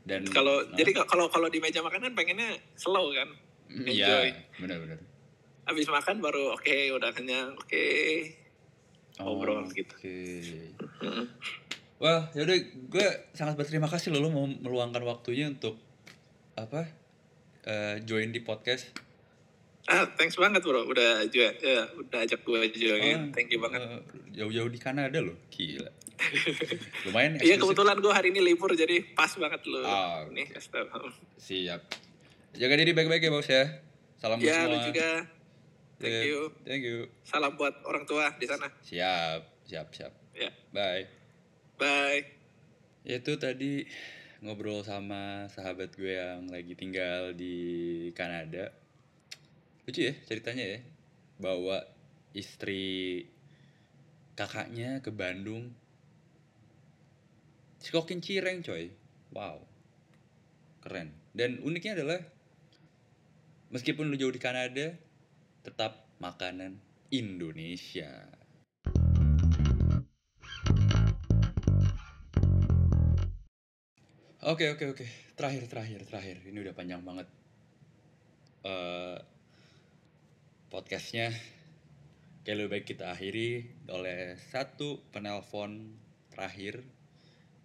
[0.04, 3.28] Dan kalau nah, jadi kalau kalau di meja makan kan pengennya slow kan
[3.68, 4.28] mm, enjoy.
[4.28, 5.00] Iya, benar-benar.
[5.64, 7.86] abis makan baru oke udah kenyang oke
[9.14, 9.94] Ngobrol gitu.
[9.94, 10.18] Oke.
[11.00, 11.24] Mm.
[11.96, 15.78] Wah, yaudah gue sangat berterima kasih loh lo mau meluangkan waktunya untuk
[16.52, 16.90] apa?
[17.62, 18.92] eh, join di podcast.
[19.84, 24.00] Ah thanks banget bro udah juga ya, udah ajak gue join thank you banget eh,
[24.34, 25.90] jauh-jauh di Kanada loh, gila.
[27.04, 27.60] Lumayan iya eksklusif.
[27.60, 31.10] kebetulan gue hari ini libur jadi pas banget lo Ah, nih tau.
[31.36, 31.80] Siap.
[32.54, 33.64] Jaga diri baik-baik ya bos ya.
[34.16, 34.70] Salam ya semua.
[34.70, 35.08] lu juga
[35.96, 36.98] thank Yep, you Thank you.
[37.22, 40.12] salam buat orang tua di sana Siap, siap, siap.
[40.32, 41.06] ya Bye.
[41.76, 42.22] bye
[43.02, 43.84] Itu tadi
[44.40, 47.54] ngobrol sama sahabat gue yang lagi tinggal di
[48.10, 48.72] Kanada.
[49.84, 50.80] Lucu ya ceritanya ya.
[51.36, 51.84] Bawa
[52.32, 53.20] istri
[54.32, 55.76] kakaknya ke Bandung.
[57.84, 58.88] Cikokin cireng coy.
[59.36, 59.60] Wow.
[60.80, 61.12] Keren.
[61.36, 62.16] Dan uniknya adalah
[63.68, 64.96] meskipun lu jauh di Kanada,
[65.60, 66.80] tetap makanan
[67.12, 68.08] Indonesia.
[74.48, 75.04] Oke oke oke.
[75.36, 76.40] Terakhir terakhir terakhir.
[76.48, 77.28] Ini udah panjang banget.
[78.64, 79.33] eh
[80.74, 81.30] podcastnya.
[82.42, 83.62] Kayak lebih baik kita akhiri
[83.94, 85.94] oleh satu penelpon
[86.34, 86.82] terakhir.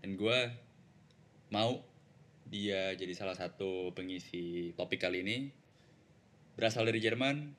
[0.05, 0.37] Dan gue
[1.49, 1.81] mau
[2.45, 5.37] dia jadi salah satu pengisi topik kali ini.
[6.53, 7.49] Berasal dari Jerman.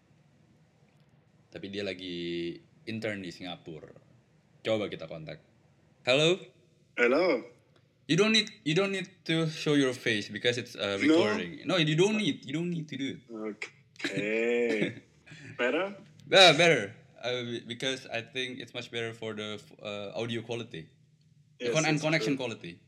[1.51, 2.55] Tapi dia lagi
[2.87, 3.91] intern di Singapura.
[4.62, 5.43] Coba kita kontak.
[6.07, 6.39] Halo?
[6.95, 7.43] Hello.
[8.07, 11.27] You don't need you don't need to show your face because it's uh, No.
[11.27, 11.66] recording.
[11.66, 11.75] No.
[11.75, 13.20] you don't need you don't need to do it.
[13.99, 14.95] Okay.
[15.61, 15.95] Better?
[16.31, 16.95] Yeah, better.
[17.23, 20.89] Uh, because I think it's much better for the uh, audio quality
[21.61, 22.37] Yes, Con- and connection true.
[22.47, 22.78] quality.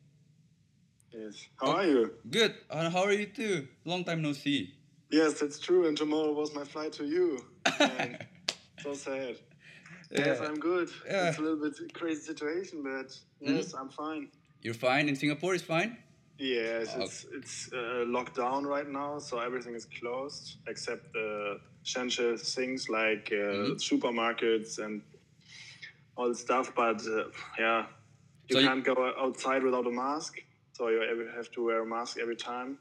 [1.12, 1.34] Yes.
[1.60, 2.12] How are you?
[2.30, 2.54] Good.
[2.70, 3.68] And how are you too?
[3.84, 4.72] Long time no see.
[5.10, 5.86] Yes, that's true.
[5.86, 7.44] And tomorrow was my flight to you.
[8.82, 9.36] So sad.
[10.10, 10.88] Yes, I'm good.
[11.06, 11.28] Yeah.
[11.28, 13.08] It's a little bit crazy situation, but
[13.46, 13.56] Mhm.
[13.56, 14.24] yes, I'm fine.
[14.62, 15.54] You're fine in Singapore.
[15.54, 15.98] Is fine.
[16.42, 17.04] Yes, Okay.
[17.04, 22.88] it's it's uh, locked down right now, so everything is closed except the essential things
[22.88, 23.76] like uh, Mhm.
[23.88, 25.02] supermarkets and
[26.16, 26.74] all the stuff.
[26.74, 27.86] But uh, yeah,
[28.48, 28.94] you So can't go
[29.24, 30.32] outside without a mask,
[30.72, 32.78] so you have to wear a mask every time.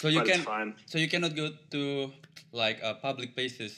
[0.00, 0.74] So you but can it's fine.
[0.86, 2.10] so you cannot go to
[2.52, 3.72] like uh, public places.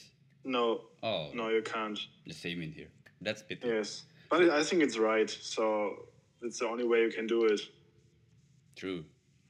[0.45, 1.99] No, Oh, no, you can't.
[2.27, 2.91] the same in here.
[3.21, 3.67] That's pity.
[3.69, 5.31] Yes, but I think it's right.
[5.31, 5.65] So
[6.43, 7.61] it's the only way you can do it.
[8.77, 9.05] True.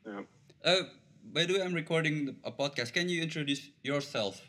[0.07, 0.23] Yeah.
[0.65, 0.83] Uh,
[1.33, 2.93] by the way, I'm recording a podcast.
[2.93, 4.41] Can you introduce yourself?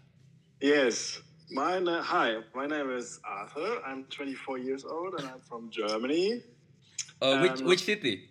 [0.61, 1.21] Yes.
[1.51, 3.81] My na- hi, my name is Arthur.
[3.85, 6.41] I'm 24 years old and I'm from Germany.
[7.21, 8.29] Uh, which Um, which city?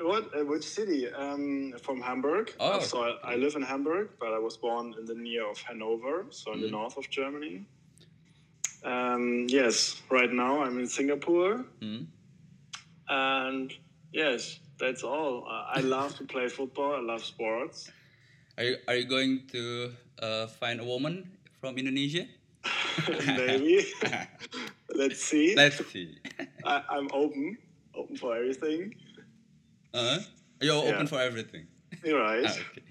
[0.00, 0.34] What?
[0.34, 1.06] Uh, which city?
[1.12, 2.54] Um, from Hamburg.
[2.58, 5.58] Oh, So I, I live in Hamburg, but I was born in the near of
[5.60, 6.70] Hanover, so in the Mhm.
[6.78, 7.66] north of Germany.
[8.82, 10.00] Um, yes.
[10.10, 12.04] Right now I'm in Singapore, Hmm?
[13.08, 13.70] and
[14.12, 15.44] yes, that's all.
[15.48, 16.96] Uh, I love to play football.
[16.96, 17.90] I love sports.
[18.58, 22.26] Are you are you going to uh, find a woman from Indonesia?
[23.26, 23.86] Maybe.
[24.94, 25.54] Let's see.
[25.56, 26.18] Let's see.
[26.64, 27.56] I, I'm open,
[27.94, 28.94] open for everything.
[29.94, 30.18] Uh,
[30.60, 31.06] you're open Yeah.
[31.06, 31.66] for everything.
[32.04, 32.44] You're right.
[32.46, 32.82] Ah, okay.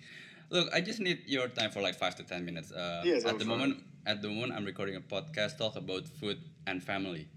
[0.50, 2.72] Look, I just need your time for like five to ten minutes.
[2.72, 3.58] Uh, Yes, at I'm the fine.
[3.58, 7.28] moment, at the moment, I'm recording a podcast talk about food and family.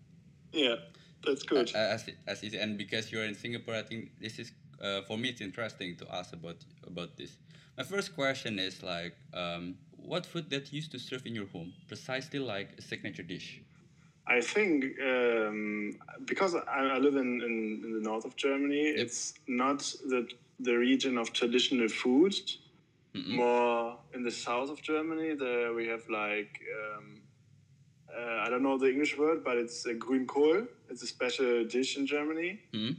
[0.53, 0.77] Yeah,
[1.25, 1.75] that's good.
[1.75, 5.29] As as easy, and because you're in Singapore, I think this is uh, for me.
[5.31, 7.37] It's interesting to ask about about this.
[7.77, 11.47] My first question is like, um, what food that you used to serve in your
[11.47, 13.63] home, precisely like a signature dish?
[14.27, 16.61] I think um, because I,
[16.97, 20.29] I live in, in, in the north of Germany, it's not the
[20.61, 22.35] the region of traditional food.
[23.15, 23.37] Mm-mm.
[23.37, 27.22] More in the south of Germany, there we have like um,
[28.19, 30.67] uh, I don't know the English word, but it's a Grünkohl.
[30.89, 32.61] It's a special dish in Germany.
[32.73, 32.91] Hmm?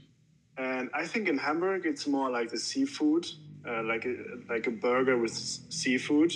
[0.58, 3.26] And I think in Hamburg it's more like the seafood,
[3.68, 4.16] uh, like a,
[4.50, 6.34] like a burger with seafood.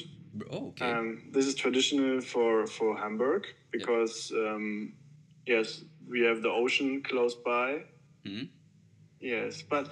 [0.51, 0.91] Oh, okay.
[0.91, 4.93] Um, this is traditional for for Hamburg because um,
[5.45, 7.83] yes, we have the ocean close by.
[8.25, 8.43] Hmm?
[9.19, 9.89] Yes, but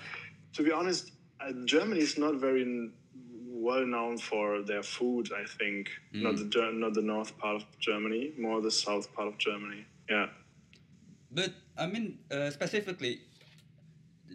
[0.53, 2.91] to be honest, uh, Germany is not very
[3.65, 5.25] well known for their food.
[5.41, 9.35] I think not the not the north part of Germany, more the south part of
[9.37, 9.81] Germany.
[10.09, 10.27] Yeah.
[11.31, 13.21] But I mean, uh, specifically,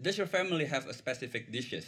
[0.03, 1.87] does your family have a specific dishes?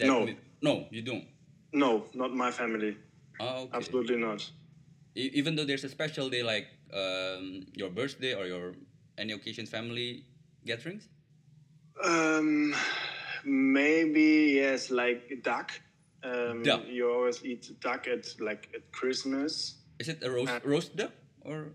[0.00, 0.28] No.
[0.62, 1.26] no, you don't.
[1.72, 2.96] No, not my family.
[3.40, 3.76] Oh, okay.
[3.76, 4.40] Absolutely not.
[5.14, 8.74] E- even though there's a special day like um, your birthday or your
[9.18, 10.24] any occasion family
[10.64, 11.08] gatherings.
[12.02, 12.74] Um,
[13.44, 15.72] maybe yes, like duck.
[16.24, 16.82] Um, Duck.
[16.86, 19.74] You always eat duck at like at Christmas.
[19.98, 21.12] Is it a roast Uh, roast duck
[21.42, 21.68] or?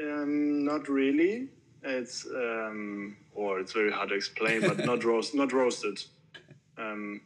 [0.00, 1.48] Um, not really.
[1.82, 6.02] It's um, or it's very hard to explain, but not roast, not roasted.
[6.76, 7.20] Um,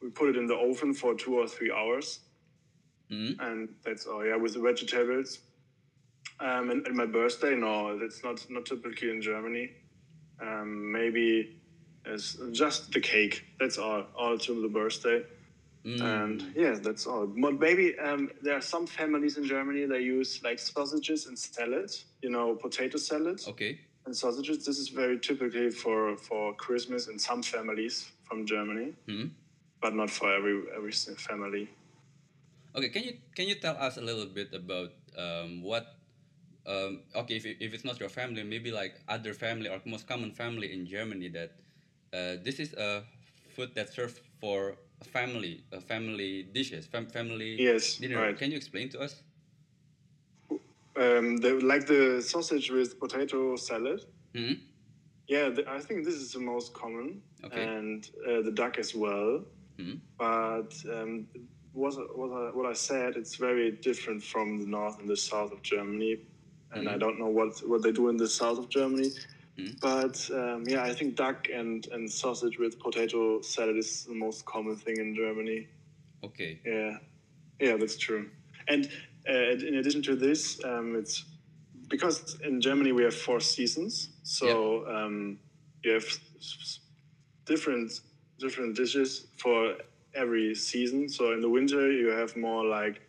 [0.00, 2.20] we- put it in the oven for two or three hours,
[3.08, 3.32] Hmm?
[3.40, 4.24] and that's all.
[4.26, 5.38] Yeah, with the vegetables.
[6.40, 9.70] Um, and, and my birthday, no, that's not not typically in Germany.
[10.40, 11.56] Um, maybe
[12.04, 13.44] it's just the cake.
[13.60, 14.04] That's all.
[14.16, 15.22] All to the birthday.
[15.84, 16.00] Mm.
[16.00, 17.26] And yeah, that's all.
[17.26, 21.90] But maybe um, there are some families in Germany that use like sausages and salad.
[22.22, 23.80] You know, potato salad Okay.
[24.06, 24.64] and sausages.
[24.64, 29.34] This is very typically for for Christmas in some families from Germany, Hmm?
[29.80, 31.68] but not for every every family.
[32.74, 32.88] Okay.
[32.88, 35.98] Can you can you tell us a little bit about um, what?
[36.64, 40.30] Um, okay, if, if it's not your family, maybe like other family or most common
[40.30, 41.50] family in Germany that
[42.14, 43.02] uh, this is a
[43.50, 48.20] food that's served for family, a family dishes, fam- family Yes, dinner.
[48.20, 48.36] right.
[48.36, 49.22] Can you explain to us?
[50.94, 54.04] Um, the, like the sausage with potato salad.
[54.36, 54.52] Hmm?
[55.26, 57.64] Yeah, the, I think this is the most common, Okay.
[57.64, 59.42] and uh, the duck as well.
[59.78, 59.94] Hmm?
[60.18, 61.26] But um,
[61.72, 65.52] what, what, I, what I said, it's very different from the north and the south
[65.52, 66.18] of Germany,
[66.72, 67.00] and I Mhm.
[67.00, 69.10] don't know what, what they do in the south of Germany.
[69.58, 69.80] Mhm.
[69.80, 74.44] But um, yeah, I think duck and, and sausage with potato salad is the most
[74.46, 75.68] common thing in Germany.
[76.24, 76.60] Okay.
[76.64, 76.96] Yeah,
[77.60, 78.30] yeah, that's true.
[78.68, 78.88] And
[79.28, 81.24] uh, in addition to this, um, it's
[81.88, 85.38] because in Germany we have four seasons, so um,
[85.84, 86.04] you have
[87.44, 87.92] different
[88.38, 89.74] different dishes for
[90.14, 91.08] every season.
[91.08, 93.00] So in the winter you have more like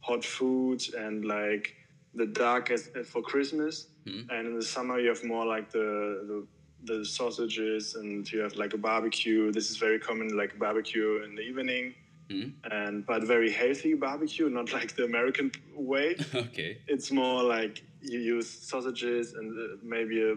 [0.00, 1.74] hot food and like
[2.14, 4.26] the duck as for Christmas, Mhm.
[4.30, 5.86] and in the summer you have more like the,
[6.30, 6.38] the
[6.90, 9.50] the sausages and you have like a barbecue.
[9.52, 11.94] This is very common, like barbecue in the evening
[12.30, 12.48] Hmm?
[12.70, 16.16] and but very healthy barbecue, not like the American way.
[16.34, 16.78] okay.
[16.86, 20.34] It's more like you use sausages and uh, maybe a,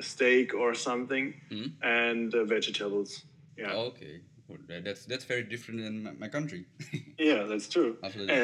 [0.00, 1.66] a steak or something, Hmm?
[1.82, 3.24] and uh, vegetables.
[3.56, 4.22] Yeah, Okay.
[4.48, 6.66] Well, That's that's very different in my, my country.
[7.18, 7.96] yeah, that's true.
[8.02, 8.34] Absolutely.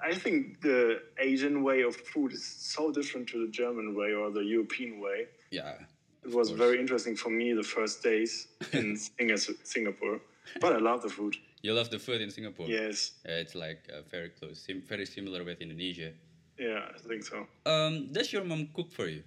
[0.00, 4.30] I think the Asian way of food is so different to the German way or
[4.30, 5.26] the European way.
[5.50, 5.74] Yeah.
[6.24, 6.58] It was course.
[6.58, 10.20] very interesting for me the first days in Singa- Singapore,
[10.60, 11.36] but I love the food.
[11.62, 12.68] You love the food in Singapore.
[12.68, 16.12] Yes, Uh, it's like uh, very close, sim- very similar with Indonesia.
[16.58, 17.46] yeah, I think so.
[17.66, 19.22] Um, does your mom cook for you?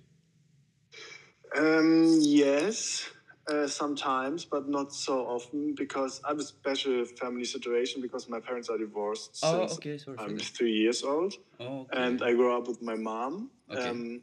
[1.56, 3.10] Um, yes,
[3.52, 8.40] uh, sometimes, but not so often because I have a special family situation because my
[8.40, 9.98] parents are divorced Oh, since okay.
[9.98, 10.44] Sorry I'm that.
[10.58, 12.02] three years old, Oh, okay.
[12.04, 13.52] and I grew up with my mom.
[13.72, 13.90] Okay.
[13.90, 14.22] Um,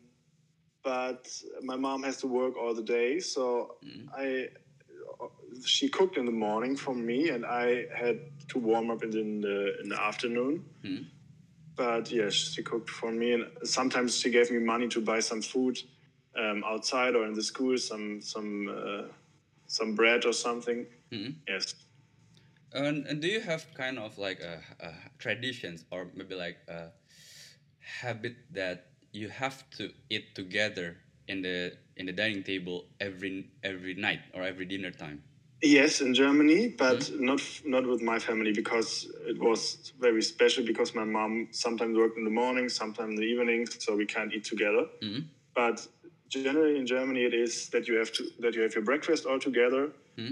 [0.82, 1.28] but
[1.62, 4.08] my mom has to work all the day, so Mm.
[4.16, 4.48] I
[5.64, 8.18] she cooked in the morning for me, and I had
[8.52, 10.64] to warm up in the in the afternoon.
[10.84, 11.04] Mm.
[11.76, 15.42] But yes, she cooked for me, and sometimes she gave me money to buy some
[15.42, 15.76] food
[16.36, 19.02] um, outside or in the school, some some uh,
[19.68, 20.86] some bread or something.
[21.12, 21.36] Mhm.
[21.46, 21.74] Yes.
[22.72, 26.90] And, and do you have kind of like a, a traditions or maybe like a
[27.80, 33.94] habit that you have to eat together in the in the dining table every every
[33.94, 35.22] night or every dinner time?
[35.62, 40.94] Yes, in Germany, but not not with my family because it was very special because
[40.94, 44.44] my mom sometimes worked in the morning, sometimes in the evening, so we can't eat
[44.44, 44.86] together.
[45.02, 45.24] Mhm.
[45.54, 45.84] But
[46.28, 49.38] generally in Germany, it is that you have to that you have your breakfast all
[49.38, 49.90] together.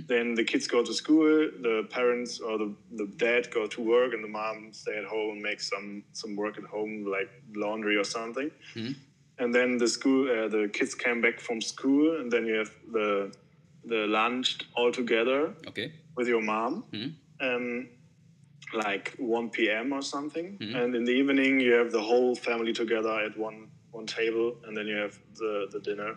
[0.08, 4.14] Then the kids go to school, the parents or the, the dad go to work,
[4.14, 7.96] and the mom stay at home and make some some work at home like laundry
[7.96, 8.50] or something.
[9.38, 12.70] And then the school, uh, the kids came back from school, and then you have
[12.92, 13.32] the
[13.84, 15.92] the lunch all together Okay.
[16.16, 17.10] with your mom, Mhm.
[17.40, 17.88] um,
[18.74, 19.92] like 1 p.m.
[19.92, 20.58] or something.
[20.58, 20.74] Mhm.
[20.78, 24.76] And in the evening, you have the whole family together at one one table, and
[24.76, 26.10] then you have the the dinner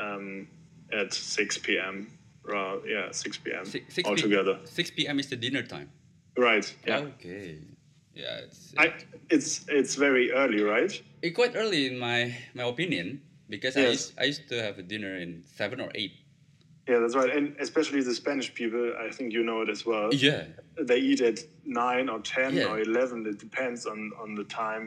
[0.00, 0.48] um,
[0.92, 2.06] at 6 p.m.
[2.44, 3.64] Right, yeah, 6 p.m.
[3.64, 4.58] Six, six all p- together.
[4.64, 5.18] 6 p.m.
[5.18, 5.90] is the dinner time.
[6.36, 6.66] Right.
[6.86, 6.98] Yeah.
[6.98, 7.58] Okay.
[8.14, 8.92] Yeah, it's I,
[9.30, 10.92] it's it's very early, right?
[11.22, 14.82] It's quite early in my my opinion because I used, I used to have a
[14.82, 16.12] dinner in seven or eight.
[16.88, 17.30] Yeah, that's right.
[17.36, 20.12] And especially the Spanish people, I think you know it as well.
[20.12, 20.44] Yeah.
[20.90, 22.68] They eat at nine or ten Yeah.
[22.70, 23.26] or eleven.
[23.26, 24.86] It depends on on the time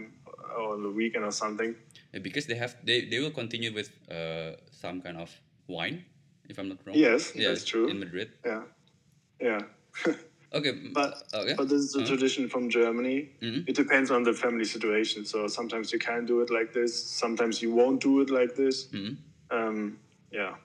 [0.58, 1.76] or the weekend or something.
[2.16, 5.30] Uh, because they have they, they will continue with uh, some kind of
[5.68, 6.04] wine
[6.50, 7.88] if i'm not wrong Yes, Yeah, that's true.
[7.90, 8.64] in madrid Yeah,
[9.42, 9.62] yeah.
[10.54, 12.08] okay But okay but this is a Uh-huh.
[12.12, 13.30] tradition from Germany.
[13.42, 13.64] Mhm.
[13.70, 15.26] It depends on the family situation.
[15.26, 16.92] So sometimes you can do it like this.
[16.94, 18.76] Sometimes you won't do it like this.
[18.94, 19.18] Mhm.
[19.50, 20.00] Um,
[20.32, 20.56] yeah.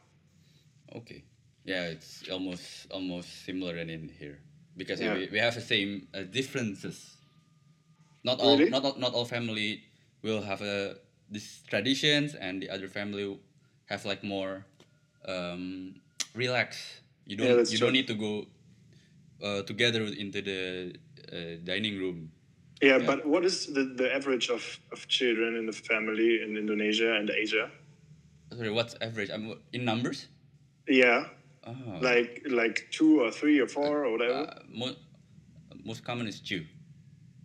[1.00, 1.22] okay
[1.64, 4.38] yeah it's almost almost similar than in here
[4.76, 5.14] because Yeah.
[5.14, 7.16] we, we have the same uh, differences
[8.24, 8.70] not all Really?
[8.70, 9.82] not not all family
[10.22, 10.94] will have uh,
[11.30, 13.38] these traditions and the other family
[13.86, 14.64] have like more
[15.26, 15.94] um,
[16.34, 17.86] relax you don't Yeah, you true.
[17.86, 18.46] don't need to go
[19.42, 20.94] uh, together into the
[21.32, 22.30] uh, dining room
[22.80, 23.06] Yeah, Yeah.
[23.10, 27.28] but what is the, the average of, of children in the family in Indonesia and
[27.30, 27.70] Asia?
[28.54, 30.28] sorry what's average I'm, in numbers
[30.88, 31.28] Yeah,
[31.66, 31.74] oh.
[32.00, 34.48] like like two or three or four or whatever.
[34.48, 34.96] uh, mo-
[35.84, 36.64] most common is two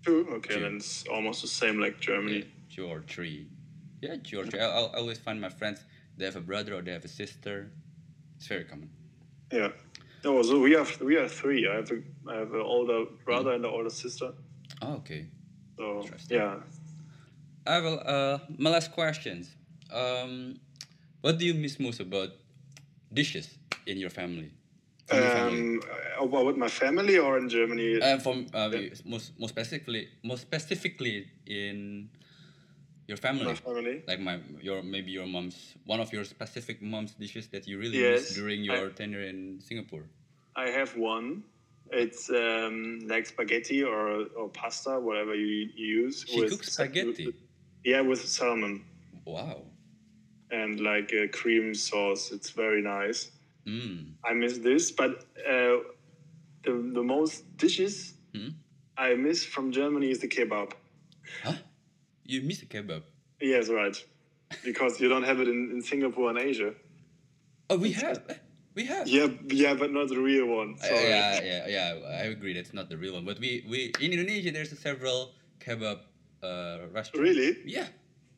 [0.05, 0.27] two.
[0.39, 0.61] Okay, two.
[0.63, 2.39] then it's almost the same like Germany.
[2.39, 3.47] Yeah, two or three.
[4.03, 4.61] Yeah, Georgia.
[4.61, 5.79] I, I always find my friends
[6.17, 7.71] they have a brother or they have a sister.
[8.35, 8.89] It's very common.
[9.51, 9.69] Yeah.
[10.25, 11.67] No, so we have we are three.
[11.67, 14.33] I have a I have an older brother and an older sister.
[14.81, 15.27] Oh, okay.
[15.77, 16.37] So Interesting.
[16.37, 16.55] yeah.
[17.65, 17.99] I will.
[18.05, 19.49] Uh, my last questions.
[19.91, 20.59] Um,
[21.21, 22.29] what do you miss most about
[23.13, 24.51] dishes in your family?
[25.07, 25.59] From your family.
[25.59, 28.01] Um, about my family or in Germany?
[28.01, 28.89] Uh, from uh, Yeah.
[29.05, 32.09] most most specifically, most specifically in
[33.13, 33.45] your family.
[33.45, 33.97] my family.
[34.07, 37.97] Like my your maybe your mom's one of your specific mom's dishes that you really
[37.99, 40.05] Yes, miss during I- your tenure in Singapore.
[40.55, 41.43] I have one.
[41.91, 46.25] It's um, like spaghetti or or pasta, whatever you, you use.
[46.27, 47.33] She cooks sa- spaghetti.
[47.83, 48.75] Yeah, with salmon
[49.25, 49.57] Wow.
[50.51, 52.31] and like a cream sauce.
[52.35, 53.19] It's very nice.
[53.67, 54.13] Mm.
[54.29, 55.11] I miss this, but
[55.53, 55.77] uh,
[56.65, 57.95] the the most dishes
[58.35, 58.49] Hmm?
[58.97, 60.69] I miss from Germany is the kebab.
[61.43, 61.57] Huh?
[62.25, 63.03] You miss a kebab?
[63.41, 63.97] Yes, right.
[64.63, 66.73] Because you don't have it in, in Singapore and Asia.
[67.69, 68.21] Oh, we have.
[68.75, 69.07] We have.
[69.07, 70.75] Yeah, yeah, but not the real one.
[70.83, 71.99] Uh, yeah, yeah, yeah.
[72.21, 72.53] I agree.
[72.53, 73.25] That's not the real one.
[73.25, 75.99] But we, we in Indonesia, there's several kebab
[76.41, 77.19] uh, restaurants.
[77.19, 77.57] Really?
[77.65, 77.87] Yeah.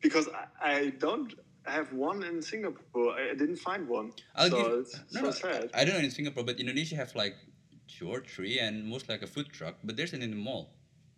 [0.02, 1.34] Because I, I don't
[1.64, 3.12] have one in Singapore.
[3.12, 4.12] I, I didn't find one.
[4.34, 4.72] I'll so give.
[4.80, 5.70] it's no, so sad.
[5.74, 7.36] I don't know in Singapore, but Indonesia have like
[7.88, 9.76] two or three, and most like a food truck.
[9.84, 10.70] But there's an in the mall.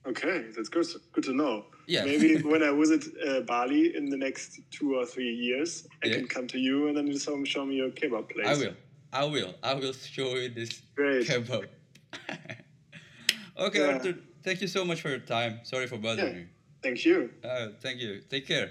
[0.06, 0.86] Okay, that's good.
[1.12, 1.66] Good to know.
[1.88, 2.04] Yeah.
[2.04, 6.20] Maybe when I visit uh, Bali in the next two or three years, I Yeah.
[6.20, 8.44] can come to you and then you show, show me your kebab place.
[8.46, 8.76] I will.
[9.08, 9.52] I will.
[9.64, 11.24] I will show you this Great.
[11.24, 11.64] kebab.
[13.66, 13.96] okay, Yeah.
[13.96, 14.14] Arthur.
[14.44, 15.64] Thank you so much for your time.
[15.64, 16.46] Sorry for bothering you.
[16.84, 17.32] Thank you.
[17.42, 18.20] Uh, thank you.
[18.28, 18.70] Take care.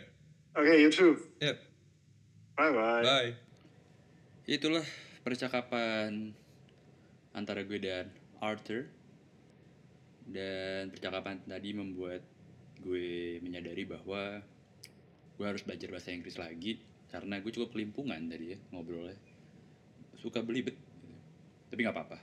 [0.56, 1.18] Okay, you too.
[1.42, 1.58] Yep.
[2.56, 3.02] Bye bye.
[3.02, 3.32] Bye.
[4.48, 4.86] Itulah
[5.26, 6.38] percakapan
[7.34, 8.88] antara gue dan Arthur.
[10.30, 12.22] Dan percakapan tadi membuat
[12.88, 14.40] gue menyadari bahwa
[15.36, 16.80] gue harus belajar bahasa Inggris lagi
[17.12, 19.20] karena gue cukup kelimpungan tadi ya ngobrolnya.
[20.16, 20.80] Suka belibet.
[20.80, 21.16] gitu.
[21.68, 22.18] Tapi nggak apa-apa.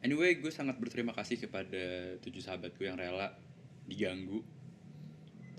[0.00, 3.36] Anyway, gue sangat berterima kasih kepada tujuh sahabat gue yang rela
[3.84, 4.40] diganggu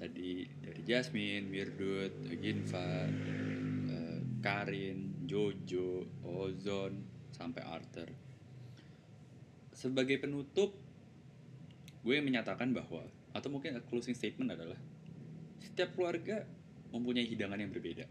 [0.01, 3.05] tadi dari Jasmine, Mirdut, Ginva,
[3.85, 8.09] eh, Karin, Jojo, Ozon, sampai Arthur.
[9.77, 10.73] Sebagai penutup,
[12.01, 14.79] gue menyatakan bahwa atau mungkin closing statement adalah
[15.61, 16.43] setiap keluarga
[16.91, 18.05] mempunyai hidangan yang berbeda.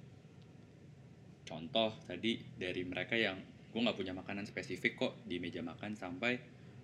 [1.44, 3.36] Contoh tadi dari mereka yang
[3.70, 6.38] gue nggak punya makanan spesifik kok di meja makan sampai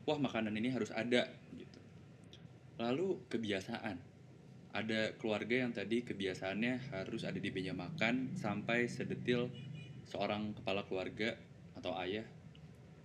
[0.06, 1.26] wah makanan ini harus ada
[1.56, 1.80] gitu.
[2.78, 4.18] Lalu kebiasaan.
[4.76, 9.48] Ada keluarga yang tadi kebiasaannya harus ada di meja makan sampai sedetil
[10.04, 11.32] seorang kepala keluarga
[11.72, 12.28] atau ayah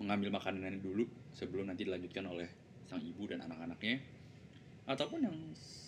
[0.03, 2.49] mengambil makanannya dulu sebelum nanti dilanjutkan oleh
[2.91, 4.10] sang ibu dan anak-anaknya
[4.89, 5.37] ataupun yang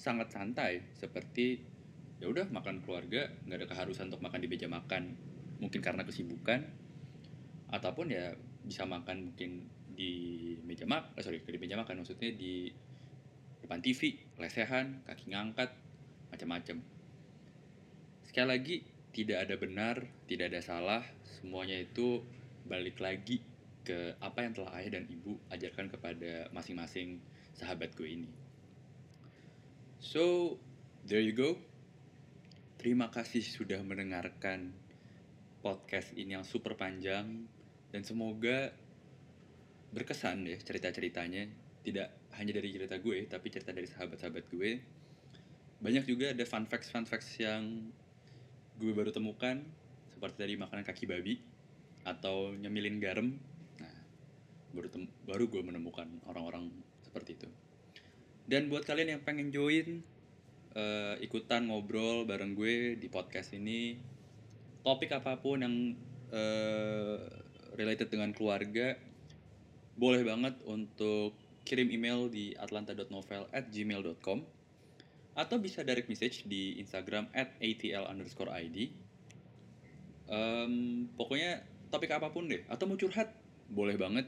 [0.04, 1.64] sangat santai seperti
[2.22, 5.18] ya udah makan keluarga nggak ada keharusan untuk makan di meja makan
[5.60, 6.62] mungkin karena kesibukan.
[7.74, 10.14] Ataupun ya bisa makan mungkin di
[10.66, 12.70] meja mak eh, sorry di meja makan maksudnya di
[13.62, 15.74] depan TV lesehan kaki ngangkat
[16.30, 16.78] macam-macam.
[18.24, 18.76] Sekali lagi
[19.14, 19.96] tidak ada benar
[20.26, 21.04] tidak ada salah
[21.40, 22.26] semuanya itu
[22.66, 23.44] balik lagi
[23.84, 27.20] ke apa yang telah ayah dan ibu ajarkan kepada masing-masing
[27.52, 28.43] sahabat gue ini
[30.04, 30.60] so
[31.08, 31.56] there you go.
[32.76, 34.76] Terima kasih sudah mendengarkan
[35.64, 37.48] podcast ini yang super panjang.
[37.88, 38.76] Dan semoga
[39.96, 41.48] berkesan ya cerita-ceritanya.
[41.88, 44.72] Tidak hanya dari cerita gue tapi cerita dari sahabat-sahabat gue.
[45.80, 47.88] Banyak juga ada fun facts fun facts yang
[48.76, 49.64] gue baru temukan.
[50.12, 51.40] Seperti tadi makanan kaki babi
[52.04, 53.32] atau nyemilin garam.
[53.80, 53.96] Nah
[54.76, 56.68] baru tem baru gue menemukan orang-orang
[57.08, 57.63] seperti itu
[58.48, 60.04] dan buat kalian yang pengen join
[60.76, 63.98] uh, ikutan ngobrol bareng gue di podcast ini
[64.84, 65.76] topik apa pun yang
[66.32, 67.18] uh,
[67.80, 69.00] related dengan keluarga
[69.96, 74.44] boleh banget untuk kirim email di atlanta.novel at gmail.com
[75.34, 78.92] atau bisa direct message di Instagram at atl underscore id
[80.28, 83.30] um, pokoknya topik apa pun deh atau mau curhat
[83.70, 84.26] boleh banget.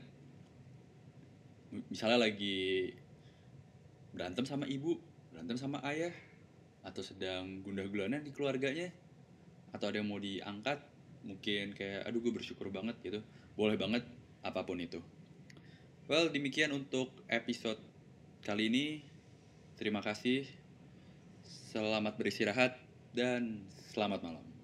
[1.92, 2.94] Misalnya lagi
[4.16, 4.96] berantem sama ibu
[5.36, 6.16] berantem sama ayah
[6.88, 8.88] atau sedang gundah gulana di keluarganya
[9.76, 10.80] atau ada yang mau diangkat
[11.28, 13.20] mungkin kayak aduh gue bersyukur banget gitu
[13.60, 14.08] boleh banget
[14.46, 15.04] apa pun itu
[16.06, 17.82] Well, demikian untuk episode
[18.46, 18.86] kali ini.
[19.74, 20.46] Terima kasih.
[21.74, 22.78] Selamat beristirahat
[23.10, 24.55] dan selamat malam.